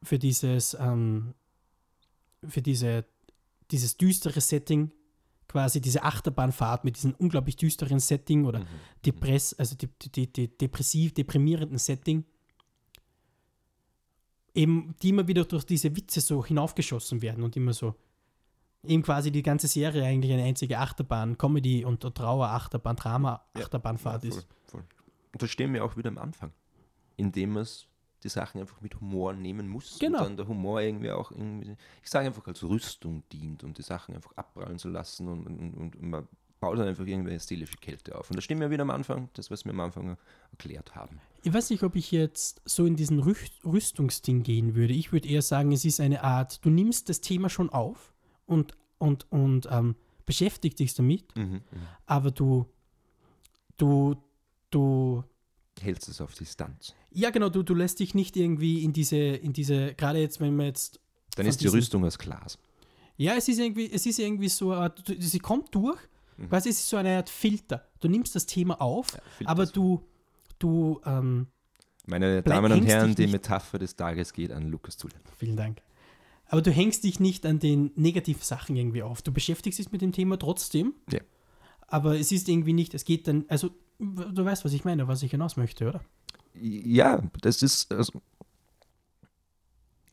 für 0.04 0.20
dieses, 0.20 0.74
ähm, 0.78 1.34
für 2.46 2.62
diese, 2.62 3.04
dieses 3.72 3.96
düstere 3.96 4.40
Setting, 4.40 4.92
quasi 5.48 5.80
diese 5.80 6.04
Achterbahnfahrt 6.04 6.84
mit 6.84 6.96
diesem 6.96 7.16
unglaublich 7.16 7.56
düsteren 7.56 7.98
Setting 7.98 8.44
oder 8.44 8.64
Depress, 9.04 9.54
also 9.54 9.74
die, 9.74 9.88
die, 10.12 10.32
die 10.32 10.56
depressiv, 10.56 11.14
deprimierenden 11.14 11.78
Setting, 11.78 12.24
eben 14.54 14.94
die 15.02 15.10
immer 15.10 15.26
wieder 15.26 15.44
durch 15.44 15.64
diese 15.64 15.94
Witze 15.96 16.20
so 16.20 16.44
hinaufgeschossen 16.44 17.22
werden 17.22 17.42
und 17.42 17.56
immer 17.56 17.72
so 17.72 17.94
eben 18.86 19.02
quasi 19.02 19.30
die 19.30 19.42
ganze 19.42 19.66
Serie 19.66 20.04
eigentlich 20.04 20.32
eine 20.32 20.44
einzige 20.44 20.78
Achterbahn, 20.78 21.38
Comedy 21.38 21.84
und 21.84 22.00
Trauer, 22.00 22.48
Achterbahn, 22.48 22.96
Drama, 22.96 23.44
Achterbahnfahrt 23.54 24.24
ja, 24.24 24.28
ist. 24.30 24.36
voll, 24.36 24.44
voll. 24.66 24.84
Und 25.32 25.42
da 25.42 25.46
stehen 25.46 25.72
wir 25.72 25.84
auch 25.84 25.96
wieder 25.96 26.08
am 26.08 26.18
Anfang, 26.18 26.52
indem 27.16 27.54
man 27.54 27.66
die 28.22 28.28
Sachen 28.28 28.60
einfach 28.60 28.80
mit 28.80 28.98
Humor 29.00 29.32
nehmen 29.34 29.68
muss. 29.68 29.98
Genau. 29.98 30.18
Und 30.18 30.24
dann 30.24 30.36
der 30.36 30.48
Humor 30.48 30.80
irgendwie 30.80 31.10
auch 31.10 31.30
irgendwie, 31.30 31.76
ich 32.02 32.10
sage 32.10 32.26
einfach 32.26 32.46
als 32.46 32.62
Rüstung 32.62 33.22
dient, 33.30 33.64
um 33.64 33.74
die 33.74 33.82
Sachen 33.82 34.14
einfach 34.14 34.32
abprallen 34.36 34.78
zu 34.78 34.88
lassen 34.88 35.28
und, 35.28 35.46
und, 35.46 35.74
und 35.74 36.02
man 36.02 36.28
baut 36.64 36.78
dann 36.78 36.88
einfach 36.88 37.06
irgendwie 37.06 37.30
eine 37.30 37.40
seelische 37.40 37.76
Kälte 37.76 38.16
auf. 38.18 38.30
Und 38.30 38.36
da 38.36 38.42
stehen 38.42 38.58
wir 38.60 38.70
wieder 38.70 38.82
am 38.82 38.90
Anfang, 38.90 39.28
das, 39.34 39.50
was 39.50 39.64
wir 39.64 39.72
am 39.72 39.80
Anfang 39.80 40.16
erklärt 40.50 40.94
haben. 40.94 41.20
Ich 41.42 41.52
weiß 41.52 41.70
nicht, 41.70 41.82
ob 41.82 41.94
ich 41.94 42.10
jetzt 42.10 42.62
so 42.64 42.86
in 42.86 42.96
diesen 42.96 43.18
Rüst 43.20 43.52
Rüstungsding 43.64 44.42
gehen 44.42 44.74
würde. 44.74 44.94
Ich 44.94 45.12
würde 45.12 45.28
eher 45.28 45.42
sagen, 45.42 45.72
es 45.72 45.84
ist 45.84 46.00
eine 46.00 46.22
Art, 46.22 46.64
du 46.64 46.70
nimmst 46.70 47.08
das 47.08 47.20
Thema 47.20 47.50
schon 47.50 47.68
auf 47.68 48.14
und, 48.46 48.76
und, 48.98 49.30
und 49.30 49.68
ähm, 49.70 49.94
beschäftigst 50.24 50.78
dich 50.78 50.94
damit, 50.94 51.34
aber 52.06 52.30
du, 52.30 52.66
du, 53.76 54.16
du 54.70 55.24
Hältst 55.80 56.08
es 56.08 56.20
auf 56.20 56.34
Distanz. 56.34 56.94
Ja, 57.10 57.30
genau, 57.30 57.48
du, 57.48 57.62
du 57.62 57.74
lässt 57.74 58.00
dich 58.00 58.14
nicht 58.14 58.36
irgendwie 58.36 58.84
in 58.84 58.92
diese, 58.92 59.16
in 59.16 59.52
diese, 59.52 59.94
gerade 59.94 60.20
jetzt, 60.20 60.40
wenn 60.40 60.56
man 60.56 60.66
jetzt. 60.66 61.00
Dann 61.36 61.46
ist 61.46 61.60
die 61.60 61.66
Rüstung 61.66 62.04
aus 62.04 62.18
Glas. 62.18 62.58
Ja, 63.16 63.34
es 63.34 63.48
ist 63.48 63.58
irgendwie, 63.58 63.90
es 63.92 64.06
ist 64.06 64.18
irgendwie 64.18 64.48
so, 64.48 64.74
sie 65.18 65.38
kommt 65.38 65.74
durch, 65.74 65.98
Mhm. 66.36 66.48
quasi 66.48 66.68
es 66.70 66.78
ist 66.80 66.88
so 66.88 66.96
eine 66.96 67.16
Art 67.16 67.30
Filter. 67.30 67.86
Du 68.00 68.08
nimmst 68.08 68.34
das 68.34 68.46
Thema 68.46 68.80
auf, 68.80 69.16
Filter 69.38 69.50
aber 69.50 69.66
du, 69.66 70.02
du, 70.58 71.00
ähm, 71.04 71.46
Meine 72.06 72.42
Damen 72.42 72.72
und 72.72 72.84
Herren, 72.84 73.14
die 73.14 73.26
Metapher 73.26 73.78
des 73.78 73.96
Tages 73.96 74.32
geht 74.32 74.50
an 74.52 74.68
Lukas 74.68 74.96
Zulian. 74.96 75.20
vielen 75.38 75.56
Dank. 75.56 75.80
Aber 76.46 76.60
du 76.62 76.70
hängst 76.70 77.04
dich 77.04 77.20
nicht 77.20 77.46
an 77.46 77.58
den 77.58 77.90
negativen 77.96 78.42
Sachen 78.42 78.76
irgendwie 78.76 79.02
auf. 79.02 79.22
Du 79.22 79.32
beschäftigst 79.32 79.78
dich 79.78 79.90
mit 79.92 80.02
dem 80.02 80.12
Thema 80.12 80.38
trotzdem, 80.38 80.92
Ja. 81.10 81.20
aber 81.88 82.18
es 82.18 82.30
ist 82.32 82.48
irgendwie 82.48 82.74
nicht, 82.74 82.94
es 82.94 83.04
geht 83.04 83.26
dann, 83.26 83.44
also 83.48 83.70
du 83.98 84.44
weißt, 84.44 84.64
was 84.64 84.72
ich 84.72 84.84
meine, 84.84 85.08
was 85.08 85.22
ich 85.22 85.30
hinaus 85.30 85.56
möchte, 85.56 85.88
oder? 85.88 86.00
Ja, 86.54 87.22
das 87.40 87.62
ist. 87.62 87.92
Also, 87.92 88.20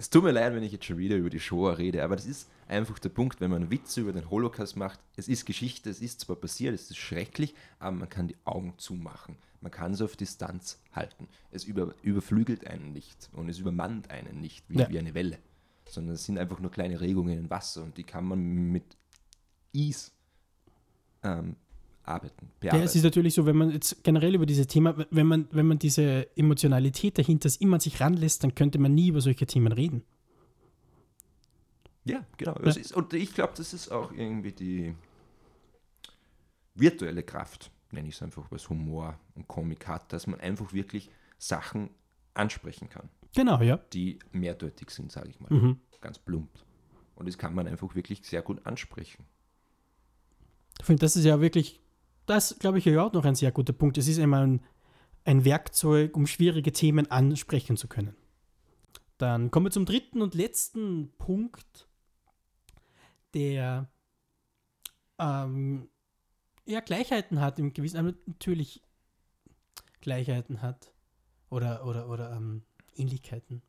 es 0.02 0.10
tut 0.10 0.24
mir 0.24 0.32
leid, 0.32 0.56
wenn 0.56 0.64
ich 0.64 0.72
jetzt 0.72 0.86
schon 0.86 0.98
wieder 0.98 1.16
über 1.16 1.30
die 1.30 1.40
Shoah 1.40 1.78
rede, 1.78 2.04
aber 2.04 2.16
das 2.16 2.26
ist 2.26 2.50
einfach 2.68 2.98
der 2.98 3.10
Punkt, 3.10 3.40
wenn 3.40 3.52
man 3.52 3.70
Witze 3.70 4.02
über 4.02 4.12
den 4.12 4.32
Holocaust 4.32 4.76
macht. 4.76 5.00
Es 5.16 5.28
ist 5.28 5.46
Geschichte, 5.46 5.92
es 5.92 6.02
ist 6.02 6.22
zwar 6.22 6.38
passiert, 6.38 6.74
es 6.74 6.90
ist 6.90 6.98
schrecklich, 6.98 7.54
aber 7.78 7.92
man 7.96 8.10
kann 8.10 8.28
die 8.28 8.36
Augen 8.44 8.74
zumachen. 8.78 9.36
Man 9.60 9.72
kann 9.72 9.94
es 9.94 10.02
auf 10.02 10.16
Distanz 10.16 10.82
halten. 10.92 11.28
Es 11.52 11.66
über, 11.66 11.94
überflügelt 12.02 12.66
einen 12.66 12.94
nicht 12.94 13.30
und 13.34 13.48
es 13.48 13.60
übermannt 13.60 14.10
einen 14.10 14.42
nicht 14.42 14.68
wie, 14.70 14.80
Ja. 14.80 14.90
wie 14.90 14.98
eine 14.98 15.14
Welle, 15.14 15.38
sondern 15.88 16.16
es 16.16 16.26
sind 16.26 16.40
einfach 16.40 16.60
nur 16.60 16.72
kleine 16.72 17.00
Regungen 17.00 17.38
im 17.38 17.50
Wasser 17.52 17.84
und 17.84 17.96
die 17.96 18.04
kann 18.04 18.26
man 18.26 18.40
mit 18.40 18.98
Ease 19.72 20.10
ähm, 21.22 21.58
arbeiten. 22.12 22.47
Ja, 22.63 22.71
bearbeiten. 22.71 22.86
es 22.86 22.95
ist 22.95 23.04
natürlich 23.04 23.34
so, 23.34 23.45
wenn 23.45 23.56
man 23.58 23.71
jetzt 23.71 24.04
generell 24.04 24.36
über 24.36 24.45
dieses 24.45 24.67
Thema, 24.67 24.95
wenn 25.10 25.28
man, 25.28 25.47
wenn 25.52 25.67
man 25.67 25.80
diese 25.80 26.28
Emotionalität 26.38 27.17
dahinter 27.17 27.50
immer 27.60 27.76
an 27.76 27.80
sich 27.80 28.00
ranlässt, 28.00 28.43
dann 28.43 28.56
könnte 28.56 28.80
man 28.80 28.93
nie 28.93 29.10
über 29.10 29.21
solche 29.21 29.45
Themen 29.45 29.71
reden. 29.71 30.04
Ja, 32.04 32.26
genau. 32.38 32.56
Es 32.63 32.78
ist, 32.78 32.93
und 32.93 33.13
ich 33.13 33.34
glaube, 33.34 33.54
das 33.56 33.74
ist 33.74 33.91
auch 33.91 34.12
irgendwie 34.12 34.52
die 34.52 34.95
virtuelle 36.74 37.24
Kraft, 37.24 37.71
nenne 37.91 38.08
ich 38.08 38.15
es 38.15 38.21
einfach, 38.21 38.45
was 38.50 38.69
Humor 38.69 39.19
und 39.36 39.47
Komik 39.47 39.88
hat, 39.88 40.12
dass 40.13 40.26
man 40.26 40.39
einfach 40.39 40.74
wirklich 40.74 41.10
Sachen 41.38 41.89
ansprechen 42.34 42.89
kann, 42.89 43.10
Genau, 43.36 43.62
ja. 43.62 43.78
die 43.93 44.19
mehrdeutig 44.32 44.89
sind, 44.89 45.12
sage 45.12 45.30
ich 45.30 45.39
mal. 45.39 45.52
Mhm. 45.52 45.80
Ganz 46.02 46.19
plump. 46.19 46.50
Und 47.15 47.28
das 47.28 47.38
kann 47.38 47.54
man 47.54 47.67
einfach 47.67 47.93
wirklich 47.95 48.21
sehr 48.24 48.41
gut 48.41 48.65
ansprechen. 48.65 49.26
Ich 50.80 50.86
finde, 50.86 51.02
das 51.02 51.15
ist 51.15 51.26
ja 51.26 51.39
wirklich, 51.39 51.80
das 52.32 52.58
glaube 52.60 52.78
ich 52.78 52.86
ja 52.86 53.04
auch 53.04 53.13
noch 53.13 53.26
ein 53.26 53.36
sehr 53.36 53.52
guter 53.52 53.74
Punkt. 53.74 53.98
Es 53.98 54.08
ist 54.08 54.17
immer 54.17 54.39
ein, 54.39 54.62
ein 55.26 55.44
Werkzeug, 55.44 56.15
um 56.15 56.26
schwierige 56.26 56.72
Themen 56.72 57.12
ansprechen 57.12 57.76
zu 57.76 57.88
können. 57.88 58.15
Dann 59.17 59.52
kommen 59.52 59.65
wir 59.67 59.72
zum 59.72 59.86
dritten 59.86 60.22
und 60.22 60.34
letzten 60.34 61.12
Punkt, 61.17 61.89
der 63.34 63.91
ähm, 65.20 65.89
ja 66.65 66.80
Gleichheiten 66.80 67.41
hat 67.41 67.60
im 67.60 67.74
gewissen, 67.74 67.98
aber 67.98 68.13
natürlich 68.26 68.82
Gleichheiten 70.00 70.62
hat 70.62 70.94
oder, 71.50 71.86
oder, 71.86 72.10
oder 72.10 72.32
ähm, 72.32 72.63
Ähnlichkeiten. 72.96 73.62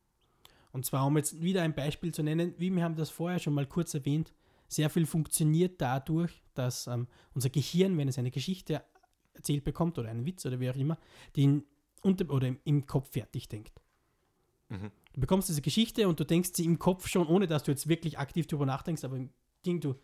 Und 0.70 0.86
zwar, 0.86 1.04
um 1.04 1.16
jetzt 1.16 1.42
wieder 1.42 1.62
ein 1.62 1.74
Beispiel 1.74 2.14
zu 2.14 2.22
nennen, 2.22 2.54
wie 2.58 2.70
wir 2.70 2.82
haben 2.84 2.96
das 2.96 3.10
vorher 3.10 3.40
schon 3.40 3.54
mal 3.54 3.66
kurz 3.66 3.92
erwähnt, 3.92 4.32
sehr 4.72 4.90
viel 4.90 5.06
funktioniert 5.06 5.80
dadurch, 5.80 6.42
dass 6.54 6.86
ähm, 6.86 7.06
unser 7.34 7.50
Gehirn, 7.50 7.96
wenn 7.98 8.08
es 8.08 8.18
eine 8.18 8.30
Geschichte 8.30 8.82
erzählt 9.34 9.64
bekommt 9.64 9.98
oder 9.98 10.08
einen 10.08 10.26
Witz 10.26 10.44
oder 10.46 10.60
wie 10.60 10.70
auch 10.70 10.76
immer, 10.76 10.98
den 11.36 11.64
unter, 12.02 12.28
oder 12.30 12.52
im, 12.64 12.86
Kopf 12.86 13.10
fertig 13.10 13.48
denkt. 13.48 13.80
Du 15.12 15.20
bekommst 15.20 15.48
diese 15.48 15.60
Geschichte 15.60 16.08
und 16.08 16.18
du 16.18 16.24
denkst 16.24 16.50
sie 16.54 16.64
im 16.64 16.78
Kopf 16.78 17.06
schon, 17.06 17.26
ohne 17.26 17.46
dass 17.46 17.62
du 17.62 17.70
jetzt 17.70 17.88
wirklich 17.88 18.18
aktiv 18.18 18.46
darüber 18.46 18.66
nachdenkst, 18.66 19.04
aber 19.04 19.16
im 19.16 19.30
Ding, 19.66 19.80
du, 19.80 19.94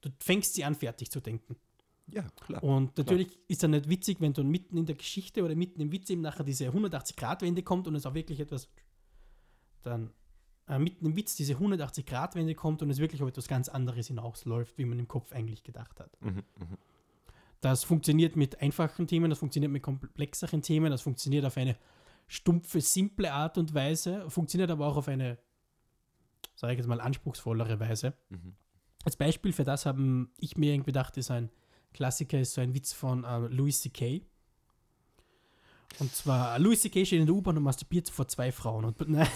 du 0.00 0.10
fängst 0.20 0.54
sie 0.54 0.64
an, 0.64 0.74
fertig 0.74 1.10
zu 1.10 1.20
denken. 1.20 1.56
Ja, 2.08 2.22
klar. 2.40 2.62
Und 2.62 2.96
natürlich 2.98 3.38
ist 3.48 3.62
dann 3.62 3.72
nicht 3.72 3.88
witzig, 3.88 4.20
wenn 4.20 4.32
dann 4.32 4.48
mitten 4.48 4.76
in 4.76 4.86
der 4.86 4.96
Geschichte 4.96 5.44
oder 5.44 5.54
mitten 5.54 5.80
im 5.80 5.92
Witz 5.92 6.10
eben 6.10 6.22
nachher 6.22 6.44
diese 6.44 6.68
180-Grad-Wende 6.68 7.62
kommt 7.62 7.88
und 7.88 7.94
es 7.94 8.06
auch 8.06 8.14
wirklich 8.14 8.40
etwas, 8.40 8.68
dann 9.82 10.12
äh, 10.68 10.78
mitten 10.78 11.06
im 11.06 11.16
Witz 11.16 11.36
diese 11.36 11.54
180-Grad-Wende 11.54 12.54
kommt 12.54 12.82
und 12.82 12.90
es 12.90 12.98
wirklich 12.98 13.22
auf 13.22 13.28
etwas 13.28 13.48
ganz 13.48 13.68
anderes 13.68 14.08
hinausläuft, 14.08 14.78
wie 14.78 14.84
man 14.84 14.98
im 14.98 15.08
Kopf 15.08 15.32
eigentlich 15.32 15.62
gedacht 15.62 16.00
hat. 16.00 16.10
Mhm, 16.20 16.42
mhm. 16.58 16.78
Das 17.60 17.84
funktioniert 17.84 18.36
mit 18.36 18.60
einfachen 18.60 19.06
Themen, 19.06 19.30
das 19.30 19.38
funktioniert 19.38 19.72
mit 19.72 19.82
komplexeren 19.82 20.62
Themen, 20.62 20.90
das 20.90 21.02
funktioniert 21.02 21.44
auf 21.44 21.56
eine 21.56 21.76
stumpfe, 22.26 22.80
simple 22.80 23.32
Art 23.32 23.58
und 23.58 23.74
Weise, 23.74 24.28
funktioniert 24.28 24.70
aber 24.70 24.86
auch 24.86 24.96
auf 24.96 25.08
eine, 25.08 25.38
sage 26.54 26.74
ich 26.74 26.78
jetzt 26.78 26.88
mal, 26.88 27.00
anspruchsvollere 27.00 27.80
Weise. 27.80 28.14
Mhm. 28.28 28.54
Als 29.04 29.16
Beispiel 29.16 29.52
für 29.52 29.64
das 29.64 29.86
haben 29.86 30.32
ich 30.36 30.56
mir 30.56 30.72
irgendwie 30.72 30.90
gedacht, 30.90 31.16
ist 31.16 31.30
ein 31.30 31.50
Klassiker, 31.94 32.40
ist 32.40 32.54
so 32.54 32.60
ein 32.60 32.74
Witz 32.74 32.92
von 32.92 33.24
äh, 33.24 33.38
Louis 33.48 33.80
C.K. 33.80 34.22
Und 35.98 36.12
zwar, 36.14 36.58
Louis 36.58 36.82
C.K. 36.82 37.04
steht 37.04 37.20
in 37.20 37.26
der 37.26 37.34
U-Bahn 37.34 37.56
und 37.56 37.62
masturbiert 37.62 38.10
vor 38.10 38.26
zwei 38.28 38.50
Frauen. 38.50 38.84
Und, 38.84 39.00
nein, 39.08 39.28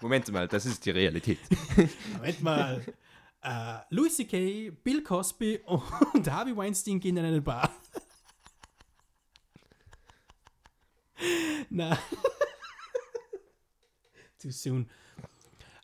Moment 0.00 0.30
mal, 0.32 0.46
das 0.48 0.66
ist 0.66 0.84
die 0.84 0.90
Realität. 0.90 1.38
Moment 2.12 2.42
mal. 2.42 2.84
Äh, 3.42 3.78
Louis 3.90 4.16
C.K., 4.16 4.70
Bill 4.82 5.02
Cosby 5.02 5.60
und 5.64 6.30
Harvey 6.30 6.56
Weinstein 6.56 7.00
gehen 7.00 7.16
in 7.16 7.24
eine 7.24 7.40
Bar. 7.40 7.70
Na. 11.70 11.98
Too 14.40 14.50
soon. 14.50 14.90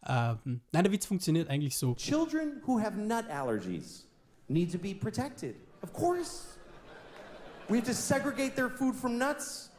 Ähm, 0.06 0.60
nein, 0.72 0.84
der 0.84 0.92
Witz 0.92 1.06
funktioniert 1.06 1.48
eigentlich 1.48 1.76
so. 1.76 1.94
Children 1.94 2.60
who 2.66 2.80
have 2.80 2.98
nut 2.98 3.28
allergies 3.30 4.04
need 4.48 4.70
to 4.72 4.78
be 4.78 4.94
protected. 4.94 5.54
Of 5.82 5.92
course. 5.92 6.58
We 7.68 7.76
have 7.78 7.86
to 7.86 7.94
segregate 7.94 8.56
their 8.56 8.68
food 8.68 8.94
from 8.94 9.16
nuts, 9.18 9.70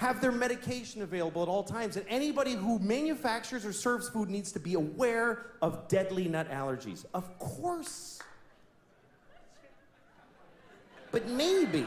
have 0.00 0.22
their 0.22 0.32
medication 0.32 1.02
available 1.02 1.42
at 1.42 1.48
all 1.48 1.62
times, 1.62 1.98
and 1.98 2.06
anybody 2.08 2.54
who 2.54 2.78
manufactures 2.78 3.66
or 3.66 3.72
serves 3.72 4.08
food 4.08 4.30
needs 4.30 4.50
to 4.50 4.58
be 4.58 4.72
aware 4.72 5.42
of 5.60 5.88
deadly 5.88 6.26
nut 6.26 6.50
allergies. 6.50 7.04
Of 7.12 7.38
course. 7.38 8.18
But 11.12 11.28
maybe, 11.28 11.84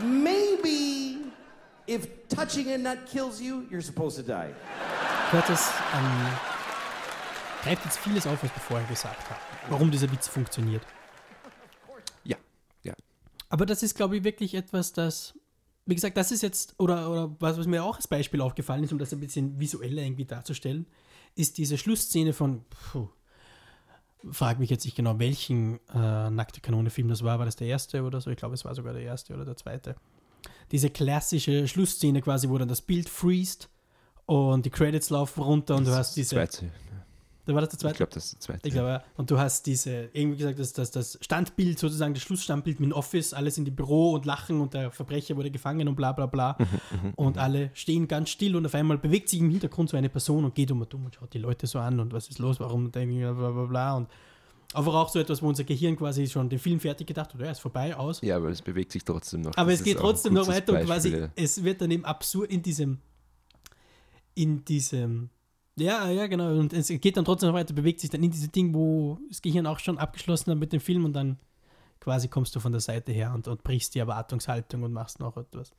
maybe 0.00 1.18
if 1.86 2.26
touching 2.28 2.70
a 2.70 2.78
nut 2.78 3.00
kills 3.04 3.38
you, 3.38 3.66
you're 3.70 3.82
supposed 3.82 4.16
to 4.16 4.22
die. 4.22 4.54
Hört 5.30 5.50
es, 5.50 5.68
ähm, 5.94 6.28
greift 7.64 7.84
jetzt 7.84 7.98
vieles 7.98 8.26
auf, 8.26 8.42
was 8.42 8.50
wir 8.50 8.60
vorher 8.60 8.86
gesagt 8.88 9.28
haben. 9.28 9.40
Warum 9.68 9.90
dieser 9.90 10.10
Witz 10.10 10.26
funktioniert. 10.26 10.82
Ja, 12.24 12.38
ja. 12.82 12.94
Aber 13.50 13.66
das 13.66 13.82
ist, 13.82 13.94
glaube 13.94 14.16
ich, 14.16 14.24
wirklich 14.24 14.54
etwas, 14.54 14.94
das, 14.94 15.34
wie 15.86 15.94
gesagt, 15.94 16.16
das 16.16 16.30
ist 16.30 16.42
jetzt, 16.42 16.74
oder, 16.78 17.10
oder 17.10 17.36
was, 17.40 17.58
was 17.58 17.66
mir 17.66 17.82
auch 17.84 17.96
als 17.96 18.08
Beispiel 18.08 18.40
aufgefallen 18.40 18.84
ist, 18.84 18.92
um 18.92 18.98
das 18.98 19.12
ein 19.12 19.20
bisschen 19.20 19.58
visueller 19.58 20.02
irgendwie 20.02 20.24
darzustellen, 20.24 20.86
ist 21.34 21.58
diese 21.58 21.78
Schlussszene 21.78 22.32
von, 22.32 22.64
puh, 22.68 23.08
frag 24.30 24.58
mich 24.58 24.70
jetzt 24.70 24.84
nicht 24.84 24.96
genau, 24.96 25.18
welchen 25.18 25.80
äh, 25.92 26.30
Nackte 26.30 26.60
Kanone-Film 26.60 27.08
das 27.08 27.24
war. 27.24 27.38
War 27.38 27.46
das 27.46 27.56
der 27.56 27.66
erste 27.66 28.02
oder 28.02 28.20
so? 28.20 28.30
Ich 28.30 28.36
glaube, 28.36 28.54
es 28.54 28.64
war 28.64 28.74
sogar 28.74 28.92
der 28.92 29.02
erste 29.02 29.34
oder 29.34 29.44
der 29.44 29.56
zweite. 29.56 29.96
Diese 30.70 30.90
klassische 30.90 31.66
Schlussszene 31.66 32.22
quasi, 32.22 32.48
wo 32.48 32.58
dann 32.58 32.68
das 32.68 32.82
Bild 32.82 33.08
freest 33.08 33.68
und 34.26 34.64
die 34.64 34.70
Credits 34.70 35.10
laufen 35.10 35.42
runter 35.42 35.76
und 35.76 35.86
du 35.86 35.92
hast 35.92 36.14
diese. 36.14 36.36
Zweite. 36.36 36.70
Da 37.44 37.54
war 37.54 37.60
das 37.60 37.70
der 37.70 37.76
Ich 37.76 37.80
zweite? 37.80 37.96
glaube, 37.96 38.12
das 38.14 38.24
ist 38.26 38.32
der 38.34 38.40
zweite. 38.40 38.68
Ich 38.68 38.72
glaube, 38.72 38.88
ja. 38.88 39.04
Und 39.16 39.30
du 39.30 39.36
hast 39.38 39.66
diese, 39.66 40.08
irgendwie 40.12 40.38
gesagt, 40.38 40.60
das, 40.60 40.72
das, 40.72 40.90
das 40.92 41.18
Standbild, 41.20 41.76
sozusagen 41.78 42.14
das 42.14 42.22
Schlussstandbild 42.22 42.78
mit 42.78 42.90
dem 42.90 42.92
Office, 42.96 43.34
alles 43.34 43.58
in 43.58 43.64
die 43.64 43.72
Büro 43.72 44.12
und 44.12 44.24
lachen 44.26 44.60
und 44.60 44.74
der 44.74 44.92
Verbrecher 44.92 45.36
wurde 45.36 45.50
gefangen 45.50 45.88
und 45.88 45.96
bla 45.96 46.12
bla 46.12 46.26
bla. 46.26 46.56
und 47.16 47.38
alle 47.38 47.70
stehen 47.74 48.06
ganz 48.06 48.30
still 48.30 48.54
und 48.54 48.64
auf 48.64 48.74
einmal 48.76 48.96
bewegt 48.98 49.28
sich 49.28 49.40
im 49.40 49.50
Hintergrund 49.50 49.90
so 49.90 49.96
eine 49.96 50.08
Person 50.08 50.44
und 50.44 50.54
geht 50.54 50.70
um 50.70 50.80
und 50.82 50.94
um 50.94 51.06
und 51.06 51.16
schaut 51.16 51.34
die 51.34 51.38
Leute 51.38 51.66
so 51.66 51.80
an 51.80 51.98
und 51.98 52.12
was 52.12 52.28
ist 52.28 52.38
los, 52.38 52.60
warum 52.60 52.92
denken 52.92 53.18
bla 53.18 53.50
bla 53.50 53.64
bla. 53.64 53.96
Und 53.96 54.08
einfach 54.74 54.94
auch 54.94 55.08
so 55.08 55.18
etwas, 55.18 55.42
wo 55.42 55.48
unser 55.48 55.64
Gehirn 55.64 55.96
quasi 55.96 56.28
schon 56.28 56.48
den 56.48 56.60
Film 56.60 56.78
fertig 56.78 57.08
gedacht 57.08 57.34
hat, 57.34 57.40
ja, 57.40 57.50
ist 57.50 57.58
vorbei, 57.58 57.96
aus. 57.96 58.20
Ja, 58.22 58.36
aber 58.36 58.50
es 58.50 58.62
bewegt 58.62 58.92
sich 58.92 59.04
trotzdem 59.04 59.40
noch. 59.42 59.56
Aber 59.56 59.72
Das 59.72 59.80
es 59.80 59.84
geht 59.84 59.98
trotzdem 59.98 60.34
noch 60.34 60.46
weiter 60.46 60.74
und 60.78 60.84
quasi, 60.84 61.26
es 61.34 61.64
wird 61.64 61.80
dann 61.80 61.90
eben 61.90 62.04
absurd 62.04 62.50
in 62.52 62.62
diesem, 62.62 62.98
in 64.34 64.64
diesem, 64.64 65.28
ja, 65.76 66.10
ja, 66.10 66.26
genau, 66.26 66.50
und 66.58 66.72
es 66.72 66.88
geht 66.88 67.16
dann 67.16 67.24
trotzdem 67.24 67.48
noch 67.48 67.54
weiter, 67.56 67.74
bewegt 67.74 68.00
sich 68.00 68.10
dann 68.10 68.22
in 68.22 68.30
diesem 68.30 68.52
Ding, 68.52 68.74
wo 68.74 69.18
das 69.28 69.40
Gehirn 69.42 69.66
auch 69.66 69.78
schon 69.78 69.98
abgeschlossen 69.98 70.50
hat 70.50 70.58
mit 70.58 70.72
dem 70.72 70.80
Film 70.80 71.04
und 71.04 71.14
dann 71.14 71.38
quasi 72.00 72.28
kommst 72.28 72.54
du 72.54 72.60
von 72.60 72.72
der 72.72 72.80
Seite 72.80 73.12
her 73.12 73.32
und, 73.34 73.48
und 73.48 73.62
brichst 73.62 73.94
die 73.94 74.00
Erwartungshaltung 74.00 74.82
und 74.82 74.92
machst 74.92 75.20
noch 75.20 75.36
etwas 75.36 75.72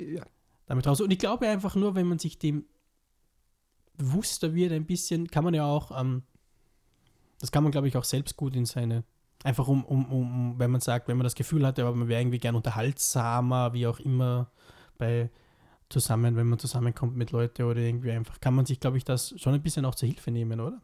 Ja. 0.00 0.24
damit 0.66 0.86
raus. 0.86 1.00
Und 1.00 1.10
ich 1.10 1.18
glaube 1.18 1.48
einfach 1.48 1.74
nur, 1.74 1.94
wenn 1.94 2.06
man 2.06 2.18
sich 2.18 2.38
dem 2.38 2.66
bewusster 3.96 4.54
wird 4.54 4.72
ein 4.72 4.86
bisschen, 4.86 5.28
kann 5.28 5.44
man 5.44 5.54
ja 5.54 5.64
auch, 5.64 5.98
ähm, 5.98 6.22
das 7.40 7.50
kann 7.50 7.62
man 7.62 7.72
glaube 7.72 7.88
ich 7.88 7.96
auch 7.96 8.04
selbst 8.04 8.36
gut 8.36 8.54
in 8.54 8.66
seine, 8.66 9.04
einfach 9.42 9.68
um, 9.68 9.84
um, 9.84 10.04
um, 10.06 10.50
um, 10.52 10.58
wenn 10.58 10.70
man 10.70 10.80
sagt, 10.80 11.08
wenn 11.08 11.16
man 11.16 11.24
das 11.24 11.34
Gefühl 11.34 11.66
hat, 11.66 11.78
aber 11.78 11.94
man 11.94 12.08
wäre 12.08 12.20
irgendwie 12.20 12.38
gern 12.38 12.54
unterhaltsamer, 12.54 13.72
wie 13.72 13.86
auch 13.86 14.00
immer, 14.00 14.50
bei 14.98 15.30
zusammen, 15.92 16.36
wenn 16.36 16.48
man 16.48 16.58
zusammenkommt 16.58 17.16
mit 17.16 17.30
Leuten 17.30 17.62
oder 17.62 17.80
irgendwie 17.80 18.10
einfach, 18.10 18.40
kann 18.40 18.54
man 18.54 18.66
sich 18.66 18.80
glaube 18.80 18.96
ich 18.98 19.04
das 19.04 19.34
schon 19.38 19.54
ein 19.54 19.62
bisschen 19.62 19.84
auch 19.84 19.94
zur 19.94 20.08
Hilfe 20.08 20.30
nehmen, 20.30 20.60
oder? 20.60 20.80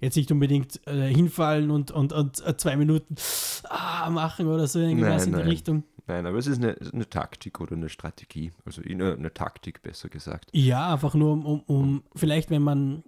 Jetzt 0.00 0.16
nicht 0.16 0.32
unbedingt 0.32 0.84
äh, 0.88 1.12
hinfallen 1.14 1.70
und, 1.70 1.92
und, 1.92 2.12
und 2.12 2.44
äh, 2.44 2.56
zwei 2.56 2.76
Minuten 2.76 3.14
ah, 3.68 4.10
machen 4.10 4.48
oder 4.48 4.66
so 4.66 4.80
irgendwas 4.80 5.26
Nein, 5.26 5.28
in 5.28 5.32
die 5.34 5.38
nein. 5.38 5.48
Richtung. 5.48 5.84
Nein, 6.08 6.26
aber 6.26 6.38
es 6.38 6.48
ist 6.48 6.58
eine, 6.58 6.76
eine 6.92 7.08
Taktik 7.08 7.60
oder 7.60 7.76
eine 7.76 7.88
Strategie. 7.88 8.50
Also 8.64 8.82
eine, 8.82 9.12
eine 9.12 9.32
Taktik, 9.32 9.80
besser 9.82 10.08
gesagt. 10.08 10.50
Ja, 10.52 10.92
einfach 10.92 11.14
nur 11.14 11.32
um, 11.32 11.46
um, 11.46 11.60
um 11.66 12.02
vielleicht, 12.16 12.50
wenn 12.50 12.62
man, 12.62 13.04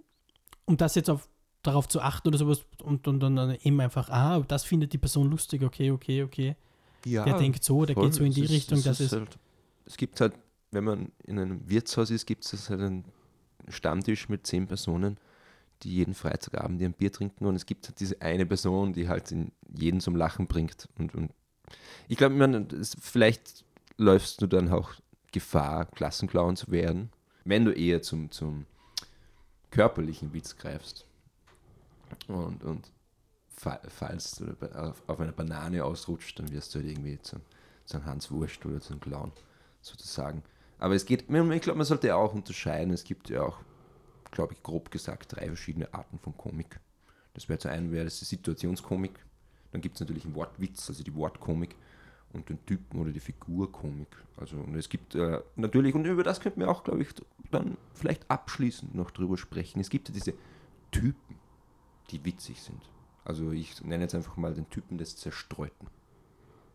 um 0.63 0.77
das 0.77 0.95
jetzt 0.95 1.09
auf, 1.09 1.27
darauf 1.63 1.89
zu 1.89 1.99
achten 1.99 2.29
oder 2.29 2.37
sowas 2.37 2.65
und, 2.81 3.07
und, 3.09 3.19
dann 3.19 3.57
eben 3.61 3.81
einfach, 3.81 4.09
ah, 4.09 4.39
das 4.47 4.63
findet 4.63 4.93
die 4.93 4.97
Person 4.97 5.29
lustig, 5.29 5.63
okay, 5.63 5.91
okay, 5.91 6.23
okay. 6.23 6.55
Ja, 7.05 7.25
Der 7.25 7.37
denkt 7.37 7.63
so, 7.63 7.85
der 7.85 7.95
voll. 7.95 8.05
geht 8.05 8.13
so 8.13 8.23
in 8.23 8.31
die 8.31 8.45
ist- 8.45 8.51
Richtung, 8.51 8.77
es 8.77 8.83
das 8.85 8.99
ist, 9.01 9.11
halt, 9.11 9.37
es 9.85 9.97
gibt 9.97 10.21
halt, 10.21 10.33
wenn 10.71 10.83
man 10.83 11.11
in 11.23 11.39
einem 11.39 11.69
Wirtshaus 11.69 12.09
ist, 12.09 12.25
gibt 12.25 12.45
es 12.45 12.69
halt 12.69 12.81
einen 12.81 13.05
Stammtisch 13.69 14.29
mit 14.29 14.45
zehn 14.45 14.67
Personen, 14.67 15.17
die 15.83 15.93
jeden 15.93 16.13
Freitagabend 16.13 16.81
ihr 16.81 16.89
ein 16.89 16.93
Bier 16.93 17.11
trinken 17.11 17.45
und 17.45 17.55
es 17.55 17.65
gibt 17.65 17.87
halt 17.87 17.99
diese 17.99 18.21
eine 18.21 18.45
Person, 18.45 18.93
die 18.93 19.09
halt 19.09 19.33
jeden 19.75 19.99
zum 19.99 20.15
Lachen 20.15 20.47
bringt. 20.47 20.87
Und, 20.97 21.15
und 21.15 21.31
ich 22.07 22.17
glaube, 22.17 22.67
vielleicht 22.99 23.65
läufst 23.97 24.41
du 24.41 24.47
dann 24.47 24.71
auch 24.71 24.93
Gefahr, 25.31 25.85
Klassenclown 25.85 26.55
zu 26.55 26.71
werden, 26.71 27.09
wenn 27.43 27.65
du 27.65 27.71
eher 27.71 28.01
zum, 28.01 28.31
zum 28.31 28.65
körperlichen 29.71 30.33
Witz 30.33 30.55
greifst 30.57 31.05
und, 32.27 32.63
und 32.63 32.91
fa- 33.49 33.81
fallst 33.87 34.41
oder 34.41 34.53
bei- 34.53 34.73
auf, 34.73 35.03
auf 35.07 35.19
einer 35.19 35.31
Banane 35.31 35.83
ausrutscht, 35.83 36.39
dann 36.39 36.51
wirst 36.51 36.73
du 36.73 36.79
halt 36.79 36.89
irgendwie 36.89 37.19
zum, 37.21 37.41
zum 37.85 38.05
Hans 38.05 38.31
Wurst 38.31 38.65
oder 38.65 38.79
zum 38.79 38.99
Clown 38.99 39.31
sozusagen. 39.81 40.43
Aber 40.79 40.95
es 40.95 41.05
geht, 41.05 41.21
ich 41.21 41.61
glaube, 41.61 41.77
man 41.77 41.85
sollte 41.85 42.15
auch 42.15 42.33
unterscheiden. 42.33 42.93
Es 42.93 43.03
gibt 43.03 43.29
ja 43.29 43.43
auch, 43.43 43.59
glaube 44.31 44.53
ich, 44.53 44.63
grob 44.63 44.91
gesagt, 44.91 45.35
drei 45.35 45.47
verschiedene 45.47 45.93
Arten 45.93 46.19
von 46.19 46.35
Komik. 46.37 46.79
Das 47.33 47.49
wäre 47.49 47.59
zu 47.59 47.69
einem 47.69 47.91
wäre 47.91 48.05
das 48.05 48.19
die 48.19 48.25
Situationskomik, 48.25 49.19
dann 49.71 49.81
gibt 49.81 49.95
es 49.95 49.99
natürlich 49.99 50.23
den 50.23 50.35
Wortwitz, 50.35 50.89
also 50.89 51.03
die 51.03 51.13
Wortkomik 51.15 51.75
und 52.31 52.47
den 52.47 52.65
Typen 52.65 52.99
oder 52.99 53.11
die 53.11 53.19
Figurkomik. 53.19 54.07
Also 54.37 54.55
und 54.57 54.75
es 54.75 54.87
gibt 54.87 55.15
äh, 55.15 55.41
natürlich, 55.57 55.95
und 55.95 56.05
über 56.05 56.23
das 56.23 56.39
könnten 56.39 56.61
wir 56.61 56.69
auch, 56.69 56.85
glaube 56.85 57.01
ich, 57.01 57.09
dann 57.51 57.77
vielleicht 57.93 58.29
abschließend 58.31 58.95
noch 58.95 59.11
drüber 59.11 59.37
sprechen. 59.37 59.81
Es 59.81 59.89
gibt 59.89 60.07
ja 60.07 60.13
diese 60.13 60.33
Typen, 60.91 61.35
die 62.09 62.23
witzig 62.23 62.61
sind. 62.61 62.81
Also 63.25 63.51
ich 63.51 63.83
nenne 63.83 64.03
jetzt 64.03 64.15
einfach 64.15 64.37
mal 64.37 64.53
den 64.53 64.69
Typen 64.69 64.97
des 64.97 65.17
Zerstreuten. 65.17 65.89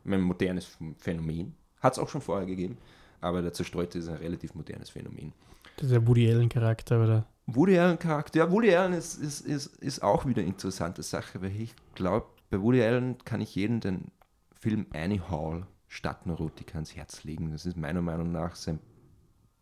Ein 0.05 0.21
modernes 0.21 0.77
Phänomen. 0.99 1.55
Hat 1.81 1.95
es 1.95 1.99
auch 1.99 2.11
schon 2.11 2.21
vorher 2.21 2.47
gegeben, 2.47 2.77
aber 3.21 3.43
der 3.43 3.53
Zerstreute 3.53 3.99
ist 3.99 4.09
ein 4.09 4.17
relativ 4.17 4.55
modernes 4.55 4.91
Phänomen. 4.91 5.33
der 5.81 6.07
Woody 6.07 6.31
Allen-Charakter, 6.31 7.03
oder? 7.03 7.27
Woody 7.47 7.79
Allen 7.79 7.99
Charakter, 7.99 8.39
ja, 8.39 8.51
Woody 8.51 8.75
Allen 8.75 8.93
ist, 8.93 9.17
ist, 9.17 9.41
ist, 9.41 9.77
ist 9.77 10.03
auch 10.03 10.25
wieder 10.27 10.41
eine 10.41 10.51
interessante 10.51 11.03
Sache, 11.03 11.43
weil 11.43 11.61
ich 11.61 11.75
glaube, 11.95 12.27
bei 12.49 12.61
Woody 12.61 12.83
Allen 12.83 13.19
kann 13.25 13.41
ich 13.41 13.55
jedem 13.55 13.81
den 13.81 14.13
Film 14.61 14.87
Annie 14.93 15.21
Hall 15.29 15.67
Stadtneurotika 15.89 16.75
ans 16.75 16.95
Herz 16.95 17.25
legen. 17.25 17.51
Das 17.51 17.67
ist 17.67 17.77
meiner 17.77 18.03
Meinung 18.03 18.31
nach 18.31 18.55
sein 18.55 18.79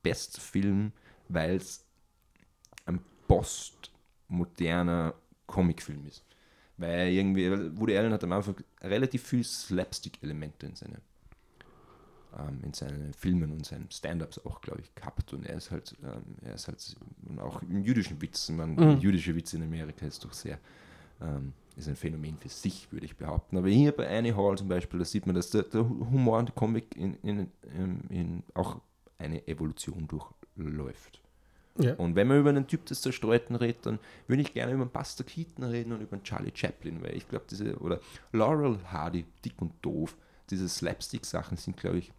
bester 0.02 0.40
Film, 0.40 0.92
weil 1.28 1.56
es 1.56 1.86
ein 2.84 3.00
postmoderner 3.26 5.14
Comicfilm 5.46 6.06
ist. 6.06 6.24
Weil 6.76 7.08
irgendwie, 7.08 7.50
Woody 7.78 7.96
Allen 7.96 8.12
hat 8.12 8.24
am 8.24 8.32
Anfang 8.32 8.56
relativ 8.82 9.22
viel 9.22 9.42
Slapstick-Elemente 9.42 10.66
in 10.66 10.76
seine, 10.76 11.00
ähm, 12.36 12.60
in 12.62 12.72
seinen 12.72 13.14
Filmen 13.14 13.52
und 13.52 13.64
seinen 13.64 13.90
Stand-Ups 13.90 14.44
auch, 14.44 14.60
glaube 14.60 14.80
ich, 14.80 14.94
gehabt. 14.94 15.32
Und 15.32 15.46
er 15.46 15.56
ist 15.56 15.70
halt, 15.70 15.96
ähm, 16.02 16.36
er 16.42 16.54
ist 16.54 16.68
halt, 16.68 16.96
und 17.28 17.38
auch 17.40 17.62
im 17.62 17.82
jüdischen 17.84 18.20
Witz, 18.20 18.48
man, 18.50 18.74
Mhm. 18.74 18.98
jüdische 18.98 19.34
Witz 19.34 19.54
in 19.54 19.62
Amerika 19.62 20.06
ist 20.06 20.24
doch 20.24 20.32
sehr, 20.32 20.58
ähm, 21.20 21.52
ist 21.76 21.88
ein 21.88 21.96
Phänomen 21.96 22.36
für 22.36 22.48
sich, 22.48 22.90
würde 22.92 23.06
ich 23.06 23.16
behaupten. 23.16 23.56
Aber 23.56 23.68
hier 23.68 23.92
bei 23.92 24.08
Annie 24.08 24.36
Hall 24.36 24.58
zum 24.58 24.68
Beispiel, 24.68 24.98
da 24.98 25.04
sieht 25.04 25.26
man, 25.26 25.34
dass 25.36 25.50
der, 25.50 25.62
der 25.62 25.88
Humor 25.88 26.38
und 26.38 26.48
der 26.48 26.54
Comic 26.54 26.96
in, 26.96 27.14
in, 27.22 27.50
in, 27.76 28.00
in 28.10 28.42
auch 28.54 28.80
eine 29.18 29.46
Evolution 29.48 30.08
durchläuft. 30.08 31.22
Ja. 31.80 31.94
Und 31.94 32.16
wenn 32.16 32.26
man 32.26 32.40
über 32.40 32.50
einen 32.50 32.66
Typ 32.66 32.86
des 32.86 33.02
Zerstreuten 33.02 33.54
redet, 33.54 33.86
dann 33.86 34.00
würde 34.26 34.42
ich 34.42 34.52
gerne 34.52 34.72
über 34.72 34.82
einen 34.82 34.90
Buster 34.90 35.22
Keaton 35.22 35.62
reden 35.62 35.92
und 35.92 36.00
über 36.00 36.14
einen 36.14 36.24
Charlie 36.24 36.50
Chaplin, 36.52 37.00
weil 37.02 37.16
ich 37.16 37.28
glaube, 37.28 37.44
diese, 37.48 37.76
oder 37.78 38.00
Laurel 38.32 38.78
Hardy, 38.90 39.24
dick 39.44 39.60
und 39.62 39.72
doof, 39.82 40.16
diese 40.50 40.68
Slapstick-Sachen 40.68 41.56
sind, 41.56 41.76
glaube 41.76 41.98
ich, 41.98 42.12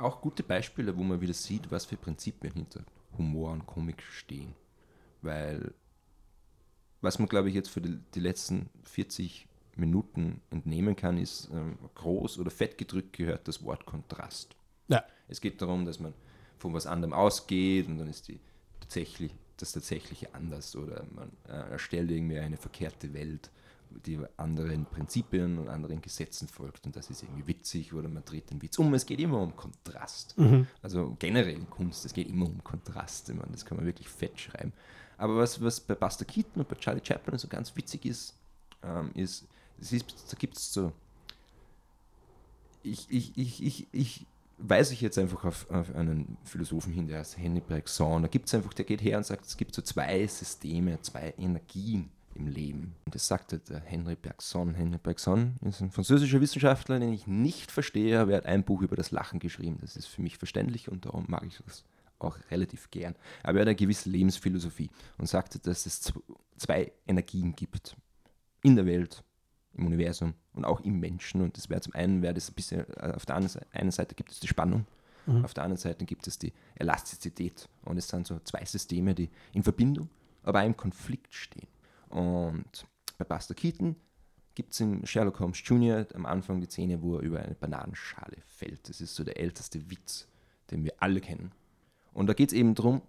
auch 0.00 0.20
gute 0.20 0.42
Beispiele, 0.42 0.96
wo 0.96 1.02
man 1.02 1.20
wieder 1.20 1.34
sieht, 1.34 1.70
was 1.70 1.84
für 1.84 1.96
Prinzipien 1.96 2.52
hinter 2.52 2.84
Humor 3.16 3.52
und 3.52 3.66
Comic 3.66 4.02
stehen. 4.02 4.54
Weil, 5.22 5.72
was 7.00 7.18
man, 7.18 7.28
glaube 7.28 7.48
ich, 7.48 7.54
jetzt 7.54 7.70
für 7.70 7.80
die, 7.80 7.98
die 8.14 8.20
letzten 8.20 8.70
40 8.84 9.46
Minuten 9.76 10.40
entnehmen 10.50 10.96
kann, 10.96 11.18
ist 11.18 11.48
ähm, 11.52 11.78
groß 11.94 12.38
oder 12.38 12.50
fett 12.50 12.78
gedrückt 12.78 13.12
gehört 13.14 13.48
das 13.48 13.62
Wort 13.62 13.86
Kontrast. 13.86 14.56
Ja. 14.88 15.04
Es 15.28 15.40
geht 15.40 15.60
darum, 15.62 15.84
dass 15.86 16.00
man 16.00 16.14
von 16.58 16.74
was 16.74 16.86
anderem 16.86 17.12
ausgeht 17.12 17.88
und 17.88 17.98
dann 17.98 18.08
ist 18.08 18.28
die 18.28 18.40
tatsächlich, 18.80 19.32
das 19.56 19.72
Tatsächliche 19.72 20.34
anders 20.34 20.74
oder 20.76 21.04
man 21.14 21.30
äh, 21.48 21.70
erstellt 21.72 22.10
irgendwie 22.10 22.38
eine 22.38 22.56
verkehrte 22.56 23.12
Welt, 23.12 23.50
die 24.06 24.18
anderen 24.36 24.86
Prinzipien 24.86 25.58
und 25.58 25.68
anderen 25.68 26.00
Gesetzen 26.00 26.48
folgt 26.48 26.86
und 26.86 26.96
das 26.96 27.10
ist 27.10 27.22
irgendwie 27.22 27.46
witzig 27.46 27.92
oder 27.92 28.08
man 28.08 28.24
dreht 28.24 28.50
den 28.50 28.62
Witz 28.62 28.78
um. 28.78 28.92
Es 28.94 29.06
geht 29.06 29.20
immer 29.20 29.40
um 29.40 29.54
Kontrast. 29.56 30.34
Also 30.82 31.16
generell 31.18 31.54
in 31.54 31.68
Kunst, 31.68 32.04
es 32.04 32.12
geht 32.12 32.28
immer 32.28 32.46
um 32.46 32.62
Kontrast. 32.64 33.28
Ich 33.28 33.36
meine, 33.36 33.52
das 33.52 33.64
kann 33.64 33.76
man 33.76 33.86
wirklich 33.86 34.08
fett 34.08 34.38
schreiben. 34.38 34.72
Aber 35.18 35.36
was, 35.36 35.62
was 35.62 35.80
bei 35.80 35.94
Buster 35.94 36.24
Keaton 36.24 36.62
und 36.62 36.68
bei 36.68 36.76
Charlie 36.76 37.02
Chaplin 37.04 37.38
so 37.38 37.48
ganz 37.48 37.76
witzig 37.76 38.06
ist, 38.06 38.34
ähm, 38.82 39.10
ist, 39.14 39.46
es 39.80 39.92
ist 39.92 40.32
da 40.32 40.36
gibt 40.36 40.56
es 40.56 40.72
so 40.72 40.92
ich, 42.82 43.06
ich, 43.10 43.36
ich, 43.36 43.62
ich, 43.62 43.86
ich 43.92 44.26
weise 44.58 44.92
ich 44.92 45.00
jetzt 45.00 45.18
einfach 45.18 45.44
auf, 45.44 45.70
auf 45.70 45.94
einen 45.94 46.36
Philosophen 46.44 46.92
hin, 46.92 47.06
der 47.06 47.20
heißt 47.20 47.38
Henry 47.38 47.60
Bergson. 47.60 48.22
Da 48.22 48.28
gibt 48.28 48.46
es 48.46 48.54
einfach, 48.54 48.74
der 48.74 48.84
geht 48.84 49.02
her 49.02 49.18
und 49.18 49.24
sagt, 49.24 49.46
es 49.46 49.56
gibt 49.56 49.74
so 49.74 49.82
zwei 49.82 50.26
Systeme, 50.26 51.00
zwei 51.02 51.34
Energien 51.38 52.10
im 52.40 52.46
Leben. 52.48 52.94
Und 53.04 53.14
das 53.14 53.26
sagte 53.26 53.58
der 53.58 53.80
Henry 53.80 54.16
Bergson. 54.16 54.74
Henry 54.74 54.98
Bergson 54.98 55.56
ist 55.62 55.80
ein 55.80 55.90
französischer 55.90 56.40
Wissenschaftler, 56.40 56.98
den 56.98 57.12
ich 57.12 57.26
nicht 57.26 57.70
verstehe, 57.70 58.18
aber 58.18 58.32
er 58.32 58.38
hat 58.38 58.46
ein 58.46 58.64
Buch 58.64 58.82
über 58.82 58.96
das 58.96 59.10
Lachen 59.10 59.38
geschrieben. 59.38 59.78
Das 59.80 59.96
ist 59.96 60.06
für 60.06 60.22
mich 60.22 60.38
verständlich 60.38 60.90
und 60.90 61.04
darum 61.04 61.26
mag 61.28 61.44
ich 61.46 61.58
das 61.64 61.84
auch 62.18 62.36
relativ 62.50 62.90
gern. 62.90 63.14
Aber 63.42 63.58
er 63.58 63.62
hat 63.62 63.68
eine 63.68 63.76
gewisse 63.76 64.10
Lebensphilosophie 64.10 64.90
und 65.18 65.26
sagte, 65.26 65.58
dass 65.58 65.86
es 65.86 66.02
zw- 66.02 66.22
zwei 66.56 66.92
Energien 67.06 67.54
gibt 67.54 67.96
in 68.62 68.76
der 68.76 68.86
Welt, 68.86 69.22
im 69.74 69.86
Universum 69.86 70.34
und 70.52 70.64
auch 70.64 70.80
im 70.80 70.98
Menschen. 71.00 71.40
Und 71.40 71.56
das 71.56 71.70
wäre 71.70 71.80
zum 71.80 71.94
einen, 71.94 72.22
wäre 72.22 72.34
das 72.34 72.50
ein 72.50 72.54
bisschen, 72.54 72.80
äh, 72.96 73.12
auf 73.14 73.24
der 73.24 73.36
einen 73.36 73.90
Seite 73.90 74.14
gibt 74.14 74.32
es 74.32 74.40
die 74.40 74.48
Spannung, 74.48 74.86
auf 75.44 75.54
der 75.54 75.64
anderen 75.64 75.80
Seite 75.80 76.06
gibt 76.06 76.26
es 76.26 76.38
die 76.38 76.52
Elastizität. 76.74 77.68
Und 77.84 77.98
es 77.98 78.08
sind 78.08 78.26
so 78.26 78.40
zwei 78.40 78.64
Systeme, 78.64 79.14
die 79.14 79.30
in 79.52 79.62
Verbindung, 79.62 80.08
aber 80.42 80.60
auch 80.60 80.66
im 80.66 80.76
Konflikt 80.76 81.32
stehen. 81.32 81.68
Und 82.10 82.86
bei 83.18 83.24
Buster 83.24 83.54
Keaton 83.54 83.96
gibt 84.54 84.72
es 84.72 84.80
in 84.80 85.06
Sherlock 85.06 85.40
Holmes 85.40 85.62
Jr. 85.64 86.06
am 86.14 86.26
Anfang 86.26 86.60
die 86.60 86.66
Szene, 86.66 87.00
wo 87.02 87.16
er 87.16 87.22
über 87.22 87.40
eine 87.40 87.54
Bananenschale 87.54 88.36
fällt. 88.46 88.88
Das 88.88 89.00
ist 89.00 89.14
so 89.14 89.24
der 89.24 89.38
älteste 89.38 89.90
Witz, 89.90 90.28
den 90.70 90.84
wir 90.84 90.94
alle 90.98 91.20
kennen. 91.20 91.52
Und 92.12 92.26
da 92.26 92.34
geht 92.34 92.50
es 92.50 92.54
eben 92.54 92.74
darum, 92.74 93.02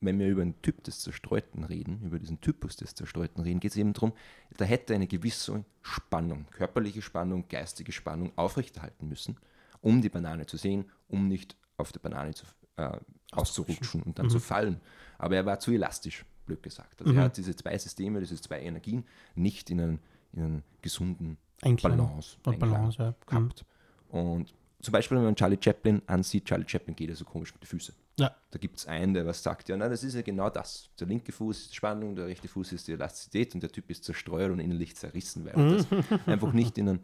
wenn 0.00 0.18
wir 0.18 0.28
über 0.28 0.42
einen 0.42 0.60
Typ 0.62 0.84
des 0.84 1.00
Zerstreuten 1.00 1.64
reden, 1.64 2.00
über 2.02 2.18
diesen 2.18 2.40
Typus 2.40 2.76
des 2.76 2.94
Zerstreuten 2.94 3.42
reden, 3.42 3.60
geht 3.60 3.72
es 3.72 3.76
eben 3.76 3.92
darum, 3.92 4.12
da 4.56 4.64
hätte 4.64 4.94
eine 4.94 5.06
gewisse 5.06 5.64
Spannung, 5.82 6.46
körperliche 6.50 7.02
Spannung, 7.02 7.48
geistige 7.48 7.92
Spannung 7.92 8.32
aufrechterhalten 8.36 9.08
müssen, 9.08 9.36
um 9.80 10.02
die 10.02 10.10
Banane 10.10 10.46
zu 10.46 10.56
sehen, 10.56 10.90
um 11.08 11.28
nicht 11.28 11.56
auf 11.76 11.92
der 11.92 12.00
Banane 12.00 12.34
zu, 12.34 12.46
äh, 12.76 12.98
auszurutschen 13.32 14.02
und 14.02 14.18
dann 14.18 14.30
zu 14.30 14.38
fallen. 14.38 14.80
Aber 15.18 15.36
er 15.36 15.46
war 15.46 15.58
zu 15.58 15.72
elastisch, 15.72 16.24
blöd 16.46 16.62
gesagt. 16.62 17.00
Also 17.00 17.12
er 17.14 17.24
hat 17.24 17.36
diese 17.36 17.54
zwei 17.56 17.76
Systeme, 17.78 18.20
diese 18.20 18.40
zwei 18.40 18.60
Energien 18.60 19.04
nicht 19.34 19.70
in 19.70 19.80
einen, 19.80 19.98
in 20.32 20.42
einen 20.42 20.62
gesunden 20.82 21.38
Einklang. 21.62 21.96
Balance, 21.96 22.36
Und 22.44 22.52
Einklang 22.52 22.70
Balance, 22.70 23.02
ja. 23.02 23.10
Mhm. 23.10 23.14
gehabt. 23.26 23.64
Und 24.10 24.54
zum 24.80 24.92
Beispiel, 24.92 25.16
wenn 25.16 25.24
man 25.24 25.34
Charlie 25.36 25.58
Chaplin 25.60 26.02
ansieht, 26.06 26.44
Charlie 26.44 26.68
Chaplin 26.68 26.94
geht 26.94 27.08
ja 27.08 27.14
so 27.14 27.24
komisch 27.24 27.52
mit 27.54 27.62
den 27.62 27.66
Füßen. 27.66 27.94
Ja. 28.18 28.34
Da 28.50 28.58
gibt 28.58 28.78
es 28.78 28.86
einen, 28.86 29.14
der 29.14 29.26
was 29.26 29.42
sagt, 29.42 29.68
ja, 29.68 29.76
nein, 29.76 29.90
das 29.90 30.04
ist 30.04 30.14
ja 30.14 30.22
genau 30.22 30.50
das. 30.50 30.90
Der 31.00 31.06
linke 31.06 31.32
Fuß 31.32 31.58
ist 31.62 31.74
Spannung, 31.74 32.14
der 32.14 32.26
rechte 32.26 32.48
Fuß 32.48 32.72
ist 32.72 32.86
die 32.86 32.92
Elastizität 32.92 33.54
und 33.54 33.62
der 33.62 33.70
Typ 33.70 33.90
ist 33.90 34.04
zerstreut 34.04 34.50
und 34.50 34.60
innerlich 34.60 34.94
zerrissen, 34.94 35.46
weil 35.46 35.54
er 35.54 35.76
das 35.76 35.86
einfach 36.26 36.52
nicht 36.52 36.78
in 36.78 36.88
ein, 36.90 37.00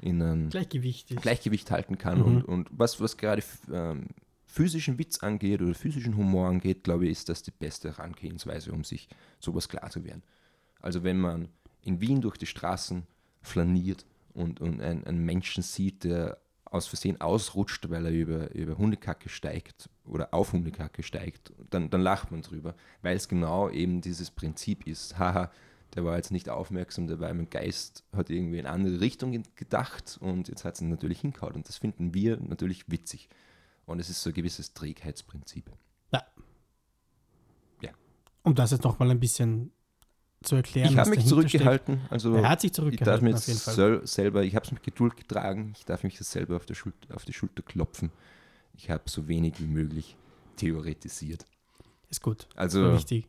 in 0.00 0.22
ein 0.22 0.50
Gleichgewicht. 0.50 1.08
Gleichgewicht 1.20 1.70
halten 1.70 1.98
kann. 1.98 2.22
Und, 2.22 2.42
und 2.44 2.68
was, 2.70 3.00
was 3.00 3.16
gerade 3.16 3.42
ähm, 3.72 4.08
physischen 4.54 4.98
Witz 4.98 5.18
angeht 5.18 5.60
oder 5.60 5.74
physischen 5.74 6.16
Humor 6.16 6.48
angeht, 6.48 6.84
glaube 6.84 7.06
ich, 7.06 7.10
ist 7.10 7.28
das 7.28 7.42
die 7.42 7.50
beste 7.50 7.88
Herangehensweise, 7.88 8.70
um 8.72 8.84
sich 8.84 9.08
sowas 9.40 9.68
klar 9.68 9.90
zu 9.90 10.04
werden. 10.04 10.22
Also 10.80 11.02
wenn 11.02 11.18
man 11.18 11.48
in 11.82 12.00
Wien 12.00 12.20
durch 12.20 12.36
die 12.36 12.46
Straßen 12.46 13.02
flaniert 13.42 14.06
und, 14.32 14.60
und 14.60 14.80
einen, 14.80 15.04
einen 15.04 15.24
Menschen 15.24 15.64
sieht, 15.64 16.04
der 16.04 16.38
aus 16.64 16.86
Versehen 16.86 17.20
ausrutscht, 17.20 17.90
weil 17.90 18.06
er 18.06 18.12
über, 18.12 18.54
über 18.54 18.78
Hundekacke 18.78 19.28
steigt 19.28 19.90
oder 20.04 20.32
auf 20.32 20.52
Hundekacke 20.52 21.02
steigt, 21.02 21.52
dann, 21.70 21.90
dann 21.90 22.00
lacht 22.00 22.30
man 22.30 22.42
drüber, 22.42 22.76
weil 23.02 23.16
es 23.16 23.28
genau 23.28 23.70
eben 23.70 24.00
dieses 24.02 24.30
Prinzip 24.30 24.86
ist. 24.86 25.18
Haha, 25.18 25.50
der 25.94 26.04
war 26.04 26.16
jetzt 26.16 26.30
nicht 26.30 26.48
aufmerksam, 26.48 27.08
der 27.08 27.18
war 27.18 27.34
mein 27.34 27.50
Geist, 27.50 28.04
hat 28.12 28.30
irgendwie 28.30 28.58
in 28.58 28.66
eine 28.66 28.74
andere 28.74 29.00
Richtung 29.00 29.42
gedacht 29.56 30.16
und 30.20 30.48
jetzt 30.48 30.64
hat 30.64 30.74
es 30.74 30.80
natürlich 30.80 31.20
hingehauen. 31.20 31.54
Und 31.54 31.68
das 31.68 31.78
finden 31.78 32.14
wir 32.14 32.38
natürlich 32.38 32.88
witzig. 32.88 33.28
Und 33.86 33.98
es 34.00 34.08
ist 34.08 34.22
so 34.22 34.30
ein 34.30 34.34
gewisses 34.34 34.72
Trägheitsprinzip. 34.74 35.70
Ja. 36.12 36.22
Ja. 37.82 37.90
Um 38.42 38.54
das 38.54 38.70
jetzt 38.70 38.84
nochmal 38.84 39.10
ein 39.10 39.20
bisschen 39.20 39.72
zu 40.42 40.56
erklären. 40.56 40.90
ich 40.92 40.98
habe 40.98 41.10
mich 41.10 41.26
zurückgehalten. 41.26 42.00
Also 42.10 42.34
Er 42.34 42.48
hat 42.48 42.60
sich 42.60 42.68
ich 42.70 42.76
darf 42.76 42.84
zurückgehalten, 42.84 43.26
jeden 43.26 43.38
jetzt 43.38 43.62
Fall. 43.62 43.74
sel 43.74 44.06
selber, 44.06 44.42
ich 44.44 44.54
habe 44.54 44.64
es 44.66 44.72
mit 44.72 44.82
Geduld 44.82 45.16
getragen, 45.16 45.72
ich 45.76 45.84
darf 45.84 46.04
mich 46.04 46.18
selber 46.18 46.56
auf, 46.56 46.66
der 46.66 46.74
Schul 46.74 46.92
auf 47.14 47.24
die 47.24 47.32
Schulter 47.32 47.62
klopfen. 47.62 48.10
Ich 48.74 48.90
habe 48.90 49.04
so 49.06 49.28
wenig 49.28 49.58
wie 49.60 49.66
möglich 49.66 50.16
theoretisiert. 50.56 51.46
Ist 52.10 52.22
gut. 52.22 52.48
Also 52.54 52.92
wichtig. 52.92 53.26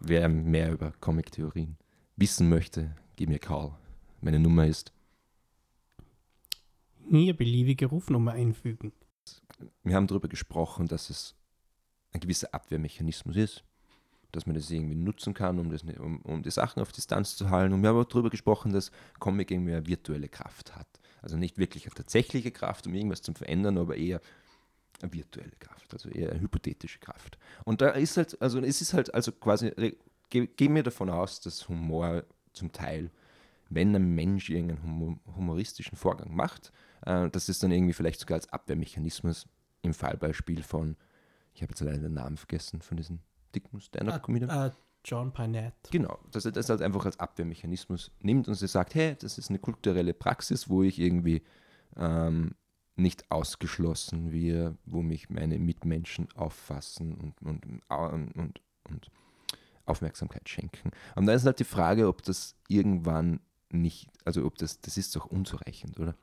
wer 0.00 0.28
mehr 0.28 0.72
über 0.72 0.92
Comic-Theorien 1.00 1.76
wissen 2.16 2.48
möchte, 2.48 2.94
gib 3.16 3.28
mir 3.28 3.38
Call. 3.38 3.72
Meine 4.20 4.38
Nummer 4.38 4.66
ist, 4.66 4.92
Hier 7.08 7.34
beliebige 7.34 7.86
Rufnummer 7.86 8.32
einfügen. 8.32 8.92
Wir 9.82 9.94
haben 9.94 10.06
darüber 10.06 10.28
gesprochen, 10.28 10.88
dass 10.88 11.10
es 11.10 11.34
ein 12.12 12.20
gewisser 12.20 12.52
Abwehrmechanismus 12.52 13.36
ist, 13.36 13.64
dass 14.32 14.46
man 14.46 14.54
das 14.54 14.70
irgendwie 14.70 14.94
nutzen 14.94 15.34
kann, 15.34 15.58
um, 15.58 15.70
das, 15.70 15.82
um, 15.82 16.20
um 16.22 16.42
die 16.42 16.50
Sachen 16.50 16.80
auf 16.80 16.92
Distanz 16.92 17.36
zu 17.36 17.50
halten. 17.50 17.74
Und 17.74 17.82
wir 17.82 17.88
haben 17.88 17.98
auch 17.98 18.04
darüber 18.04 18.30
gesprochen, 18.30 18.72
dass 18.72 18.90
Comic 19.18 19.50
irgendwie 19.50 19.72
eine 19.72 19.86
virtuelle 19.86 20.28
Kraft 20.28 20.76
hat. 20.76 20.86
Also 21.22 21.36
nicht 21.36 21.58
wirklich 21.58 21.84
eine 21.86 21.94
tatsächliche 21.94 22.50
Kraft, 22.50 22.86
um 22.86 22.94
irgendwas 22.94 23.22
zu 23.22 23.32
verändern, 23.34 23.76
aber 23.78 23.96
eher 23.96 24.20
eine 25.02 25.12
virtuelle 25.12 25.56
Kraft, 25.58 25.92
also 25.92 26.08
eher 26.08 26.30
eine 26.30 26.40
hypothetische 26.40 26.98
Kraft. 26.98 27.38
Und 27.64 27.80
da 27.80 27.90
ist 27.90 28.16
halt, 28.16 28.40
also 28.40 28.60
es 28.60 28.80
ist 28.80 28.94
halt, 28.94 29.12
also 29.14 29.32
quasi, 29.32 29.72
ge- 30.28 30.46
gehen 30.56 30.74
wir 30.74 30.82
davon 30.82 31.10
aus, 31.10 31.40
dass 31.40 31.68
Humor 31.68 32.24
zum 32.52 32.70
Teil, 32.72 33.10
wenn 33.70 33.94
ein 33.96 34.14
Mensch 34.14 34.50
irgendeinen 34.50 34.82
humo- 34.82 35.34
humoristischen 35.34 35.96
Vorgang 35.96 36.34
macht, 36.34 36.72
äh, 37.06 37.30
dass 37.30 37.48
es 37.48 37.58
dann 37.60 37.70
irgendwie 37.70 37.94
vielleicht 37.94 38.20
sogar 38.20 38.36
als 38.36 38.52
Abwehrmechanismus 38.52 39.48
im 39.82 39.94
Fallbeispiel 39.94 40.62
von, 40.62 40.96
ich 41.54 41.62
habe 41.62 41.70
jetzt 41.70 41.80
leider 41.80 41.98
den 41.98 42.14
Namen 42.14 42.36
vergessen, 42.36 42.82
von 42.82 42.96
diesem 42.96 43.20
dicken 43.54 43.80
Stand-Up-Comedian. 43.80 44.50
Äh, 44.50 44.70
John 45.02 45.32
Pinette. 45.32 45.90
Genau, 45.90 46.18
dass 46.30 46.44
er 46.44 46.52
das 46.52 46.68
halt 46.68 46.82
einfach 46.82 47.06
als 47.06 47.18
Abwehrmechanismus 47.18 48.10
nimmt 48.20 48.48
und 48.48 48.54
sie 48.54 48.68
sagt, 48.68 48.94
hey, 48.94 49.16
das 49.18 49.38
ist 49.38 49.48
eine 49.48 49.58
kulturelle 49.58 50.12
Praxis, 50.12 50.68
wo 50.68 50.82
ich 50.82 50.98
irgendwie 50.98 51.42
ähm, 51.96 52.54
nicht 52.96 53.30
ausgeschlossen 53.30 54.30
wir, 54.30 54.76
wo 54.84 55.00
mich 55.00 55.30
meine 55.30 55.58
Mitmenschen 55.58 56.28
auffassen 56.34 57.14
und, 57.14 57.40
und, 57.40 57.64
und, 57.88 58.32
und, 58.36 58.60
und 58.90 59.10
Aufmerksamkeit 59.86 60.46
schenken. 60.48 60.90
Und 61.16 61.24
da 61.24 61.32
ist 61.32 61.46
halt 61.46 61.60
die 61.60 61.64
Frage, 61.64 62.06
ob 62.06 62.22
das 62.22 62.56
irgendwann 62.68 63.40
nicht, 63.72 64.08
also 64.24 64.44
ob 64.44 64.56
das, 64.58 64.80
das 64.80 64.96
ist 64.96 65.14
doch 65.16 65.26
unzureichend, 65.26 65.98
oder? 65.98 66.14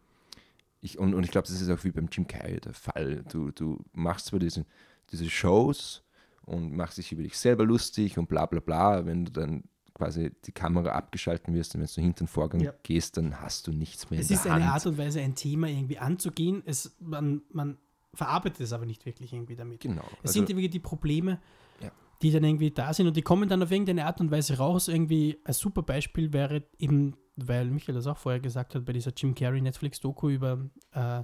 Ich, 0.81 0.99
und, 0.99 1.13
und 1.13 1.23
ich 1.23 1.31
glaube, 1.31 1.47
das 1.47 1.59
ist 1.59 1.69
auch 1.69 1.83
wie 1.83 1.91
beim 1.91 2.07
Jim 2.11 2.27
Carrey 2.27 2.59
der 2.59 2.73
Fall. 2.73 3.23
Du, 3.31 3.51
du 3.51 3.83
machst 3.93 4.27
zwar 4.27 4.39
diese, 4.39 4.65
diese 5.11 5.29
Shows 5.29 6.03
und 6.45 6.75
machst 6.75 6.97
dich 6.97 7.11
über 7.11 7.23
dich 7.23 7.37
selber 7.37 7.65
lustig 7.65 8.17
und 8.17 8.27
bla 8.29 8.45
bla 8.45 8.59
bla, 8.59 9.05
wenn 9.05 9.25
du 9.25 9.31
dann 9.31 9.63
quasi 9.95 10.31
die 10.45 10.51
Kamera 10.51 10.91
abgeschalten 10.91 11.53
wirst 11.55 11.73
und 11.73 11.81
wenn 11.81 11.87
du 11.87 12.01
hinter 12.01 12.23
den 12.25 12.27
Vorgang 12.27 12.61
Ja. 12.61 12.73
gehst, 12.83 13.17
dann 13.17 13.41
hast 13.41 13.65
du 13.65 13.71
nichts 13.71 14.09
mehr 14.11 14.19
Es 14.19 14.29
ist 14.29 14.45
eine 14.45 14.65
Hand. 14.65 14.73
Art 14.75 14.85
und 14.85 14.97
Weise, 14.99 15.19
ein 15.21 15.33
Thema 15.33 15.67
irgendwie 15.67 15.97
anzugehen. 15.97 16.61
Es, 16.65 16.95
man, 16.99 17.41
man 17.51 17.77
verarbeitet 18.13 18.61
es 18.61 18.73
aber 18.73 18.85
nicht 18.85 19.05
wirklich 19.05 19.33
irgendwie 19.33 19.55
damit. 19.55 19.81
genau. 19.81 20.07
Es 20.21 20.29
Also, 20.29 20.33
sind 20.33 20.49
irgendwie 20.51 20.69
die 20.69 20.79
Probleme, 20.79 21.39
Ja. 21.81 21.91
die 22.21 22.31
dann 22.31 22.43
irgendwie 22.43 22.69
da 22.69 22.93
sind 22.93 23.07
und 23.07 23.17
die 23.17 23.23
kommen 23.23 23.49
dann 23.49 23.63
auf 23.63 23.71
irgendeine 23.71 24.05
Art 24.05 24.21
und 24.21 24.29
Weise 24.29 24.57
raus. 24.57 24.87
Irgendwie 24.87 25.39
ein 25.43 25.53
super 25.53 25.81
Beispiel 25.81 26.31
wäre 26.31 26.63
eben, 26.77 27.15
weil 27.37 27.67
Michael 27.67 27.95
das 27.95 28.07
auch 28.07 28.17
vorher 28.17 28.41
gesagt 28.41 28.75
hat, 28.75 28.85
bei 28.85 28.93
dieser 28.93 29.11
Jim 29.15 29.33
Carrey 29.35 29.61
Netflix-Doku 29.61 30.29
über 30.29 30.59
äh, 30.93 31.23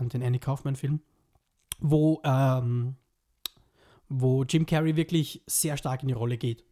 den 0.00 0.22
Andy 0.22 0.38
Kaufman-Film, 0.38 1.00
wo, 1.78 2.20
ähm, 2.24 2.96
wo 4.08 4.42
Jim 4.44 4.66
Carrey 4.66 4.96
wirklich 4.96 5.42
sehr 5.46 5.76
stark 5.76 6.02
in 6.02 6.08
die 6.08 6.14
Rolle 6.14 6.38
geht 6.38 6.64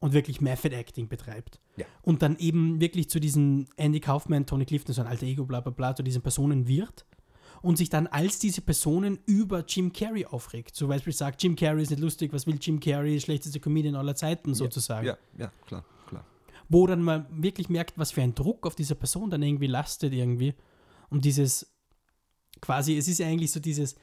und 0.00 0.14
wirklich 0.14 0.40
Method 0.40 0.74
Acting 0.74 1.08
betreibt. 1.08 1.60
Ja. 1.76 1.84
Und 2.02 2.22
dann 2.22 2.36
eben 2.38 2.80
wirklich 2.80 3.08
zu 3.10 3.20
diesen 3.20 3.68
Andy 3.76 4.00
Kaufman, 4.00 4.46
Tony 4.46 4.64
Clifton, 4.64 4.94
so 4.94 5.02
ein 5.02 5.06
alter 5.06 5.26
Ego, 5.26 5.44
bla 5.44 5.60
bla 5.60 5.70
bla, 5.70 5.94
zu 5.94 6.02
diesen 6.02 6.22
Personen 6.22 6.66
wird 6.66 7.06
und 7.60 7.76
sich 7.76 7.90
dann 7.90 8.06
als 8.08 8.38
diese 8.38 8.62
Personen 8.62 9.18
über 9.26 9.64
Jim 9.66 9.92
Carrey 9.92 10.24
aufregt. 10.24 10.74
Zum 10.74 10.88
Beispiel 10.88 11.12
sagt, 11.12 11.42
Jim 11.42 11.54
Carrey 11.54 11.82
ist 11.82 11.90
nicht 11.90 12.00
lustig, 12.00 12.32
was 12.32 12.46
will 12.46 12.58
Jim 12.60 12.80
Carrey, 12.80 13.20
schlechteste 13.20 13.60
Comedian 13.60 13.94
aller 13.94 14.14
Zeiten 14.14 14.54
sozusagen. 14.54 15.06
ja, 15.06 15.18
ja, 15.38 15.52
klar. 15.66 15.84
Wo 16.72 16.86
dann 16.86 17.02
man 17.02 17.26
wirklich 17.42 17.68
merkt, 17.68 17.98
was 17.98 18.12
für 18.12 18.22
ein 18.22 18.34
Druck 18.34 18.66
auf 18.66 18.74
dieser 18.74 18.94
Person 18.94 19.30
dann 19.30 19.42
irgendwie 19.42 19.66
lastet 19.66 20.12
irgendwie. 20.12 20.54
Und 21.10 21.24
dieses, 21.24 21.70
quasi, 22.60 22.96
es 22.96 23.08
ist 23.08 23.20
eigentlich 23.20 23.50
so 23.52 23.60
dieses, 23.60 23.94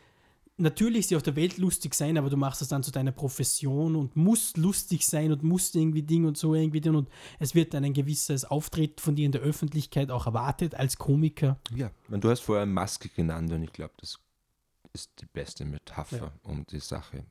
natürlich 0.57 1.07
sie 1.07 1.15
auf 1.15 1.23
der 1.23 1.35
Welt 1.35 1.57
lustig 1.57 1.95
sein, 1.95 2.17
aber 2.17 2.29
du 2.29 2.37
machst 2.37 2.61
es 2.61 2.67
dann 2.67 2.83
zu 2.83 2.91
deiner 2.91 3.11
Profession 3.13 3.95
und 3.95 4.15
musst 4.15 4.57
lustig 4.57 5.05
sein 5.07 5.31
und 5.31 5.41
musst 5.41 5.75
irgendwie 5.75 6.03
Ding 6.03 6.25
und 6.25 6.37
so 6.37 6.53
irgendwie 6.53 6.81
tun 6.81 6.95
und 6.97 7.09
es 7.39 7.55
wird 7.55 7.73
dann 7.73 7.85
ein 7.85 7.93
gewisses 7.93 8.45
Auftreten 8.45 8.99
von 8.99 9.15
dir 9.15 9.25
in 9.25 9.31
der 9.31 9.41
Öffentlichkeit 9.41 10.11
auch 10.11 10.25
erwartet 10.27 10.75
als 10.75 10.97
Komiker. 10.97 11.57
Ja, 11.75 11.91
und 12.09 12.23
du 12.23 12.29
hast 12.29 12.41
vorher 12.41 12.65
Maske 12.65 13.09
genannt 13.09 13.51
und 13.51 13.63
ich 13.63 13.71
glaube, 13.73 13.93
das 13.97 14.19
ist 14.93 15.11
die 15.21 15.27
beste 15.27 15.65
Metapher, 15.65 16.17
Ja. 16.17 16.31
um 16.43 16.65
die 16.67 16.79
Sache 16.81 17.23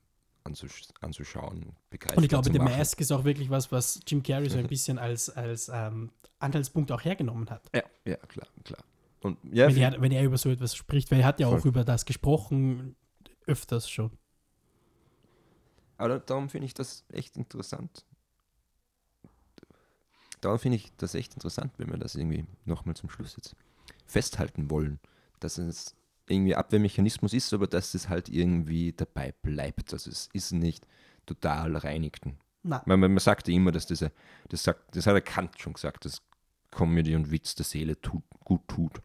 anzusch 0.48 0.82
anzuschauen. 1.00 1.76
Und 2.16 2.24
ich 2.24 2.28
glaube, 2.28 2.50
machen. 2.50 2.78
Mask 2.78 3.00
ist 3.00 3.12
auch 3.12 3.24
wirklich 3.24 3.50
was, 3.50 3.70
was 3.70 4.00
Jim 4.06 4.22
Carrey 4.22 4.50
so 4.50 4.58
ein 4.58 4.66
bisschen 4.68 4.98
als, 4.98 5.30
als 5.30 5.70
ähm, 5.72 6.10
Anhaltspunkt 6.38 6.90
auch 6.92 7.04
hergenommen 7.04 7.48
hat. 7.50 7.70
Ja, 7.74 7.82
ja, 8.04 8.16
klar, 8.16 8.48
klar. 8.64 8.80
Und 9.20 9.38
ja, 9.52 9.66
Wenn 9.66 9.76
er, 9.76 10.00
wenn 10.00 10.12
er 10.12 10.24
über 10.24 10.38
so 10.38 10.50
etwas 10.50 10.74
spricht, 10.74 11.10
weil 11.10 11.20
er 11.20 11.26
hat 11.26 11.40
ja 11.40 11.48
auch 11.48 11.60
Voll. 11.60 11.70
über 11.70 11.84
das 11.84 12.04
gesprochen, 12.06 12.96
öfters 13.46 13.90
schon. 13.90 14.10
Aber 15.96 16.20
darum 16.20 16.48
finde 16.48 16.66
ich 16.66 16.74
das 16.74 17.04
echt 17.08 17.36
interessant. 17.36 18.04
Darum 20.40 20.60
finde 20.60 20.76
ich 20.76 20.92
das 20.96 21.16
echt 21.16 21.34
interessant, 21.34 21.72
wenn 21.78 21.90
wir 21.90 21.98
das 21.98 22.14
irgendwie 22.14 22.46
nochmal 22.64 22.94
zum 22.94 23.10
Schluss 23.10 23.34
jetzt 23.36 23.56
festhalten 24.06 24.70
wollen, 24.70 25.00
dass 25.40 25.58
es 25.58 25.96
irgendwie 26.30 26.54
Abwehrmechanismus 26.54 27.32
ist, 27.32 27.52
aber 27.52 27.66
dass 27.66 27.94
es 27.94 28.08
halt 28.08 28.28
irgendwie 28.28 28.92
dabei 28.92 29.32
bleibt. 29.42 29.92
Also 29.92 30.10
es 30.10 30.28
ist 30.32 30.52
nicht 30.52 30.86
total 31.26 31.76
reinigten. 31.76 32.38
Man, 32.86 33.00
man, 33.00 33.12
man 33.12 33.18
sagte 33.18 33.52
immer, 33.52 33.72
dass 33.72 33.86
diese, 33.86 34.12
das, 34.48 34.64
sagt, 34.64 34.94
das 34.96 35.06
hat 35.06 35.14
der 35.14 35.22
Kant 35.22 35.58
schon 35.58 35.72
gesagt, 35.74 36.04
dass 36.04 36.22
Comedy 36.70 37.14
und 37.14 37.30
Witz 37.30 37.54
der 37.54 37.64
Seele 37.64 37.98
tut, 38.00 38.22
gut 38.44 38.66
tut. 38.68 39.00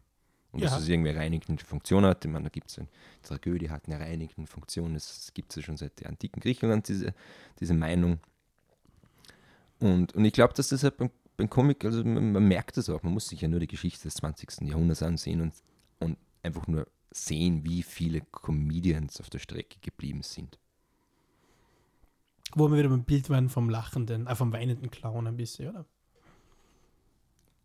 Und 0.52 0.60
Ja. 0.60 0.68
dass 0.68 0.80
es 0.80 0.88
irgendwie 0.88 1.10
eine 1.10 1.18
reinigende 1.18 1.64
Funktion 1.64 2.04
hat. 2.04 2.24
Ich 2.24 2.30
meine, 2.30 2.44
da 2.44 2.48
gibt 2.50 2.70
es 2.70 2.78
eine 2.78 2.88
Tragödie, 3.22 3.70
hat 3.70 3.86
eine 3.88 3.98
reinigende 3.98 4.48
Funktion. 4.50 4.94
Es 4.94 5.30
gibt 5.34 5.50
es 5.50 5.56
ja 5.56 5.62
schon 5.62 5.76
seit 5.76 5.98
der 6.00 6.08
antiken 6.08 6.40
Griechenland, 6.40 6.86
diese, 6.88 7.14
diese 7.58 7.74
Meinung. 7.74 8.20
Und, 9.80 10.14
und 10.14 10.24
ich 10.24 10.32
glaube, 10.32 10.54
dass 10.54 10.68
das 10.68 10.82
halt 10.84 10.96
beim, 10.96 11.10
beim 11.36 11.50
Comic, 11.50 11.84
also 11.84 12.04
man, 12.04 12.32
man 12.32 12.46
merkt 12.46 12.76
das 12.76 12.88
auch, 12.88 13.02
man 13.02 13.12
muss 13.12 13.28
sich 13.28 13.40
ja 13.40 13.48
nur 13.48 13.60
die 13.60 13.66
Geschichte 13.66 14.04
des 14.04 14.14
20. 14.14 14.62
Jahrhunderts 14.68 15.02
ansehen 15.02 15.40
und, 15.40 15.54
und 16.00 16.18
einfach 16.42 16.66
nur 16.68 16.86
sehen, 17.16 17.64
wie 17.64 17.82
viele 17.82 18.20
Comedians 18.20 19.20
auf 19.20 19.30
der 19.30 19.38
Strecke 19.38 19.78
geblieben 19.80 20.22
sind. 20.22 20.58
wo 22.56 22.68
wir 22.70 22.78
wieder 22.78 22.88
beim 22.88 23.04
Bild 23.04 23.30
waren 23.30 23.48
vom 23.48 23.68
lachenden, 23.68 24.26
äh, 24.26 24.36
vom 24.36 24.52
weinenden 24.52 24.90
Clown 24.90 25.26
ein 25.26 25.36
bisschen, 25.36 25.70
oder? 25.70 25.86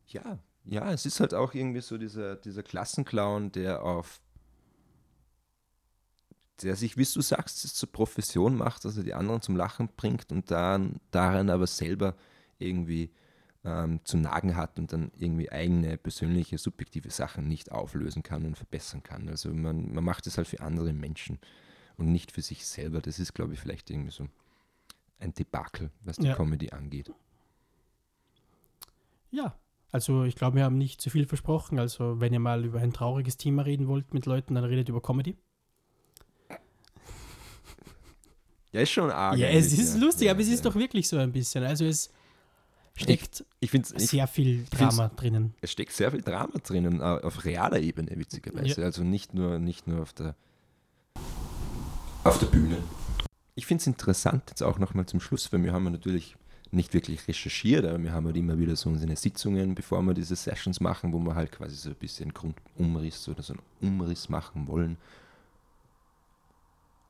Ja, 0.07 0.39
ja, 0.65 0.91
es 0.91 1.05
ist 1.05 1.19
halt 1.19 1.33
auch 1.33 1.53
irgendwie 1.53 1.81
so 1.81 1.97
dieser, 1.97 2.35
dieser 2.35 2.63
Klassenclown, 2.63 3.51
der 3.51 3.83
auf 3.83 4.21
der 6.61 6.75
sich, 6.75 6.97
wie 6.97 7.05
du 7.05 7.21
sagst, 7.21 7.63
es 7.63 7.73
zur 7.73 7.91
Profession 7.91 8.57
macht, 8.57 8.83
dass 8.83 8.97
er 8.97 9.03
die 9.03 9.13
anderen 9.13 9.41
zum 9.41 9.55
Lachen 9.55 9.89
bringt 9.95 10.31
und 10.31 10.51
dann 10.51 10.99
daran 11.11 11.49
aber 11.49 11.67
selber 11.67 12.15
irgendwie 12.57 13.11
ähm, 13.65 13.99
zu 14.05 14.17
nagen 14.17 14.55
hat 14.55 14.79
und 14.79 14.93
dann 14.93 15.11
irgendwie 15.17 15.51
eigene 15.51 15.97
persönliche, 15.97 16.57
subjektive 16.57 17.09
Sachen 17.09 17.47
nicht 17.47 17.71
auflösen 17.71 18.23
kann 18.23 18.45
und 18.45 18.55
verbessern 18.55 19.03
kann. 19.03 19.27
Also 19.29 19.53
man, 19.53 19.93
man 19.93 20.03
macht 20.03 20.27
es 20.27 20.37
halt 20.37 20.47
für 20.47 20.61
andere 20.61 20.93
Menschen 20.93 21.39
und 21.97 22.11
nicht 22.11 22.31
für 22.31 22.41
sich 22.41 22.65
selber. 22.65 23.01
Das 23.01 23.19
ist, 23.19 23.33
glaube 23.33 23.53
ich, 23.53 23.59
vielleicht 23.59 23.89
irgendwie 23.89 24.11
so 24.11 24.27
ein 25.19 25.33
Debakel, 25.33 25.91
was 26.01 26.15
die 26.17 26.27
Ja. 26.27 26.35
Comedy 26.35 26.69
angeht. 26.71 27.11
Ja. 29.31 29.55
Also 29.91 30.23
ich 30.23 30.35
glaube, 30.35 30.57
wir 30.57 30.63
haben 30.63 30.77
nicht 30.77 31.01
zu 31.01 31.09
viel 31.09 31.25
versprochen. 31.25 31.79
Also 31.79 32.21
wenn 32.21 32.31
ihr 32.31 32.39
mal 32.39 32.63
über 32.63 32.79
ein 32.79 32.93
trauriges 32.93 33.37
Thema 33.37 33.63
reden 33.63 33.87
wollt 33.87 34.13
mit 34.13 34.25
Leuten, 34.27 34.53
dann 34.55 34.63
redet 34.63 34.87
über 34.87 35.01
Comedy. 35.01 35.35
Ja, 38.71 38.81
ist 38.81 38.91
schon 38.91 39.09
arg. 39.09 39.37
ja, 39.37 39.47
es 39.47 39.73
ist 39.73 39.95
ja. 39.95 39.99
lustig, 40.01 40.25
Ja, 40.27 40.31
aber 40.33 40.41
es 40.41 40.47
ist 40.47 40.63
doch 40.63 40.75
wirklich 40.75 41.07
so 41.07 41.17
ein 41.17 41.31
bisschen. 41.31 41.63
Also 41.63 41.85
es 41.85 42.11
steckt 42.99 43.45
Ich 43.59 43.73
es 43.73 43.89
sehr 43.89 44.27
viel 44.27 44.65
Drama 44.69 45.09
drinnen. 45.15 45.53
es 45.61 45.71
steckt 45.71 45.93
sehr 45.93 46.11
viel 46.11 46.21
Drama 46.21 46.53
drinnen, 46.63 46.99
äh, 46.99 47.03
auf 47.03 47.45
realer 47.45 47.79
Ebene, 47.79 48.11
witzigerweise. 48.15 48.81
Ja. 48.81 48.87
Also 48.87 49.03
nicht 49.03 49.33
nur, 49.33 49.59
nicht 49.59 49.87
nur 49.87 50.01
auf 50.01 50.13
der 50.13 50.35
auf 52.23 52.37
der 52.37 52.47
Bühne. 52.47 52.77
Ich 53.55 53.65
finde 53.65 53.81
es 53.81 53.87
interessant, 53.87 54.43
jetzt 54.49 54.61
auch 54.61 54.77
nochmal 54.77 55.05
zum 55.05 55.19
Schluss, 55.19 55.51
weil 55.51 55.63
wir 55.63 55.73
haben 55.73 55.85
natürlich 55.85 56.35
nicht 56.71 56.93
wirklich 56.93 57.27
recherchiert, 57.27 57.85
aber 57.85 58.01
wir 58.01 58.11
haben 58.11 58.25
halt 58.25 58.37
immer 58.37 58.57
wieder 58.57 58.75
so 58.75 58.89
unsere 58.89 59.15
Sitzungen, 59.15 59.73
bevor 59.73 60.01
wir 60.03 60.13
diese 60.13 60.35
Sessions 60.35 60.79
machen, 60.79 61.11
wo 61.13 61.19
wir 61.19 61.33
halt 61.35 61.51
quasi 61.51 61.75
so 61.75 61.89
ein 61.89 61.95
bisschen 61.95 62.33
Grundumriss 62.33 63.27
oder 63.27 63.41
so 63.41 63.53
einen 63.53 63.61
Umriss 63.81 64.29
machen 64.29 64.67
wollen. 64.67 64.97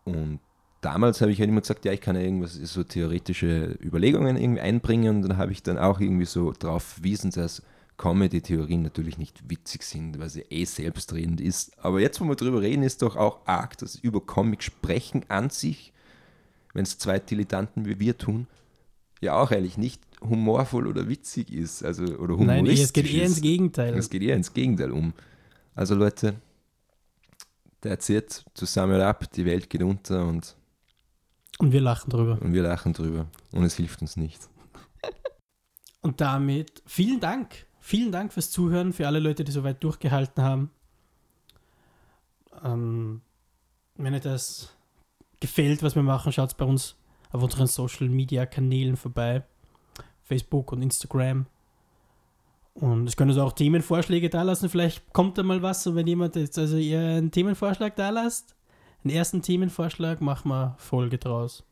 Und 0.06 0.40
damals 0.82 1.22
habe 1.22 1.32
ich 1.32 1.40
halt 1.40 1.50
immer 1.50 1.62
gesagt, 1.62 1.86
ja, 1.86 1.92
ich 1.92 2.02
kann 2.02 2.16
ja 2.16 2.22
irgendwas, 2.22 2.54
so 2.54 2.84
theoretische 2.84 3.78
Überlegungen 3.84 4.38
irgendwie 4.38 4.62
einbringen 4.62 5.18
und 5.18 5.22
dann 5.24 5.38
habe 5.38 5.52
ich 5.52 5.64
dann 5.64 5.78
auch 5.78 6.00
irgendwie 6.00 6.26
so 6.26 6.52
darauf 6.54 6.84
verwiesen, 6.84 7.32
dass 7.32 7.62
Comedy-Theorien 7.98 8.82
natürlich 8.82 9.18
nicht 9.18 9.50
witzig 9.50 9.84
sind, 9.84 10.20
weil 10.20 10.30
sie 10.30 10.46
eh 10.50 10.64
selbstredend 10.64 11.42
ist. 11.42 11.78
Aber 11.84 12.00
jetzt, 12.00 12.22
wo 12.22 12.26
wir 12.26 12.36
drüber 12.36 12.62
reden, 12.62 12.84
ist 12.84 13.02
doch 13.02 13.16
auch 13.16 13.40
arg, 13.46 13.78
dass 13.78 13.96
über 13.96 14.22
Comic 14.22 14.64
sprechen 14.64 15.26
an 15.28 15.50
sich, 15.50 15.92
wenn 16.74 16.84
es 16.84 16.98
zwei 16.98 17.20
Dilettanten 17.20 17.86
wie 17.86 18.00
wir 18.00 18.18
tun, 18.18 18.48
ja 19.22 19.40
auch 19.40 19.52
eigentlich 19.52 19.78
nicht 19.78 20.02
humorvoll 20.22 20.88
oder 20.88 21.10
witzig 21.10 21.54
ist. 21.54 21.84
Also, 21.84 22.04
oder 22.04 22.38
humoristisch 22.38 22.78
Nein, 22.80 22.86
es 22.86 22.94
geht 22.94 23.14
eher 23.14 23.24
ist. 23.24 23.30
ins 23.32 23.42
Gegenteil. 23.42 23.94
Es 23.98 24.10
geht 24.10 24.22
eher 24.22 24.36
ins 24.36 24.54
Gegenteil 24.54 24.92
um. 24.92 25.14
Also 25.76 25.96
Leute, 25.96 26.36
der 27.84 27.92
erzählt 27.92 28.46
zusammen 28.54 29.02
ab, 29.02 29.32
die 29.32 29.46
Welt 29.46 29.70
geht 29.70 29.84
unter 29.84 30.26
und, 30.26 30.56
Und 31.60 31.74
wir 31.74 31.82
lachen 31.82 32.10
drüber. 32.10 32.39
und 32.41 32.53
wir 32.53 32.64
lachen 32.64 32.93
drüber. 32.93 33.28
Und 33.51 33.64
es 33.64 33.76
hilft 33.76 34.01
uns 34.01 34.18
nicht. 34.18 34.49
Und 36.01 36.22
damit 36.22 36.82
vielen 36.86 37.20
Dank. 37.20 37.68
Vielen 37.82 38.12
Dank 38.12 38.32
fürs 38.32 38.49
Zuhören, 38.49 38.93
für 38.93 39.07
alle 39.07 39.20
Leute, 39.20 39.43
die 39.43 39.51
so 39.51 39.64
weit 39.64 39.84
durchgehalten 39.84 40.43
haben. 40.43 40.72
Ähm, 42.64 43.22
wenn 43.95 44.14
euch 44.14 44.22
das 44.22 44.74
gefällt, 45.41 45.84
was 45.84 45.95
wir 45.95 46.03
machen, 46.03 46.32
schaut 46.32 46.55
bei 46.55 46.66
uns 46.66 46.95
auf 47.32 47.43
unseren 47.43 47.68
Social 47.68 48.07
Media 48.07 48.45
Kanälen 48.45 48.95
vorbei. 48.95 49.43
Facebook 50.24 50.72
und 50.72 50.82
Instagram. 50.82 51.47
Und 52.74 53.07
es 53.07 53.18
können 53.18 53.32
also 53.32 53.43
auch 53.43 53.51
Themenvorschläge 53.51 54.30
da 54.30 54.43
lassen. 54.43 54.70
Vielleicht 54.70 55.12
kommt 55.12 55.38
da 55.38 55.43
mal 55.43 55.62
was. 55.62 55.86
Und 55.86 55.95
wenn 55.95 56.07
jemand 56.07 56.36
jetzt 56.38 56.57
also 56.57 56.78
ihr 56.78 56.99
einen 56.99 57.32
Themenvorschlag 57.32 57.95
da 57.95 58.10
lasst, 58.10 58.55
einen 59.04 59.14
ersten 59.16 59.41
Themenvorschlag, 59.41 60.22
machen 60.22 60.50
wir 60.50 60.76
Folge 60.78 61.18
draus. 61.18 61.64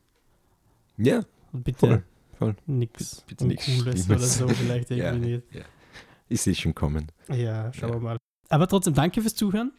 Ja, 0.97 1.21
Und 1.51 1.63
bitte 1.63 1.80
voll. 1.80 2.03
voll. 2.38 2.55
Bitte 2.65 3.45
Uncooles 3.45 3.63
Schlimmes. 4.05 4.09
oder 4.09 4.19
so, 4.19 4.47
vielleicht 4.47 4.89
Ja, 4.89 5.11
irgendwie 5.11 5.36
nicht. 5.38 5.53
ja. 5.53 5.63
Ich 6.30 6.41
sehe 6.41 6.55
schon 6.55 6.75
kommen. 6.75 7.07
Ja, 7.30 7.71
schauen 7.73 7.89
Ja. 7.89 7.95
wir 7.95 8.01
mal. 8.01 8.17
Aber 8.49 8.67
trotzdem, 8.67 8.93
danke 8.93 9.21
fürs 9.21 9.36
Zuhören. 9.36 9.71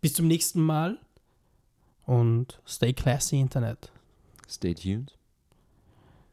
Bis 0.00 0.14
zum 0.14 0.26
nächsten 0.26 0.60
Mal. 0.60 0.98
Und 2.06 2.60
stay 2.66 2.92
classy, 2.92 3.38
Internet. 3.38 3.92
Stay 4.48 4.74
tuned. 4.74 5.16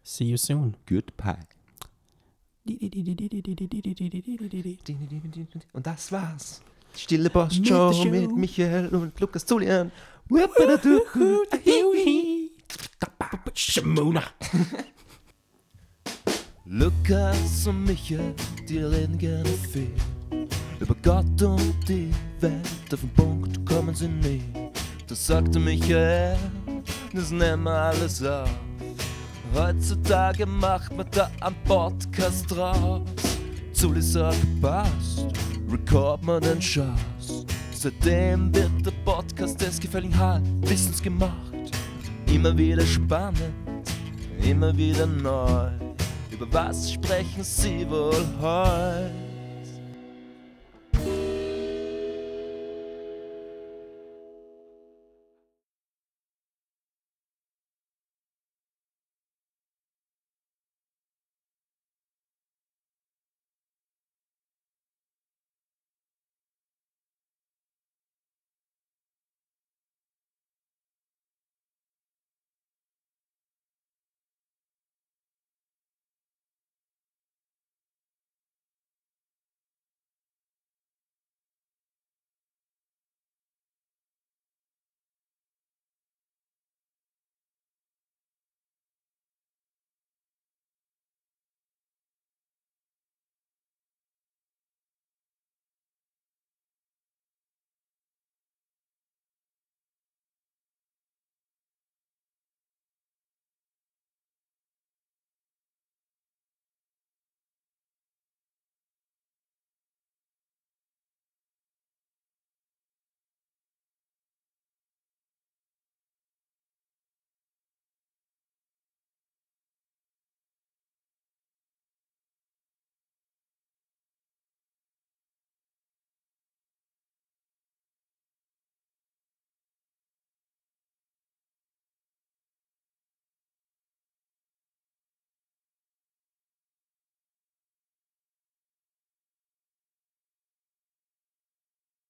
See 0.03 0.23
you 0.25 0.37
soon. 0.37 0.75
Goodbye. 0.87 1.45
Und 5.73 5.85
das 5.87 6.11
war's. 6.11 6.61
Stille 6.97 7.29
Mit 7.33 7.67
Show 7.67 7.93
Show. 7.93 8.05
mit 8.05 8.35
Michael 8.35 8.87
und 8.89 9.19
Lukas 9.19 9.45
Zulian. 9.45 9.91
Lukas 16.65 17.67
und 17.67 17.83
Michael, 17.85 18.33
die 18.67 18.79
reden 18.79 19.17
gerne 19.17 19.49
viel. 19.71 19.93
Über 20.79 20.95
Gott 21.01 21.41
und 21.41 21.75
die 21.87 22.11
Welt, 22.39 22.93
auf 22.93 22.99
den 22.99 23.09
Punkt 23.13 23.65
kommen 23.65 23.95
sie 23.95 24.07
nie. 24.07 24.43
Das 25.07 25.25
sagte 25.25 25.59
Michael, 25.59 26.37
das 27.13 27.31
nehmen 27.31 27.63
wir 27.63 27.71
alles 27.71 28.21
auf. 28.23 28.49
Heutzutage 29.53 30.45
macht 30.45 30.95
man 30.95 31.07
da 31.11 31.31
einen 31.41 31.55
Podcast 31.63 32.45
draus. 32.49 33.01
Zuli 33.71 34.01
sagt, 34.01 34.37
passt, 34.61 35.25
record 35.71 36.23
man 36.23 36.41
den 36.41 36.61
Schatz. 36.61 37.45
Seitdem 37.71 38.53
wird 38.55 38.85
der 38.85 38.91
Podcast 39.05 39.59
des 39.61 39.79
gefälligen 39.79 40.17
Halbwissens 40.17 41.01
gemacht. 41.01 41.53
Immer 42.27 42.57
wieder 42.57 42.85
spannend, 42.85 43.53
immer 44.41 44.75
wieder 44.75 45.05
neu. 45.05 45.69
Über 46.31 46.51
was 46.51 46.91
sprechen 46.91 47.43
sie 47.43 47.89
wohl 47.89 48.25
heute? 48.41 49.26